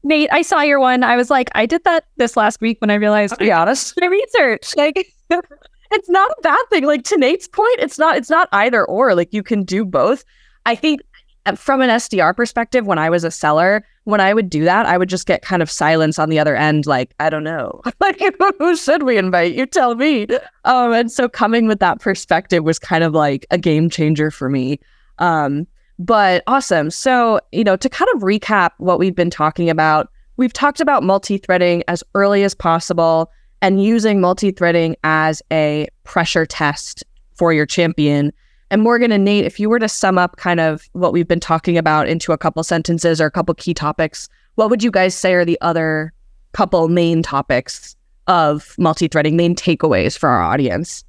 Nate, 0.06 0.30
I 0.32 0.44
saw 0.44 0.62
your 0.62 0.80
one. 0.80 1.04
I 1.04 1.18
was 1.18 1.32
like, 1.32 1.50
I 1.56 1.66
did 1.66 1.84
that 1.84 2.06
this 2.18 2.38
last 2.38 2.62
week 2.62 2.80
when 2.80 2.92
I 2.92 2.96
realized. 2.96 3.34
To 3.34 3.40
be 3.40 3.52
honest, 3.52 3.96
my 4.00 4.08
research, 4.08 4.76
like, 4.78 5.08
it's 5.92 6.10
not 6.10 6.30
a 6.30 6.42
bad 6.44 6.64
thing. 6.70 6.86
Like 6.86 7.04
to 7.06 7.18
Nate's 7.18 7.48
point, 7.48 7.80
it's 7.80 7.98
not. 7.98 8.16
It's 8.16 8.30
not 8.30 8.48
either 8.52 8.86
or. 8.86 9.16
Like 9.16 9.34
you 9.34 9.42
can 9.42 9.64
do 9.64 9.84
both. 9.84 10.24
I 10.68 10.76
think 10.76 11.02
uh, 11.48 11.56
from 11.56 11.82
an 11.82 11.90
SDR 11.90 12.36
perspective, 12.36 12.86
when 12.86 13.00
I 13.00 13.10
was 13.10 13.24
a 13.24 13.32
seller, 13.32 13.84
when 14.04 14.22
I 14.22 14.34
would 14.34 14.48
do 14.48 14.64
that, 14.64 14.86
I 14.86 14.98
would 14.98 15.10
just 15.10 15.26
get 15.26 15.42
kind 15.42 15.64
of 15.64 15.72
silence 15.72 16.20
on 16.20 16.30
the 16.30 16.38
other 16.38 16.56
end, 16.56 16.86
like, 16.86 17.16
I 17.20 17.32
don't 17.32 17.44
know. 17.44 17.82
like, 18.00 18.22
who 18.60 18.76
should 18.76 19.04
we 19.04 19.18
invite? 19.18 19.56
You 19.56 19.66
tell 19.66 19.96
me. 19.96 20.28
Um, 20.66 20.94
and 20.94 21.12
so 21.12 21.28
coming 21.28 21.68
with 21.68 21.80
that 21.80 22.00
perspective 22.00 22.64
was 22.64 22.78
kind 22.78 23.04
of 23.04 23.14
like 23.14 23.48
a 23.50 23.58
game 23.58 23.90
changer 23.90 24.30
for 24.30 24.50
me. 24.50 24.80
Um, 25.18 25.66
but 26.00 26.44
awesome. 26.48 26.92
So, 26.92 27.40
you 27.52 27.64
know, 27.64 27.78
to 27.78 27.90
kind 27.90 28.10
of 28.16 28.22
recap 28.22 28.72
what 28.78 29.00
we've 29.00 29.16
been 29.16 29.30
talking 29.30 29.70
about, 29.70 30.10
we've 30.38 30.54
talked 30.54 30.80
about 30.82 31.04
multi 31.04 31.38
threading 31.38 31.84
as 31.88 32.04
early 32.14 32.44
as 32.44 32.54
possible 32.54 33.32
and 33.62 33.84
using 33.84 34.20
multi 34.20 34.52
threading 34.52 34.96
as 35.04 35.42
a 35.52 35.88
pressure 36.04 36.46
test 36.46 37.04
for 37.34 37.54
your 37.54 37.66
champion. 37.66 38.34
And 38.72 38.82
Morgan 38.82 39.12
and 39.12 39.24
Nate, 39.24 39.46
if 39.46 39.60
you 39.60 39.70
were 39.70 39.80
to 39.80 39.88
sum 39.88 40.18
up 40.18 40.38
kind 40.38 40.60
of 40.60 40.90
what 40.94 41.14
we've 41.14 41.28
been 41.28 41.40
talking 41.40 41.78
about 41.78 42.08
into 42.08 42.32
a 42.32 42.38
couple 42.38 42.64
sentences 42.64 43.22
or 43.22 43.28
a 43.28 43.32
couple 43.32 43.54
key 43.56 43.74
topics, 43.74 44.28
what 44.56 44.70
would 44.70 44.84
you 44.84 44.92
guys 44.92 45.16
say 45.16 45.34
are 45.34 45.46
the 45.46 45.60
other 45.62 46.12
couple 46.54 46.88
main 46.88 47.22
topics 47.22 47.96
of 48.28 48.76
multi 48.78 49.08
threading, 49.08 49.38
main 49.38 49.56
takeaways 49.56 50.18
for 50.18 50.30
our 50.30 50.42
audience? 50.42 51.04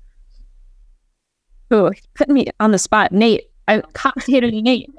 Oh, 1.71 1.91
put 2.15 2.29
me 2.29 2.47
on 2.61 2.71
the 2.71 2.79
spot. 2.79 3.11
Nate, 3.11 3.51
I 3.69 3.81
complicated 3.93 4.55
Nate. 4.55 4.91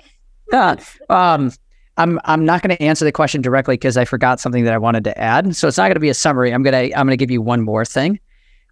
Yeah. 0.51 0.75
Um, 1.09 1.51
I'm 1.97 2.19
I'm 2.25 2.45
not 2.45 2.61
going 2.61 2.75
to 2.75 2.81
answer 2.81 3.05
the 3.05 3.11
question 3.11 3.41
directly 3.41 3.73
because 3.73 3.97
I 3.97 4.05
forgot 4.05 4.39
something 4.39 4.63
that 4.65 4.73
I 4.73 4.77
wanted 4.77 5.03
to 5.05 5.17
add. 5.17 5.55
So 5.55 5.67
it's 5.67 5.77
not 5.77 5.85
going 5.85 5.95
to 5.95 5.99
be 5.99 6.09
a 6.09 6.13
summary. 6.13 6.53
I'm 6.53 6.63
gonna 6.63 6.89
I'm 6.95 7.07
gonna 7.07 7.17
give 7.17 7.31
you 7.31 7.41
one 7.41 7.61
more 7.61 7.85
thing, 7.85 8.19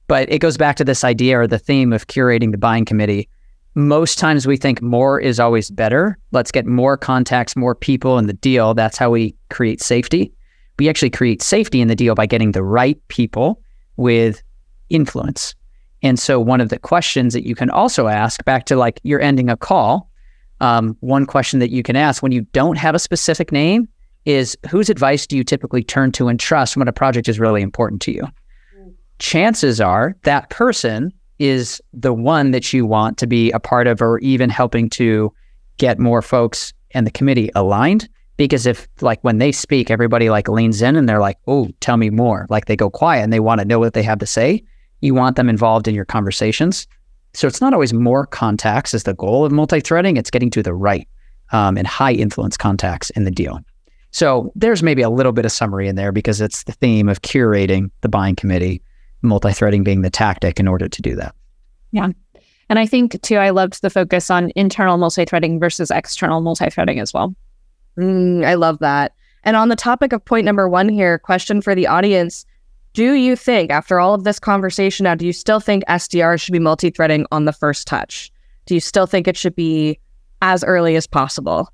but 0.07 0.31
it 0.31 0.39
goes 0.39 0.57
back 0.57 0.75
to 0.77 0.83
this 0.83 1.03
idea 1.03 1.39
or 1.39 1.47
the 1.47 1.59
theme 1.59 1.91
of 1.91 2.07
curating 2.07 2.51
the 2.51 2.57
buying 2.57 2.85
committee. 2.85 3.29
Most 3.73 4.19
times 4.19 4.47
we 4.47 4.55
think 4.55 4.81
more 4.81 5.19
is 5.19 5.39
always 5.39 5.69
better. 5.69 6.17
Let's 6.31 6.51
get 6.51 6.65
more 6.65 6.95
contacts, 6.95 7.57
more 7.57 7.75
people 7.75 8.17
in 8.17 8.27
the 8.27 8.33
deal. 8.33 8.73
That's 8.73 8.97
how 8.97 9.09
we 9.09 9.35
create 9.49 9.81
safety. 9.81 10.31
We 10.79 10.87
actually 10.87 11.09
create 11.09 11.41
safety 11.41 11.81
in 11.81 11.87
the 11.87 11.95
deal 11.95 12.15
by 12.15 12.25
getting 12.25 12.51
the 12.51 12.63
right 12.63 12.97
people 13.09 13.61
with 13.97 14.41
influence. 14.89 15.55
And 16.01 16.19
so, 16.19 16.39
one 16.39 16.61
of 16.61 16.69
the 16.69 16.79
questions 16.79 17.33
that 17.33 17.47
you 17.47 17.55
can 17.55 17.69
also 17.69 18.07
ask 18.07 18.43
back 18.45 18.65
to 18.65 18.75
like 18.75 18.99
you're 19.03 19.21
ending 19.21 19.49
a 19.49 19.57
call, 19.57 20.09
um, 20.61 20.97
one 20.99 21.25
question 21.25 21.59
that 21.59 21.71
you 21.71 21.83
can 21.83 21.95
ask 21.95 22.21
when 22.21 22.31
you 22.31 22.41
don't 22.53 22.77
have 22.77 22.95
a 22.95 22.99
specific 22.99 23.51
name 23.51 23.87
is 24.25 24.57
whose 24.69 24.89
advice 24.89 25.27
do 25.27 25.37
you 25.37 25.43
typically 25.43 25.83
turn 25.83 26.11
to 26.13 26.27
and 26.27 26.39
trust 26.39 26.75
when 26.77 26.87
a 26.87 26.93
project 26.93 27.27
is 27.27 27.39
really 27.39 27.61
important 27.61 28.01
to 28.03 28.11
you? 28.11 28.27
Chances 29.19 29.79
are 29.79 30.15
that 30.23 30.49
person 30.49 31.13
is 31.39 31.81
the 31.93 32.13
one 32.13 32.51
that 32.51 32.73
you 32.73 32.85
want 32.85 33.17
to 33.17 33.27
be 33.27 33.51
a 33.51 33.59
part 33.59 33.87
of 33.87 34.01
or 34.01 34.19
even 34.19 34.49
helping 34.49 34.89
to 34.89 35.31
get 35.77 35.99
more 35.99 36.21
folks 36.21 36.73
and 36.91 37.05
the 37.05 37.11
committee 37.11 37.51
aligned. 37.55 38.09
Because 38.37 38.65
if 38.65 38.87
like 39.01 39.23
when 39.23 39.37
they 39.37 39.51
speak 39.51 39.89
everybody 39.89 40.29
like 40.29 40.49
leans 40.49 40.81
in 40.81 40.95
and 40.95 41.07
they're 41.07 41.19
like 41.19 41.37
oh 41.47 41.69
tell 41.79 41.97
me 41.97 42.09
more. 42.09 42.47
Like 42.49 42.65
they 42.65 42.75
go 42.75 42.89
quiet 42.89 43.23
and 43.23 43.31
they 43.31 43.39
want 43.39 43.59
to 43.59 43.65
know 43.65 43.79
what 43.79 43.93
they 43.93 44.03
have 44.03 44.19
to 44.19 44.25
say 44.25 44.63
you 45.01 45.13
want 45.13 45.35
them 45.35 45.49
involved 45.49 45.87
in 45.87 45.95
your 45.95 46.05
conversations. 46.05 46.87
So 47.33 47.47
it's 47.47 47.61
not 47.61 47.73
always 47.73 47.93
more 47.93 48.25
contacts 48.25 48.93
as 48.93 49.03
the 49.03 49.13
goal 49.13 49.45
of 49.45 49.51
multi-threading. 49.51 50.17
It's 50.17 50.31
getting 50.31 50.49
to 50.51 50.63
the 50.63 50.73
right 50.73 51.07
um, 51.51 51.77
and 51.77 51.85
high 51.85 52.13
influence 52.13 52.57
contacts 52.57 53.09
in 53.11 53.25
the 53.25 53.31
deal. 53.31 53.59
So 54.11 54.51
there's 54.55 54.81
maybe 54.81 55.01
a 55.01 55.09
little 55.09 55.33
bit 55.33 55.43
of 55.43 55.51
summary 55.51 55.89
in 55.89 55.95
there 55.95 56.13
because 56.13 56.39
it's 56.39 56.63
the 56.63 56.71
theme 56.71 57.09
of 57.09 57.21
curating 57.21 57.91
the 58.01 58.07
buying 58.07 58.35
committee, 58.35 58.81
multi-threading 59.21 59.83
being 59.83 60.01
the 60.01 60.09
tactic 60.09 60.59
in 60.59 60.67
order 60.67 60.87
to 60.87 61.01
do 61.01 61.15
that. 61.17 61.35
Yeah. 61.91 62.09
And 62.69 62.79
I 62.79 62.85
think 62.85 63.21
too, 63.21 63.35
I 63.35 63.49
loved 63.49 63.81
the 63.81 63.89
focus 63.89 64.31
on 64.31 64.51
internal 64.55 64.97
multi-threading 64.97 65.59
versus 65.59 65.91
external 65.91 66.39
multi-threading 66.39 66.99
as 66.99 67.13
well. 67.13 67.35
Mm, 67.99 68.45
I 68.45 68.53
love 68.53 68.79
that. 68.79 69.13
And 69.43 69.55
on 69.55 69.69
the 69.69 69.75
topic 69.75 70.13
of 70.13 70.23
point 70.23 70.45
number 70.45 70.67
one 70.67 70.89
here, 70.89 71.19
question 71.19 71.61
for 71.61 71.75
the 71.75 71.87
audience 71.87 72.45
do 72.95 73.13
you 73.13 73.35
think, 73.35 73.71
after 73.71 73.99
all 73.99 74.13
of 74.13 74.23
this 74.23 74.39
conversation 74.39 75.03
now, 75.03 75.15
do 75.15 75.25
you 75.25 75.33
still 75.33 75.59
think 75.59 75.83
SDR 75.89 76.39
should 76.41 76.53
be 76.53 76.59
multi 76.59 76.89
threading 76.89 77.25
on 77.29 77.43
the 77.43 77.51
first 77.51 77.87
touch? 77.87 78.31
Do 78.65 78.73
you 78.73 78.79
still 78.79 79.05
think 79.05 79.27
it 79.27 79.35
should 79.35 79.55
be 79.55 79.99
as 80.41 80.63
early 80.63 80.95
as 80.95 81.05
possible? 81.05 81.69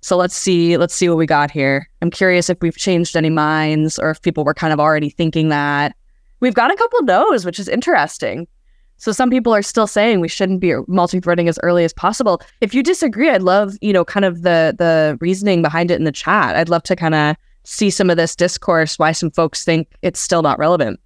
So 0.00 0.16
let's 0.16 0.34
see, 0.34 0.76
let's 0.76 0.94
see 0.96 1.08
what 1.08 1.16
we 1.16 1.26
got 1.26 1.52
here. 1.52 1.88
I'm 2.02 2.10
curious 2.10 2.50
if 2.50 2.60
we've 2.60 2.76
changed 2.76 3.16
any 3.16 3.30
minds 3.30 4.00
or 4.00 4.10
if 4.10 4.20
people 4.20 4.44
were 4.44 4.52
kind 4.52 4.72
of 4.72 4.80
already 4.80 5.10
thinking 5.10 5.48
that. 5.50 5.94
We've 6.40 6.54
got 6.54 6.72
a 6.72 6.76
couple 6.76 7.04
no's, 7.04 7.44
which 7.44 7.60
is 7.60 7.68
interesting. 7.68 8.48
So 8.96 9.12
some 9.12 9.30
people 9.30 9.54
are 9.54 9.62
still 9.62 9.86
saying 9.86 10.18
we 10.18 10.26
shouldn't 10.26 10.58
be 10.58 10.74
multi-threading 10.88 11.48
as 11.48 11.58
early 11.62 11.84
as 11.84 11.92
possible. 11.92 12.42
If 12.60 12.74
you 12.74 12.82
disagree, 12.82 13.30
I'd 13.30 13.42
love, 13.42 13.74
you 13.80 13.92
know, 13.92 14.04
kind 14.04 14.24
of 14.24 14.42
the 14.42 14.74
the 14.76 15.18
reasoning 15.20 15.62
behind 15.62 15.92
it 15.92 15.96
in 15.96 16.04
the 16.04 16.12
chat. 16.12 16.56
I'd 16.56 16.68
love 16.68 16.82
to 16.84 16.96
kind 16.96 17.14
of 17.14 17.36
see 17.64 17.90
some 17.90 18.10
of 18.10 18.16
this 18.16 18.34
discourse, 18.34 18.98
why 18.98 19.12
some 19.12 19.30
folks 19.30 19.64
think 19.64 19.88
it's 20.02 20.20
still 20.20 20.42
not 20.42 20.58
relevant. 20.58 21.00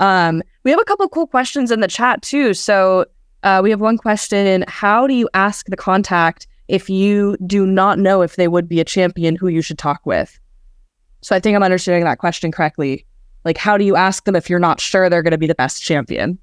Um, 0.00 0.42
we 0.64 0.70
have 0.70 0.80
a 0.80 0.84
couple 0.84 1.08
cool 1.08 1.26
questions 1.26 1.70
in 1.70 1.80
the 1.80 1.88
chat 1.88 2.22
too. 2.22 2.54
So 2.54 3.06
uh, 3.42 3.60
we 3.62 3.70
have 3.70 3.80
one 3.80 3.98
question 3.98 4.64
How 4.68 5.06
do 5.06 5.14
you 5.14 5.28
ask 5.34 5.66
the 5.66 5.76
contact 5.76 6.46
if 6.68 6.88
you 6.88 7.36
do 7.46 7.66
not 7.66 7.98
know 7.98 8.22
if 8.22 8.36
they 8.36 8.48
would 8.48 8.68
be 8.68 8.80
a 8.80 8.84
champion 8.84 9.36
who 9.36 9.48
you 9.48 9.62
should 9.62 9.78
talk 9.78 10.04
with? 10.04 10.38
So 11.20 11.36
I 11.36 11.40
think 11.40 11.54
I'm 11.54 11.62
understanding 11.62 12.04
that 12.04 12.18
question 12.18 12.50
correctly. 12.50 13.06
Like, 13.44 13.58
how 13.58 13.76
do 13.76 13.84
you 13.84 13.96
ask 13.96 14.24
them 14.24 14.36
if 14.36 14.48
you're 14.48 14.58
not 14.58 14.80
sure 14.80 15.08
they're 15.08 15.22
going 15.22 15.32
to 15.32 15.38
be 15.38 15.46
the 15.46 15.54
best 15.54 15.82
champion? 15.82 16.38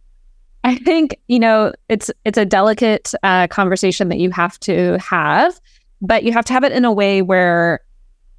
I 0.63 0.75
think 0.75 1.17
you 1.27 1.39
know 1.39 1.73
it's 1.87 2.11
it's 2.25 2.37
a 2.37 2.45
delicate 2.45 3.13
uh, 3.23 3.47
conversation 3.47 4.09
that 4.09 4.19
you 4.19 4.29
have 4.31 4.59
to 4.61 4.97
have, 4.99 5.59
but 6.01 6.23
you 6.23 6.33
have 6.33 6.45
to 6.45 6.53
have 6.53 6.63
it 6.63 6.73
in 6.73 6.85
a 6.85 6.91
way 6.91 7.21
where 7.21 7.79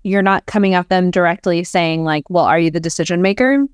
you're 0.03 0.23
not 0.23 0.47
coming 0.47 0.75
at 0.75 0.89
them 0.89 1.11
directly 1.11 1.65
saying 1.65 2.05
like, 2.05 2.29
"Well, 2.29 2.45
are 2.45 2.59
you 2.59 2.71
the 2.71 2.81
decision 2.81 3.23
maker? 3.23 3.67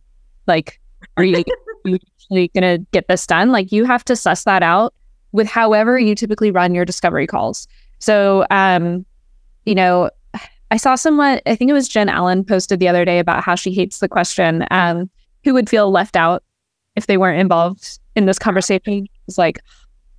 Like, 0.47 0.81
are 1.17 1.25
you, 1.25 1.45
actually 1.87 2.49
going 2.49 2.79
to 2.79 2.87
get 2.93 3.09
this 3.09 3.27
done?" 3.27 3.53
Like, 3.53 3.73
you 3.73 3.85
have 3.85 4.05
to 4.07 4.17
suss 4.17 4.45
that 4.45 4.63
out 4.63 4.95
with 5.33 5.47
however 5.47 5.99
you 5.99 6.15
typically 6.15 6.51
run 6.51 6.75
your 6.75 6.85
discovery 6.85 7.27
calls. 7.27 7.69
So, 7.99 8.47
um, 8.51 9.05
you 9.65 9.75
know, 9.75 10.11
I 10.71 10.77
saw 10.77 10.95
someone, 10.97 11.41
I 11.47 11.55
think 11.55 11.71
it 11.71 11.75
was 11.75 11.89
Jen 11.89 12.09
Allen, 12.09 12.45
posted 12.45 12.81
the 12.81 12.89
other 12.89 13.05
day 13.05 13.19
about 13.19 13.45
how 13.45 13.55
she 13.55 13.73
hates 13.73 13.99
the 13.99 14.09
question, 14.09 14.65
um, 14.71 15.09
who 15.45 15.55
would 15.55 15.71
feel 15.71 15.91
left 15.91 16.17
out 16.17 16.43
if 16.97 17.07
they 17.07 17.17
weren't 17.17 17.41
involved 17.41 18.01
in 18.17 18.27
this 18.27 18.39
conversation. 18.39 19.07
It's 19.29 19.39
like, 19.39 19.61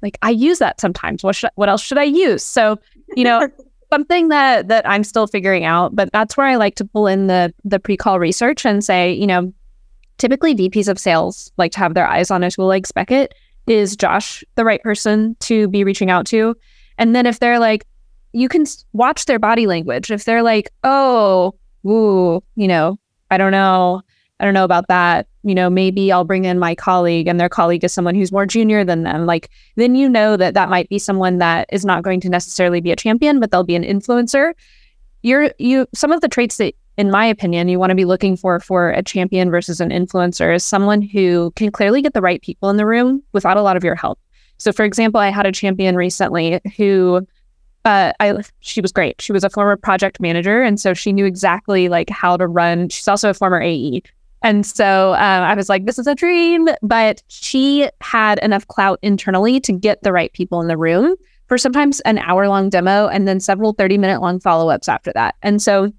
like 0.01 0.18
I 0.22 0.30
use 0.30 0.60
that 0.60 0.80
sometimes. 0.80 1.24
What 1.24 1.36
should, 1.36 1.49
what 1.55 1.68
else 1.68 1.82
should 1.82 1.97
I 1.97 2.03
use? 2.03 2.43
So, 2.43 2.80
you 3.16 3.24
know, 3.24 3.49
something 3.92 4.30
that 4.30 4.68
that 4.68 4.88
I'm 4.88 5.04
still 5.04 5.28
figuring 5.28 5.66
out, 5.66 5.96
but 5.96 6.10
that's 6.12 6.38
where 6.38 6.48
I 6.48 6.56
like 6.56 6.76
to 6.76 6.86
pull 6.86 7.08
in 7.08 7.28
the 7.28 7.54
the 7.64 7.80
pre-call 7.80 8.20
research 8.20 8.66
and 8.66 8.84
say, 8.84 9.14
you 9.14 9.28
know, 9.28 9.54
typically 10.18 10.56
VPs 10.56 10.88
of 10.88 11.00
sales 11.00 11.52
like 11.58 11.72
to 11.74 11.80
have 11.80 11.94
their 11.94 12.08
eyes 12.08 12.32
on 12.32 12.44
a 12.44 12.52
tool 12.52 12.68
like 12.68 12.88
Spekit. 12.88 13.30
Is 13.68 13.98
Josh 13.98 14.44
the 14.56 14.64
right 14.64 14.82
person 14.82 15.36
to 15.42 15.68
be 15.68 15.84
reaching 15.84 16.10
out 16.10 16.26
to? 16.28 16.56
And 16.98 17.16
then 17.16 17.26
if 17.26 17.40
they're 17.40 17.60
like, 17.60 17.86
you 18.32 18.48
can 18.50 18.66
watch 18.94 19.26
their 19.26 19.40
body 19.40 19.68
language. 19.68 20.10
If 20.12 20.26
they're 20.26 20.44
like, 20.44 20.70
oh, 20.84 21.54
ooh, 21.86 22.42
you 22.56 22.68
know, 22.68 22.98
I 23.30 23.38
don't 23.38 23.52
know. 23.52 24.02
I 24.40 24.46
don't 24.46 24.54
know 24.54 24.64
about 24.64 24.88
that. 24.88 25.28
You 25.44 25.56
know, 25.56 25.70
maybe 25.70 26.12
I'll 26.12 26.24
bring 26.24 26.46
in 26.46 26.60
my 26.60 26.76
colleague 26.76 27.28
and 27.28 27.40
their 27.40 27.50
colleague 27.50 27.84
is 27.84 27.94
someone 27.94 28.16
who's 28.16 28.32
more 28.32 28.46
junior 28.46 28.84
than 28.84 29.04
them. 29.04 29.26
Like, 29.26 29.50
then 29.76 29.96
you 29.96 30.08
know 30.08 30.38
that 30.38 30.54
that 30.54 30.70
might 30.70 30.90
be 30.90 31.00
someone 31.00 31.40
that 31.40 31.68
is 31.72 31.86
not 31.86 32.04
going 32.04 32.20
to 32.22 32.30
necessarily 32.30 32.82
be 32.82 32.92
a 32.92 32.96
champion, 32.96 33.40
but 33.40 33.52
they'll 33.52 33.64
be 33.64 33.76
an 33.76 33.84
influencer. 33.84 34.54
You're, 35.24 35.52
you, 35.58 35.88
some 35.96 36.12
of 36.12 36.22
the 36.22 36.28
traits 36.28 36.58
that, 36.58 36.76
in 36.98 37.10
my 37.10 37.26
opinion, 37.26 37.68
you 37.68 37.80
want 37.80 37.92
to 37.92 37.96
be 37.96 38.06
looking 38.06 38.38
for 38.38 38.60
for 38.60 38.92
a 38.92 39.04
champion 39.04 39.50
versus 39.50 39.80
an 39.80 39.90
influencer 39.90 40.54
is 40.56 40.64
someone 40.64 41.02
who 41.02 41.52
can 41.56 41.72
clearly 41.72 42.02
get 42.02 42.14
the 42.14 42.22
right 42.22 42.42
people 42.42 42.70
in 42.70 42.78
the 42.78 42.86
room 42.86 43.24
without 43.34 43.58
a 43.58 43.62
lot 43.62 43.78
of 43.78 43.84
your 43.84 43.96
help. 43.96 44.20
So, 44.58 44.72
for 44.72 44.84
example, 44.84 45.20
I 45.22 45.30
had 45.30 45.46
a 45.46 45.52
champion 45.52 45.96
recently 45.96 46.60
who 46.76 47.28
uh, 47.86 48.12
I 48.20 48.44
she 48.60 48.82
was 48.82 48.92
great. 48.92 49.22
She 49.22 49.32
was 49.32 49.44
a 49.44 49.50
former 49.50 49.78
project 49.78 50.20
manager, 50.20 50.62
and 50.62 50.80
so 50.80 50.94
she 50.94 51.14
knew 51.14 51.26
exactly 51.26 51.88
like 51.88 52.10
how 52.10 52.36
to 52.36 52.46
run. 52.46 52.90
She's 52.90 53.08
also 53.08 53.30
a 53.30 53.34
former 53.34 53.62
AE, 53.62 54.02
and 54.44 54.66
so 54.66 55.14
uh, 55.14 55.46
I 55.48 55.54
was 55.56 55.70
like, 55.70 55.86
"This 55.86 56.00
is 56.00 56.08
a 56.08 56.16
dream." 56.16 56.68
But 56.82 57.24
she 57.28 57.90
had 58.02 58.40
enough 58.40 58.68
clout 58.68 59.00
internally 59.02 59.60
to 59.62 59.72
get 59.72 60.04
the 60.04 60.14
right 60.14 60.32
people 60.34 60.62
in 60.62 60.68
the 60.68 60.78
room 60.78 61.16
for 61.48 61.58
sometimes 61.58 62.00
an 62.02 62.18
hour 62.20 62.48
long 62.48 62.70
demo, 62.70 63.08
and 63.08 63.28
then 63.28 63.40
several 63.40 63.74
thirty 63.74 63.98
minute 63.98 64.22
long 64.22 64.40
follow 64.40 64.70
ups 64.70 64.88
after 64.88 65.12
that. 65.14 65.36
And 65.42 65.62
so, 65.62 65.92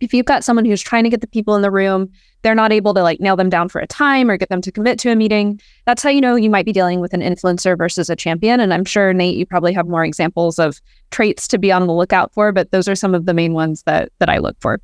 if 0.00 0.12
you've 0.12 0.26
got 0.26 0.44
someone 0.44 0.64
who's 0.64 0.82
trying 0.82 1.04
to 1.04 1.10
get 1.10 1.20
the 1.20 1.26
people 1.26 1.54
in 1.56 1.62
the 1.62 1.70
room 1.70 2.10
they're 2.46 2.54
not 2.54 2.70
able 2.70 2.94
to 2.94 3.02
like 3.02 3.18
nail 3.18 3.34
them 3.34 3.50
down 3.50 3.68
for 3.68 3.80
a 3.80 3.88
time 3.88 4.30
or 4.30 4.36
get 4.36 4.50
them 4.50 4.60
to 4.60 4.70
commit 4.70 5.00
to 5.00 5.10
a 5.10 5.16
meeting, 5.16 5.60
that's 5.84 6.00
how 6.00 6.10
you 6.10 6.20
know 6.20 6.36
you 6.36 6.48
might 6.48 6.64
be 6.64 6.72
dealing 6.72 7.00
with 7.00 7.12
an 7.12 7.20
influencer 7.20 7.76
versus 7.76 8.08
a 8.08 8.14
champion. 8.14 8.60
And 8.60 8.72
I'm 8.72 8.84
sure, 8.84 9.12
Nate, 9.12 9.36
you 9.36 9.44
probably 9.44 9.72
have 9.72 9.88
more 9.88 10.04
examples 10.04 10.60
of 10.60 10.80
traits 11.10 11.48
to 11.48 11.58
be 11.58 11.72
on 11.72 11.88
the 11.88 11.92
lookout 11.92 12.32
for, 12.32 12.52
but 12.52 12.70
those 12.70 12.86
are 12.86 12.94
some 12.94 13.16
of 13.16 13.26
the 13.26 13.34
main 13.34 13.52
ones 13.52 13.82
that 13.82 14.12
that 14.20 14.28
I 14.28 14.38
look 14.38 14.56
for. 14.60 14.80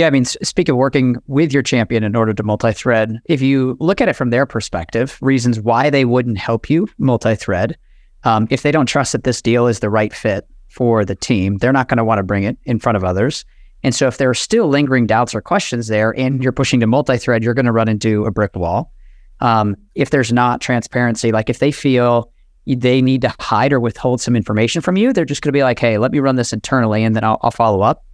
Yeah, 0.00 0.06
I 0.06 0.10
mean, 0.10 0.24
speak 0.24 0.70
of 0.70 0.76
working 0.76 1.16
with 1.26 1.52
your 1.52 1.62
champion 1.62 2.04
in 2.04 2.16
order 2.16 2.32
to 2.32 2.42
multi-thread. 2.42 3.20
If 3.26 3.42
you 3.42 3.76
look 3.80 4.00
at 4.00 4.08
it 4.08 4.14
from 4.14 4.30
their 4.30 4.46
perspective, 4.46 5.18
reasons 5.20 5.60
why 5.60 5.90
they 5.90 6.06
wouldn't 6.06 6.38
help 6.38 6.70
you 6.70 6.88
multi-thread, 6.96 7.76
um, 8.24 8.48
if 8.48 8.62
they 8.62 8.72
don't 8.72 8.86
trust 8.86 9.12
that 9.12 9.24
this 9.24 9.42
deal 9.42 9.66
is 9.66 9.80
the 9.80 9.90
right 9.90 10.14
fit 10.14 10.48
for 10.68 11.04
the 11.04 11.14
team, 11.14 11.58
they're 11.58 11.70
not 11.70 11.88
going 11.88 11.98
to 11.98 12.04
want 12.04 12.18
to 12.18 12.22
bring 12.22 12.44
it 12.44 12.56
in 12.64 12.78
front 12.78 12.96
of 12.96 13.04
others. 13.04 13.44
And 13.82 13.94
so 13.94 14.06
if 14.06 14.16
there 14.16 14.30
are 14.30 14.34
still 14.34 14.68
lingering 14.68 15.06
doubts 15.06 15.34
or 15.34 15.42
questions 15.42 15.88
there 15.88 16.18
and 16.18 16.42
you're 16.42 16.50
pushing 16.50 16.80
to 16.80 16.86
multi-thread, 16.86 17.44
you're 17.44 17.52
going 17.52 17.66
to 17.66 17.70
run 17.70 17.86
into 17.86 18.24
a 18.24 18.30
brick 18.30 18.56
wall. 18.56 18.94
Um, 19.40 19.76
if 19.96 20.08
there's 20.08 20.32
not 20.32 20.62
transparency, 20.62 21.30
like 21.30 21.50
if 21.50 21.58
they 21.58 21.72
feel 21.72 22.32
they 22.66 23.02
need 23.02 23.20
to 23.20 23.34
hide 23.38 23.70
or 23.70 23.80
withhold 23.80 24.22
some 24.22 24.34
information 24.34 24.80
from 24.80 24.96
you, 24.96 25.12
they're 25.12 25.26
just 25.26 25.42
going 25.42 25.50
to 25.50 25.58
be 25.58 25.62
like, 25.62 25.78
hey, 25.78 25.98
let 25.98 26.10
me 26.10 26.20
run 26.20 26.36
this 26.36 26.54
internally 26.54 27.04
and 27.04 27.14
then 27.14 27.22
I'll, 27.22 27.38
I'll 27.42 27.50
follow 27.50 27.82
up 27.82 28.06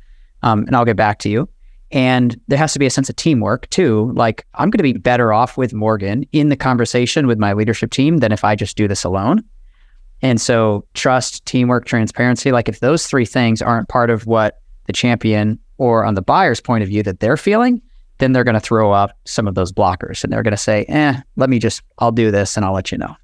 um, 0.43 0.65
and 0.67 0.75
I'll 0.75 0.85
get 0.85 0.97
back 0.97 1.21
to 1.21 1.29
you. 1.29 1.49
And 1.93 2.41
there 2.49 2.59
has 2.59 2.73
to 2.73 2.79
be 2.79 2.87
a 2.87 2.91
sense 2.91 3.09
of 3.09 3.17
teamwork 3.17 3.69
too. 3.71 4.13
Like 4.15 4.45
I'm 4.55 4.71
going 4.71 4.79
to 4.79 4.83
be 4.83 4.93
better 4.95 5.33
off 5.33 5.57
with 5.57 5.73
Morgan 5.73 6.25
in 6.33 6.49
the 6.49 6.57
conversation 6.57 7.27
with 7.27 7.39
my 7.39 7.53
leadership 7.53 7.91
team 7.91 8.19
than 8.19 8.33
if 8.33 8.45
I 8.45 8.57
just 8.57 8.77
do 8.77 8.89
this 8.89 9.05
alone. 9.05 9.45
And 10.23 10.41
so 10.41 10.85
trust, 10.95 11.45
teamwork, 11.47 11.85
transparency, 11.85 12.51
like 12.51 12.69
if 12.69 12.81
those 12.81 13.07
three 13.07 13.27
things 13.27 13.63
aren't 13.63 13.89
part 13.89 14.11
of 14.11 14.27
what 14.27 14.61
the 14.87 14.93
champion 14.93 15.59
or 15.79 16.05
on 16.05 16.15
the 16.15 16.23
buyer's 16.23 16.61
point 16.61 16.83
of 16.83 16.89
view 16.89 17.03
that 17.03 17.21
they're 17.21 17.37
feeling, 17.37 17.83
then 18.19 18.33
they're 18.33 18.45
going 18.45 18.55
to 18.55 18.61
throw 18.61 18.93
up 18.93 19.17
some 19.25 19.47
of 19.47 19.55
those 19.55 19.73
blockers 19.73 20.25
and 20.25 20.33
they're 20.33 20.43
going 20.43 20.53
to 20.53 20.57
say, 20.57 20.85
eh, 20.89 21.21
let 21.37 21.51
me 21.51 21.59
just, 21.59 21.83
I'll 21.99 22.13
do 22.13 22.31
this 22.31 22.57
and 22.57 22.65
I'll 22.65 22.73
let 22.73 22.91
you 22.91 22.99
know. 22.99 23.15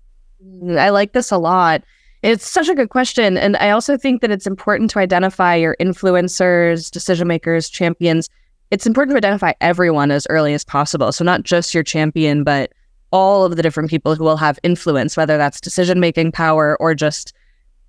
I 0.79 0.91
like 0.91 1.13
this 1.13 1.31
a 1.31 1.39
lot. 1.39 1.83
It's 2.23 2.49
such 2.49 2.69
a 2.69 2.75
good 2.75 2.91
question. 2.91 3.37
And 3.37 3.57
I 3.57 3.71
also 3.71 3.97
think 3.97 4.21
that 4.21 4.31
it's 4.31 4.47
important 4.47 4.91
to 4.91 4.99
identify 4.99 5.57
your 5.57 5.77
influencers, 5.81 6.91
decision 6.91 7.27
makers, 7.27 7.69
champions. 7.69 8.29
It's 8.73 8.87
important 8.87 9.13
to 9.13 9.19
identify 9.19 9.53
everyone 9.61 10.11
as 10.11 10.27
early 10.31 10.55
as 10.55 10.65
possible. 10.65 11.13
So, 11.13 11.25
not 11.25 11.43
just 11.43 11.75
your 11.75 11.83
champion, 11.83 12.43
but 12.43 12.73
all 13.11 13.45
of 13.45 13.55
the 13.57 13.63
different 13.63 13.91
people 13.91 14.15
who 14.15 14.25
will 14.25 14.39
have 14.39 14.59
influence, 14.63 15.15
whether 15.15 15.37
that's 15.37 15.61
decision 15.61 16.01
making 16.01 16.33
power 16.33 16.79
or 16.81 16.95
just 16.95 17.35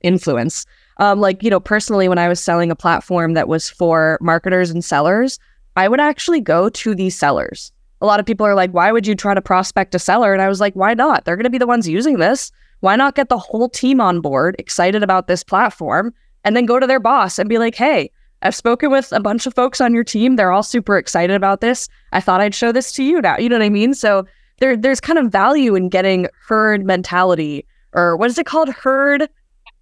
influence. 0.01 0.65
Um, 0.97 1.21
like, 1.21 1.41
you 1.41 1.49
know, 1.49 1.61
personally, 1.61 2.09
when 2.09 2.17
I 2.17 2.27
was 2.27 2.41
selling 2.41 2.69
a 2.69 2.75
platform 2.75 3.33
that 3.33 3.47
was 3.47 3.69
for 3.69 4.17
marketers 4.19 4.71
and 4.71 4.83
sellers, 4.83 5.39
I 5.77 5.87
would 5.87 6.01
actually 6.01 6.41
go 6.41 6.67
to 6.67 6.93
these 6.93 7.17
sellers. 7.17 7.71
A 8.01 8.05
lot 8.05 8.19
of 8.19 8.25
people 8.25 8.45
are 8.45 8.53
like, 8.53 8.71
why 8.71 8.91
would 8.91 9.07
you 9.07 9.15
try 9.15 9.33
to 9.33 9.41
prospect 9.41 9.95
a 9.95 9.99
seller? 9.99 10.33
And 10.33 10.41
I 10.41 10.49
was 10.49 10.59
like, 10.59 10.73
why 10.73 10.95
not? 10.95 11.23
They're 11.23 11.37
going 11.37 11.45
to 11.45 11.49
be 11.49 11.57
the 11.57 11.65
ones 11.65 11.87
using 11.87 12.17
this. 12.17 12.51
Why 12.81 12.97
not 12.97 13.15
get 13.15 13.29
the 13.29 13.37
whole 13.37 13.69
team 13.69 14.01
on 14.01 14.19
board, 14.19 14.57
excited 14.59 15.01
about 15.01 15.27
this 15.27 15.45
platform, 15.45 16.13
and 16.43 16.57
then 16.57 16.65
go 16.65 16.77
to 16.77 16.87
their 16.87 16.99
boss 16.99 17.39
and 17.39 17.47
be 17.47 17.57
like, 17.57 17.75
hey, 17.75 18.11
I've 18.43 18.55
spoken 18.55 18.91
with 18.91 19.11
a 19.11 19.19
bunch 19.19 19.47
of 19.47 19.55
folks 19.55 19.81
on 19.81 19.93
your 19.93 20.03
team. 20.03 20.35
They're 20.35 20.51
all 20.51 20.63
super 20.63 20.97
excited 20.97 21.35
about 21.35 21.61
this. 21.61 21.89
I 22.11 22.19
thought 22.19 22.41
I'd 22.41 22.53
show 22.53 22.71
this 22.71 22.91
to 22.93 23.03
you 23.03 23.21
now. 23.21 23.37
You 23.37 23.49
know 23.49 23.57
what 23.57 23.65
I 23.65 23.69
mean? 23.69 23.93
So 23.93 24.25
there, 24.59 24.77
there's 24.77 24.99
kind 24.99 25.17
of 25.17 25.31
value 25.31 25.75
in 25.75 25.89
getting 25.89 26.27
herd 26.47 26.85
mentality, 26.85 27.65
or 27.93 28.15
what 28.17 28.29
is 28.29 28.37
it 28.37 28.45
called? 28.45 28.69
Herd 28.69 29.29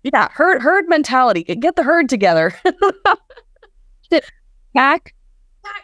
yeah, 0.03 0.29
herd 0.31 0.61
herd 0.61 0.85
mentality. 0.87 1.43
Get 1.43 1.75
the 1.75 1.83
herd 1.83 2.09
together. 2.09 2.53
pack. 4.75 5.13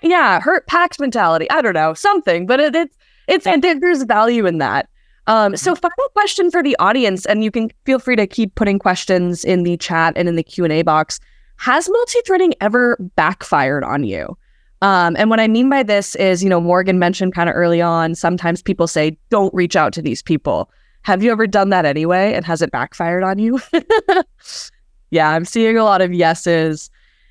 Yeah, 0.01 0.39
herd 0.39 0.65
packs 0.67 0.99
mentality. 0.99 1.49
I 1.51 1.61
don't 1.61 1.73
know 1.73 1.93
something, 1.93 2.47
but 2.47 2.59
it, 2.59 2.75
it's 2.75 2.97
it's 3.27 3.45
and 3.45 3.61
there's 3.61 4.03
value 4.03 4.45
in 4.45 4.57
that. 4.57 4.89
Um, 5.27 5.57
so 5.57 5.75
final 5.75 6.09
question 6.13 6.49
for 6.49 6.63
the 6.63 6.75
audience, 6.79 7.25
and 7.25 7.43
you 7.43 7.51
can 7.51 7.69
feel 7.85 7.99
free 7.99 8.15
to 8.15 8.25
keep 8.25 8.55
putting 8.55 8.79
questions 8.79 9.43
in 9.43 9.63
the 9.63 9.77
chat 9.77 10.13
and 10.15 10.27
in 10.27 10.35
the 10.35 10.43
Q 10.43 10.63
and 10.63 10.73
A 10.73 10.81
box. 10.81 11.19
Has 11.57 11.89
multi-threading 11.89 12.53
ever 12.61 12.97
backfired 13.15 13.83
on 13.83 14.03
you? 14.03 14.37
Um, 14.81 15.15
and 15.17 15.29
what 15.29 15.39
I 15.39 15.47
mean 15.47 15.69
by 15.69 15.83
this 15.83 16.15
is, 16.15 16.43
you 16.43 16.49
know, 16.49 16.61
Morgan 16.61 16.99
mentioned 16.99 17.33
kind 17.33 17.49
of 17.49 17.55
early 17.55 17.81
on. 17.81 18.13
Sometimes 18.15 18.61
people 18.61 18.87
say, 18.87 19.17
"Don't 19.29 19.53
reach 19.53 19.75
out 19.75 19.91
to 19.93 20.01
these 20.01 20.21
people." 20.21 20.69
Have 21.01 21.23
you 21.23 21.31
ever 21.31 21.47
done 21.47 21.69
that 21.69 21.85
anyway? 21.85 22.33
And 22.33 22.45
has 22.45 22.61
it 22.61 22.71
backfired 22.71 23.23
on 23.23 23.39
you? 23.39 23.61
yeah, 25.09 25.29
I'm 25.29 25.45
seeing 25.45 25.77
a 25.77 25.83
lot 25.83 26.01
of 26.01 26.13
yeses. 26.13 26.89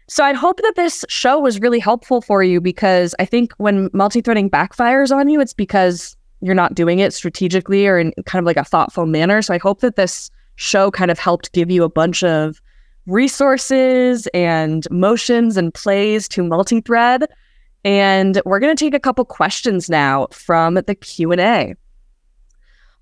So 0.08 0.24
I 0.24 0.32
hope 0.32 0.62
that 0.62 0.76
this 0.76 1.04
show 1.08 1.38
was 1.38 1.60
really 1.60 1.78
helpful 1.78 2.22
for 2.22 2.42
you 2.42 2.60
because 2.60 3.14
I 3.18 3.24
think 3.24 3.52
when 3.58 3.90
multi-threading 3.92 4.50
backfires 4.50 5.14
on 5.14 5.28
you, 5.28 5.40
it's 5.40 5.52
because 5.52 6.16
you're 6.40 6.54
not 6.54 6.74
doing 6.74 7.00
it 7.00 7.12
strategically 7.12 7.86
or 7.86 7.98
in 7.98 8.12
kind 8.24 8.40
of 8.40 8.46
like 8.46 8.56
a 8.56 8.64
thoughtful 8.64 9.04
manner. 9.04 9.42
So 9.42 9.52
I 9.52 9.58
hope 9.58 9.80
that 9.80 9.96
this 9.96 10.30
show 10.54 10.90
kind 10.90 11.10
of 11.10 11.18
helped 11.18 11.52
give 11.52 11.70
you 11.70 11.84
a 11.84 11.88
bunch 11.90 12.22
of 12.22 12.62
resources 13.06 14.26
and 14.28 14.86
motions 14.90 15.56
and 15.56 15.72
plays 15.72 16.28
to 16.28 16.42
multi-thread. 16.42 17.26
And 17.84 18.40
we're 18.44 18.58
going 18.58 18.74
to 18.74 18.84
take 18.84 18.94
a 18.94 19.00
couple 19.00 19.24
questions 19.24 19.88
now 19.88 20.26
from 20.32 20.74
the 20.74 20.94
Q&A. 20.94 21.74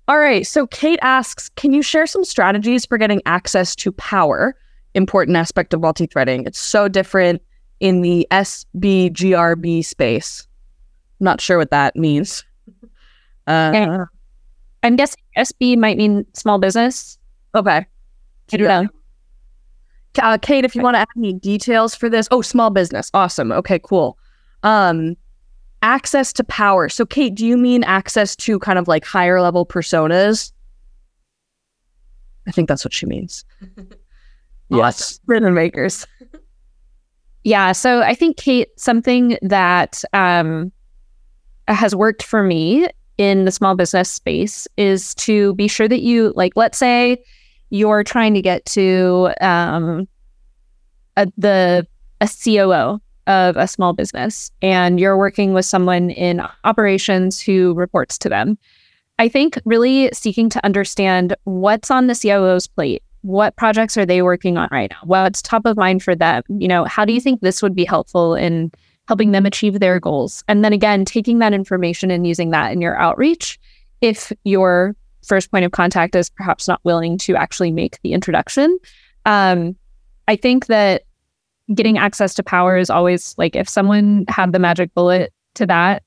All 0.07 0.19
right. 0.19 0.45
So 0.45 0.67
Kate 0.67 0.99
asks, 1.01 1.49
can 1.49 1.73
you 1.73 1.81
share 1.81 2.05
some 2.05 2.23
strategies 2.23 2.85
for 2.85 2.97
getting 2.97 3.21
access 3.25 3.75
to 3.77 3.91
power? 3.91 4.55
Important 4.93 5.35
aspect 5.37 5.73
of 5.73 5.81
multi-threading. 5.81 6.45
It's 6.45 6.59
so 6.59 6.87
different 6.87 7.41
in 7.79 8.01
the 8.01 8.27
SBGRB 8.31 9.83
space. 9.83 10.47
I'm 11.19 11.25
not 11.25 11.41
sure 11.41 11.57
what 11.57 11.71
that 11.71 11.95
means. 11.95 12.43
Uh, 13.47 14.05
I'm 14.81 14.95
guessing 14.95 15.21
SB 15.37 15.77
might 15.77 15.97
mean 15.97 16.25
small 16.33 16.57
business. 16.57 17.19
Okay. 17.53 17.85
I 18.53 18.57
don't 18.57 18.67
know. 18.67 18.89
Uh, 20.19 20.37
Kate, 20.37 20.65
if 20.65 20.75
you 20.75 20.81
want 20.81 20.95
to 20.95 20.99
add 20.99 21.07
any 21.17 21.33
details 21.33 21.95
for 21.95 22.09
this, 22.09 22.27
oh, 22.31 22.41
small 22.41 22.69
business, 22.69 23.09
awesome. 23.13 23.51
Okay, 23.51 23.79
cool. 23.79 24.17
Um, 24.63 25.15
access 25.81 26.33
to 26.33 26.43
power. 26.43 26.89
So, 26.89 27.05
Kate, 27.05 27.35
do 27.35 27.45
you 27.45 27.57
mean 27.57 27.83
access 27.83 28.35
to 28.37 28.59
kind 28.59 28.79
of 28.79 28.87
like 28.87 29.05
higher 29.05 29.41
level 29.41 29.65
personas? 29.65 30.51
I 32.47 32.51
think 32.51 32.67
that's 32.67 32.85
what 32.85 32.93
she 32.93 33.05
means. 33.05 33.45
yes. 34.69 35.19
Rhythm 35.25 35.53
makers. 35.53 36.05
yeah. 37.43 37.71
So 37.71 38.01
I 38.01 38.13
think, 38.15 38.37
Kate, 38.37 38.69
something 38.77 39.37
that 39.41 40.03
um, 40.13 40.71
has 41.67 41.95
worked 41.95 42.23
for 42.23 42.43
me 42.43 42.87
in 43.17 43.45
the 43.45 43.51
small 43.51 43.75
business 43.75 44.11
space 44.11 44.67
is 44.77 45.15
to 45.15 45.53
be 45.55 45.67
sure 45.67 45.87
that 45.87 46.01
you, 46.01 46.33
like, 46.35 46.53
let's 46.55 46.77
say 46.77 47.23
you're 47.69 48.03
trying 48.03 48.33
to 48.33 48.41
get 48.41 48.65
to 48.65 49.31
um, 49.41 50.07
a, 51.17 51.27
the 51.37 51.87
a 52.21 52.29
COO 52.43 52.99
of 53.27 53.57
a 53.57 53.67
small 53.67 53.93
business 53.93 54.51
and 54.61 54.99
you're 54.99 55.17
working 55.17 55.53
with 55.53 55.65
someone 55.65 56.09
in 56.11 56.41
operations 56.63 57.41
who 57.41 57.73
reports 57.73 58.17
to 58.19 58.29
them. 58.29 58.57
I 59.17 59.29
think 59.29 59.57
really 59.65 60.09
seeking 60.13 60.49
to 60.49 60.65
understand 60.65 61.35
what's 61.45 61.89
on 61.89 62.07
the 62.07 62.15
COO's 62.15 62.67
plate. 62.67 63.01
What 63.21 63.55
projects 63.55 63.97
are 63.97 64.05
they 64.05 64.21
working 64.21 64.57
on 64.57 64.69
right 64.71 64.91
now? 64.91 64.99
What's 65.03 65.41
top 65.41 65.65
of 65.65 65.77
mind 65.77 66.03
for 66.03 66.15
them? 66.15 66.43
You 66.47 66.67
know, 66.67 66.83
how 66.83 67.05
do 67.05 67.13
you 67.13 67.21
think 67.21 67.41
this 67.41 67.63
would 67.63 67.73
be 67.73 67.85
helpful 67.85 68.35
in 68.35 68.71
helping 69.07 69.31
them 69.31 69.45
achieve 69.45 69.79
their 69.79 69.99
goals? 69.99 70.43
And 70.47 70.63
then 70.63 70.73
again, 70.73 71.05
taking 71.05 71.39
that 71.39 71.53
information 71.53 72.11
and 72.11 72.27
using 72.27 72.51
that 72.51 72.71
in 72.71 72.81
your 72.81 72.95
outreach 72.97 73.59
if 74.01 74.31
your 74.43 74.95
first 75.25 75.51
point 75.51 75.65
of 75.65 75.71
contact 75.71 76.15
is 76.15 76.29
perhaps 76.29 76.67
not 76.67 76.79
willing 76.83 77.17
to 77.19 77.35
actually 77.35 77.71
make 77.71 77.99
the 78.01 78.13
introduction. 78.13 78.77
Um, 79.25 79.75
I 80.27 80.35
think 80.35 80.67
that 80.67 81.03
getting 81.73 81.97
access 81.97 82.33
to 82.35 82.43
power 82.43 82.77
is 82.77 82.89
always 82.89 83.35
like 83.37 83.55
if 83.55 83.67
someone 83.67 84.25
had 84.27 84.51
the 84.51 84.59
magic 84.59 84.93
bullet 84.93 85.33
to 85.55 85.65
that, 85.65 86.03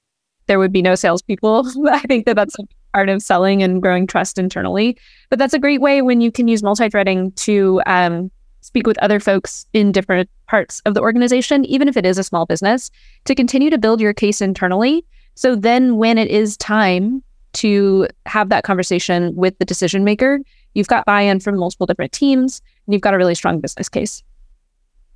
there 0.47 0.59
would 0.59 0.73
be 0.73 0.83
no 0.83 0.95
salespeople. 0.95 1.66
I 1.91 2.01
think 2.01 2.27
that 2.27 2.37
that's 2.37 2.57
part 2.93 3.09
of 3.09 3.23
selling 3.23 3.62
and 3.62 3.83
growing 3.83 4.07
trust 4.07 4.39
internally. 4.39 4.99
But 5.31 5.39
that's 5.39 5.55
a 5.55 5.59
great 5.59 5.81
way 5.81 6.03
when 6.03 6.21
you 6.21 6.33
can 6.33 6.49
use 6.49 6.62
multi-threading 6.62 7.33
to 7.33 7.83
um, 7.87 8.31
speak 8.61 8.87
with 8.87 8.99
other 8.99 9.21
folks 9.21 9.66
in 9.73 9.93
different 9.93 10.29
parts 10.47 10.81
of 10.87 10.95
the 10.95 11.01
organization, 11.01 11.64
even 11.66 11.89
if 11.89 11.97
it 11.97 12.07
is 12.07 12.19
a 12.19 12.25
small 12.25 12.47
business, 12.47 12.91
to 13.25 13.35
continue 13.35 13.71
to 13.71 13.79
build 13.79 14.01
your 14.01 14.14
case 14.14 14.41
internally. 14.41 15.05
So 15.35 15.55
then 15.55 15.97
when 15.97 16.19
it 16.19 16.29
is 16.29 16.57
time 16.57 17.23
to 17.55 18.07
have 18.26 18.49
that 18.51 18.64
conversation 18.64 19.34
with 19.34 19.59
the 19.59 19.64
decision 19.64 20.05
maker, 20.05 20.40
you've 20.74 20.88
got 20.88 21.05
buy-in 21.05 21.40
from 21.40 21.57
multiple 21.57 21.86
different 21.86 22.12
teams 22.12 22.61
and 22.86 22.94
you've 22.94 23.03
got 23.03 23.14
a 23.14 23.16
really 23.16 23.34
strong 23.34 23.61
business 23.61 23.88
case. 23.88 24.22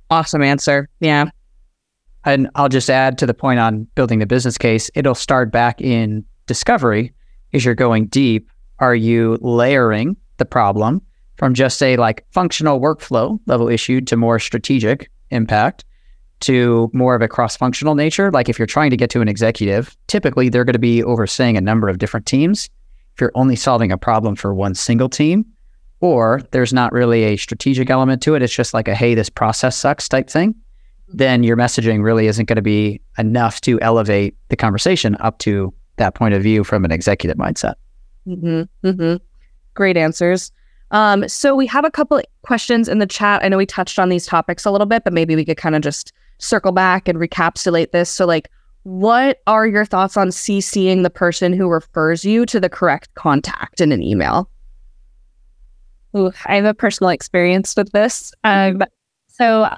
Awesome 0.09 0.41
answer. 0.43 0.89
Yeah. 0.99 1.25
And 2.25 2.49
I'll 2.55 2.69
just 2.69 2.89
add 2.89 3.17
to 3.19 3.25
the 3.25 3.33
point 3.33 3.59
on 3.59 3.83
building 3.95 4.19
the 4.19 4.25
business 4.25 4.57
case, 4.57 4.89
it'll 4.95 5.15
start 5.15 5.51
back 5.51 5.81
in 5.81 6.23
discovery 6.45 7.13
as 7.53 7.65
you're 7.65 7.75
going 7.75 8.07
deep. 8.07 8.49
Are 8.79 8.95
you 8.95 9.37
layering 9.41 10.15
the 10.37 10.45
problem 10.45 11.01
from 11.37 11.53
just 11.53 11.81
a 11.81 11.97
like 11.97 12.25
functional 12.31 12.79
workflow 12.79 13.39
level 13.45 13.69
issue 13.69 14.01
to 14.01 14.15
more 14.15 14.39
strategic 14.39 15.09
impact 15.31 15.85
to 16.43 16.89
more 16.93 17.15
of 17.15 17.21
a 17.21 17.27
cross 17.27 17.57
functional 17.57 17.95
nature? 17.95 18.31
Like 18.31 18.49
if 18.49 18.57
you're 18.57 18.65
trying 18.65 18.91
to 18.91 18.97
get 18.97 19.09
to 19.11 19.21
an 19.21 19.27
executive, 19.27 19.95
typically 20.07 20.49
they're 20.49 20.65
going 20.65 20.73
to 20.73 20.79
be 20.79 21.03
overseeing 21.03 21.57
a 21.57 21.61
number 21.61 21.89
of 21.89 21.97
different 21.97 22.25
teams. 22.25 22.69
If 23.15 23.21
you're 23.21 23.31
only 23.35 23.55
solving 23.55 23.91
a 23.91 23.97
problem 23.97 24.35
for 24.35 24.53
one 24.53 24.75
single 24.75 25.09
team, 25.09 25.45
or 25.99 26.41
there's 26.51 26.73
not 26.73 26.91
really 26.91 27.23
a 27.23 27.37
strategic 27.37 27.89
element 27.89 28.21
to 28.23 28.35
it, 28.35 28.41
it's 28.41 28.53
just 28.53 28.73
like 28.73 28.87
a 28.87 28.95
hey, 28.95 29.15
this 29.15 29.29
process 29.29 29.77
sucks 29.77 30.07
type 30.09 30.29
thing 30.29 30.55
then 31.13 31.43
your 31.43 31.55
messaging 31.55 32.03
really 32.03 32.27
isn't 32.27 32.45
going 32.45 32.55
to 32.55 32.61
be 32.61 32.99
enough 33.17 33.61
to 33.61 33.79
elevate 33.81 34.35
the 34.49 34.55
conversation 34.55 35.15
up 35.19 35.37
to 35.39 35.73
that 35.97 36.15
point 36.15 36.33
of 36.33 36.41
view 36.41 36.63
from 36.63 36.83
an 36.83 36.91
executive 36.91 37.37
mindset. 37.37 37.75
Mm-hmm, 38.27 38.87
mm-hmm. 38.87 39.23
Great 39.75 39.95
answers. 39.95 40.51
Um, 40.91 41.27
so 41.27 41.55
we 41.55 41.67
have 41.67 41.85
a 41.85 41.91
couple 41.91 42.21
questions 42.41 42.87
in 42.87 42.99
the 42.99 43.05
chat. 43.05 43.43
I 43.43 43.47
know 43.47 43.57
we 43.57 43.65
touched 43.65 43.99
on 43.99 44.09
these 44.09 44.25
topics 44.25 44.65
a 44.65 44.71
little 44.71 44.87
bit, 44.87 45.03
but 45.03 45.13
maybe 45.13 45.35
we 45.35 45.45
could 45.45 45.57
kind 45.57 45.75
of 45.75 45.81
just 45.81 46.13
circle 46.43 46.71
back 46.71 47.07
and 47.07 47.19
recapitulate 47.19 47.91
this. 47.91 48.09
So, 48.09 48.25
like, 48.25 48.49
what 48.83 49.41
are 49.47 49.65
your 49.65 49.85
thoughts 49.85 50.17
on 50.17 50.27
CCing 50.29 51.03
the 51.03 51.09
person 51.09 51.53
who 51.53 51.69
refers 51.69 52.25
you 52.25 52.45
to 52.47 52.59
the 52.59 52.69
correct 52.69 53.13
contact 53.15 53.79
in 53.79 53.91
an 53.91 54.03
email? 54.03 54.49
Ooh, 56.15 56.31
I 56.45 56.55
have 56.55 56.65
a 56.65 56.73
personal 56.73 57.09
experience 57.09 57.75
with 57.75 57.91
this. 57.91 58.33
Um, 58.43 58.83
so 59.27 59.69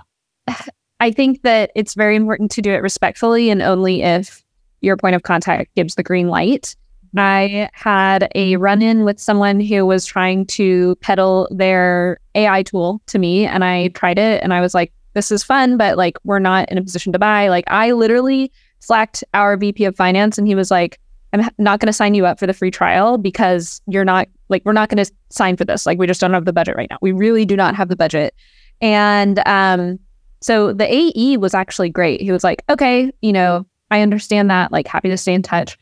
I 0.99 1.11
think 1.11 1.43
that 1.43 1.72
it's 1.76 1.93
very 1.93 2.16
important 2.16 2.51
to 2.51 2.61
do 2.61 2.72
it 2.72 2.82
respectfully 2.82 3.49
and 3.49 3.61
only 3.61 4.01
if 4.01 4.43
your 4.82 4.97
point 4.97 5.16
of 5.16 5.24
contact 5.24 5.74
gives 5.76 5.95
the 5.95 6.03
green 6.03 6.28
light. 6.28 6.76
I 7.18 7.70
had 7.74 8.30
a 8.36 8.57
run 8.57 8.82
in 8.82 9.05
with 9.05 9.20
someone 9.20 9.61
who 9.61 9.86
was 9.86 10.05
trying 10.05 10.45
to 10.47 10.97
peddle 10.97 11.47
their 11.49 12.20
AI 12.36 12.63
tool 12.63 13.01
to 13.07 13.18
me, 13.20 13.45
and 13.45 13.63
I 13.63 13.88
tried 13.89 14.20
it 14.20 14.43
and 14.43 14.53
I 14.53 14.59
was 14.59 14.74
like, 14.74 14.91
this 15.16 15.32
is 15.32 15.43
fun, 15.43 15.78
but 15.78 15.97
like, 15.97 16.18
we're 16.24 16.39
not 16.39 16.70
in 16.70 16.78
a 16.78 16.84
position 16.84 17.11
to 17.13 17.20
buy. 17.20 17.47
Like, 17.47 17.63
I 17.68 17.91
literally 17.93 18.51
slacked 18.80 19.24
our 19.34 19.57
VP 19.57 19.86
of 19.86 19.95
finance, 19.95 20.38
and 20.38 20.47
he 20.47 20.53
was 20.53 20.70
like, 20.70 20.99
I'm 21.34 21.49
not 21.57 21.80
going 21.80 21.88
to 21.88 21.93
sign 21.93 22.13
you 22.13 22.26
up 22.26 22.39
for 22.39 22.47
the 22.47 22.53
free 22.53 22.72
trial 22.72 23.18
because 23.18 23.82
you're 23.88 24.05
not 24.05 24.28
like, 24.47 24.63
we're 24.63 24.74
not 24.74 24.89
going 24.89 25.03
to 25.03 25.11
sign 25.30 25.57
for 25.57 25.66
this. 25.66 25.86
Like, 25.86 25.97
we 25.97 26.07
just 26.07 26.22
don't 26.22 26.34
have 26.34 26.45
the 26.45 26.53
budget 26.53 26.76
right 26.76 26.89
now. 26.89 26.97
We 27.01 27.11
really 27.11 27.45
do 27.45 27.55
not 27.55 27.76
have 27.76 27.89
the 27.89 27.95
budget. 27.95 28.36
And 28.80 29.41
um, 29.47 29.99
so 30.41 30.72
the 30.72 30.88
AE 30.88 31.38
was 31.38 31.53
actually 31.53 31.89
great. 31.89 32.22
He 32.22 32.32
was 32.32 32.43
like, 32.43 32.63
okay, 32.70 33.11
you 33.22 33.34
know, 33.34 33.66
I 33.91 34.01
understand 34.01 34.49
that, 34.49 34.72
like, 34.72 34.88
happy 34.88 35.09
to 35.09 35.18
stay 35.18 35.34
in 35.34 35.41
touch. 35.41 35.78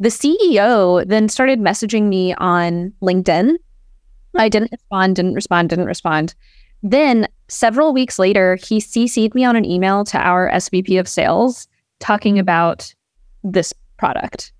The 0.00 0.08
CEO 0.08 1.06
then 1.06 1.28
started 1.28 1.60
messaging 1.60 2.04
me 2.04 2.34
on 2.34 2.92
LinkedIn. 3.02 3.54
I 4.36 4.48
didn't 4.48 4.72
respond, 4.72 5.16
didn't 5.16 5.34
respond, 5.34 5.70
didn't 5.70 5.86
respond. 5.86 6.34
Then 6.82 7.28
several 7.48 7.92
weeks 7.92 8.18
later, 8.18 8.56
he 8.56 8.78
CC'd 8.78 9.34
me 9.34 9.44
on 9.44 9.56
an 9.56 9.64
email 9.64 10.04
to 10.04 10.18
our 10.18 10.50
SVP 10.50 10.98
of 10.98 11.08
sales 11.08 11.68
talking 12.00 12.38
about 12.38 12.92
this 13.42 13.72
product. 13.98 14.52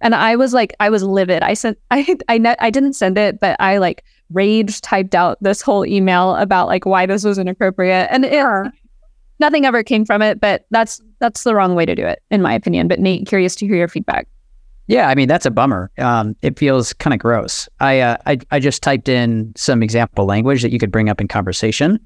And 0.00 0.14
I 0.14 0.36
was 0.36 0.54
like, 0.54 0.74
I 0.80 0.88
was 0.88 1.02
livid. 1.02 1.42
I 1.42 1.54
sent, 1.54 1.78
I, 1.90 2.16
I, 2.28 2.56
I 2.58 2.70
didn't 2.70 2.94
send 2.94 3.18
it, 3.18 3.40
but 3.40 3.56
I 3.60 3.78
like 3.78 4.04
rage 4.30 4.80
typed 4.80 5.14
out 5.14 5.38
this 5.42 5.60
whole 5.60 5.84
email 5.84 6.36
about 6.36 6.68
like 6.68 6.86
why 6.86 7.06
this 7.06 7.24
was 7.24 7.38
inappropriate. 7.38 8.08
And 8.10 8.24
it, 8.24 8.72
nothing 9.40 9.64
ever 9.64 9.82
came 9.82 10.04
from 10.04 10.22
it, 10.22 10.40
but 10.40 10.66
that's 10.70 11.00
that's 11.18 11.42
the 11.42 11.54
wrong 11.54 11.74
way 11.74 11.84
to 11.86 11.94
do 11.94 12.06
it, 12.06 12.22
in 12.30 12.40
my 12.42 12.54
opinion. 12.54 12.86
But 12.86 13.00
Nate, 13.00 13.26
curious 13.26 13.56
to 13.56 13.66
hear 13.66 13.76
your 13.76 13.88
feedback. 13.88 14.28
Yeah, 14.86 15.08
I 15.08 15.14
mean 15.14 15.28
that's 15.28 15.46
a 15.46 15.50
bummer. 15.50 15.90
Um, 15.98 16.36
it 16.42 16.58
feels 16.58 16.92
kind 16.94 17.14
of 17.14 17.20
gross. 17.20 17.68
I, 17.80 18.00
uh, 18.00 18.16
I 18.26 18.38
I 18.50 18.60
just 18.60 18.82
typed 18.82 19.08
in 19.08 19.52
some 19.56 19.82
example 19.82 20.26
language 20.26 20.62
that 20.62 20.72
you 20.72 20.78
could 20.78 20.90
bring 20.90 21.08
up 21.08 21.20
in 21.20 21.28
conversation, 21.28 21.98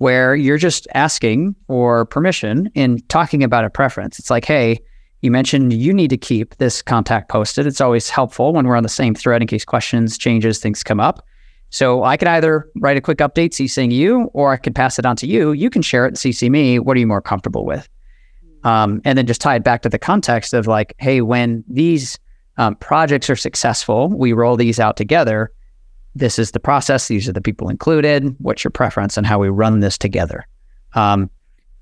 where 0.00 0.34
you're 0.34 0.56
just 0.56 0.88
asking 0.94 1.54
for 1.66 2.06
permission 2.06 2.70
in 2.74 2.98
talking 3.08 3.44
about 3.44 3.66
a 3.66 3.70
preference. 3.70 4.18
It's 4.18 4.30
like, 4.30 4.46
hey, 4.46 4.80
you 5.20 5.30
mentioned 5.30 5.74
you 5.74 5.92
need 5.92 6.08
to 6.08 6.16
keep 6.16 6.56
this 6.56 6.80
contact 6.80 7.28
posted. 7.28 7.66
It's 7.66 7.82
always 7.82 8.08
helpful 8.08 8.54
when 8.54 8.66
we're 8.66 8.76
on 8.76 8.82
the 8.82 8.88
same 8.88 9.14
thread 9.14 9.42
in 9.42 9.46
case 9.46 9.66
questions, 9.66 10.16
changes, 10.16 10.58
things 10.58 10.82
come 10.82 11.00
up. 11.00 11.22
So 11.68 12.02
I 12.02 12.16
could 12.16 12.28
either 12.28 12.66
write 12.76 12.96
a 12.96 13.02
quick 13.02 13.18
update 13.18 13.50
CCing 13.50 13.92
you, 13.92 14.30
or 14.32 14.54
I 14.54 14.56
could 14.56 14.74
pass 14.74 14.98
it 14.98 15.04
on 15.04 15.16
to 15.16 15.26
you. 15.26 15.52
You 15.52 15.68
can 15.68 15.82
share 15.82 16.06
it 16.06 16.08
and 16.08 16.16
CC 16.16 16.50
me. 16.50 16.78
What 16.78 16.96
are 16.96 17.00
you 17.00 17.06
more 17.06 17.20
comfortable 17.20 17.66
with? 17.66 17.86
Um, 18.64 19.02
and 19.04 19.18
then 19.18 19.26
just 19.26 19.42
tie 19.42 19.56
it 19.56 19.64
back 19.64 19.82
to 19.82 19.90
the 19.90 19.98
context 19.98 20.54
of 20.54 20.66
like, 20.66 20.94
hey, 20.96 21.20
when 21.20 21.62
these 21.68 22.18
um, 22.56 22.74
projects 22.76 23.28
are 23.28 23.36
successful, 23.36 24.08
we 24.08 24.32
roll 24.32 24.56
these 24.56 24.80
out 24.80 24.96
together. 24.96 25.52
This 26.14 26.38
is 26.38 26.50
the 26.50 26.60
process. 26.60 27.08
These 27.08 27.28
are 27.28 27.32
the 27.32 27.40
people 27.40 27.68
included. 27.68 28.34
What's 28.38 28.64
your 28.64 28.70
preference 28.70 29.16
and 29.16 29.26
how 29.26 29.38
we 29.38 29.48
run 29.48 29.80
this 29.80 29.96
together? 29.96 30.46
Um, 30.94 31.30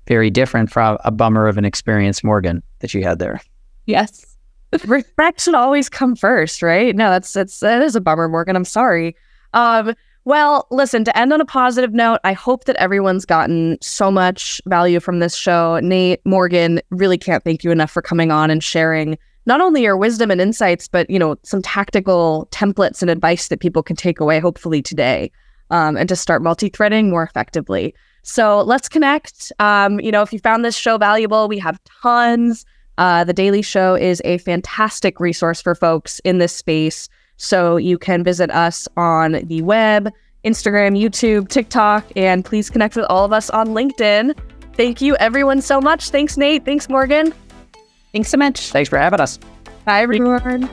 very 0.07 0.29
different 0.29 0.71
from 0.71 0.97
a 1.03 1.11
bummer 1.11 1.47
of 1.47 1.57
an 1.57 1.65
experience, 1.65 2.23
Morgan, 2.23 2.63
that 2.79 2.93
you 2.93 3.03
had 3.03 3.19
there. 3.19 3.39
Yes. 3.85 4.37
Respect 4.85 5.41
should 5.41 5.55
always 5.55 5.89
come 5.89 6.15
first, 6.15 6.61
right? 6.61 6.95
No, 6.95 7.09
that's 7.09 7.33
that's 7.33 7.59
that 7.61 7.81
is 7.81 7.95
a 7.95 8.01
bummer, 8.01 8.29
Morgan. 8.29 8.55
I'm 8.55 8.65
sorry. 8.65 9.15
Um, 9.53 9.95
well, 10.25 10.67
listen, 10.69 11.03
to 11.05 11.17
end 11.17 11.33
on 11.33 11.41
a 11.41 11.45
positive 11.45 11.91
note, 11.91 12.19
I 12.23 12.33
hope 12.33 12.65
that 12.65 12.75
everyone's 12.75 13.25
gotten 13.25 13.79
so 13.81 14.11
much 14.11 14.61
value 14.67 14.99
from 14.99 15.19
this 15.19 15.35
show. 15.35 15.79
Nate, 15.79 16.23
Morgan, 16.23 16.81
really 16.91 17.17
can't 17.17 17.43
thank 17.43 17.63
you 17.63 17.71
enough 17.71 17.89
for 17.89 18.03
coming 18.03 18.29
on 18.31 18.51
and 18.51 18.63
sharing 18.63 19.17
not 19.45 19.61
only 19.61 19.83
your 19.83 19.97
wisdom 19.97 20.31
and 20.31 20.41
insights, 20.41 20.87
but 20.87 21.09
you 21.09 21.19
know, 21.19 21.35
some 21.43 21.61
tactical 21.61 22.47
templates 22.51 23.01
and 23.01 23.09
advice 23.09 23.47
that 23.47 23.59
people 23.59 23.83
can 23.83 23.95
take 23.95 24.19
away, 24.19 24.39
hopefully 24.39 24.81
today, 24.81 25.31
um, 25.69 25.97
and 25.97 26.09
to 26.09 26.15
start 26.15 26.41
multi-threading 26.41 27.09
more 27.09 27.23
effectively. 27.23 27.93
So 28.23 28.61
let's 28.61 28.89
connect. 28.89 29.51
Um, 29.59 29.99
you 29.99 30.11
know, 30.11 30.21
if 30.21 30.33
you 30.33 30.39
found 30.39 30.63
this 30.63 30.75
show 30.75 30.97
valuable, 30.97 31.47
we 31.47 31.57
have 31.59 31.79
tons. 32.01 32.65
Uh, 32.97 33.23
the 33.23 33.33
Daily 33.33 33.61
Show 33.61 33.95
is 33.95 34.21
a 34.25 34.39
fantastic 34.39 35.19
resource 35.19 35.61
for 35.61 35.73
folks 35.73 36.19
in 36.19 36.37
this 36.37 36.53
space. 36.53 37.07
So 37.37 37.77
you 37.77 37.97
can 37.97 38.23
visit 38.23 38.51
us 38.51 38.87
on 38.97 39.31
the 39.45 39.61
web, 39.61 40.11
Instagram, 40.43 40.99
YouTube, 41.01 41.47
TikTok, 41.47 42.05
and 42.17 42.43
please 42.43 42.69
connect 42.69 42.97
with 42.97 43.05
all 43.09 43.23
of 43.23 43.31
us 43.31 43.49
on 43.49 43.69
LinkedIn. 43.69 44.37
Thank 44.73 45.01
you, 45.01 45.15
everyone, 45.15 45.61
so 45.61 45.79
much. 45.79 46.09
Thanks, 46.09 46.35
Nate. 46.37 46.65
Thanks, 46.65 46.89
Morgan. 46.89 47.33
Thanks 48.11 48.29
so 48.29 48.37
much. 48.37 48.71
Thanks 48.71 48.89
for 48.89 48.97
having 48.97 49.19
us. 49.19 49.37
Bye, 49.85 50.01
everyone. 50.01 50.69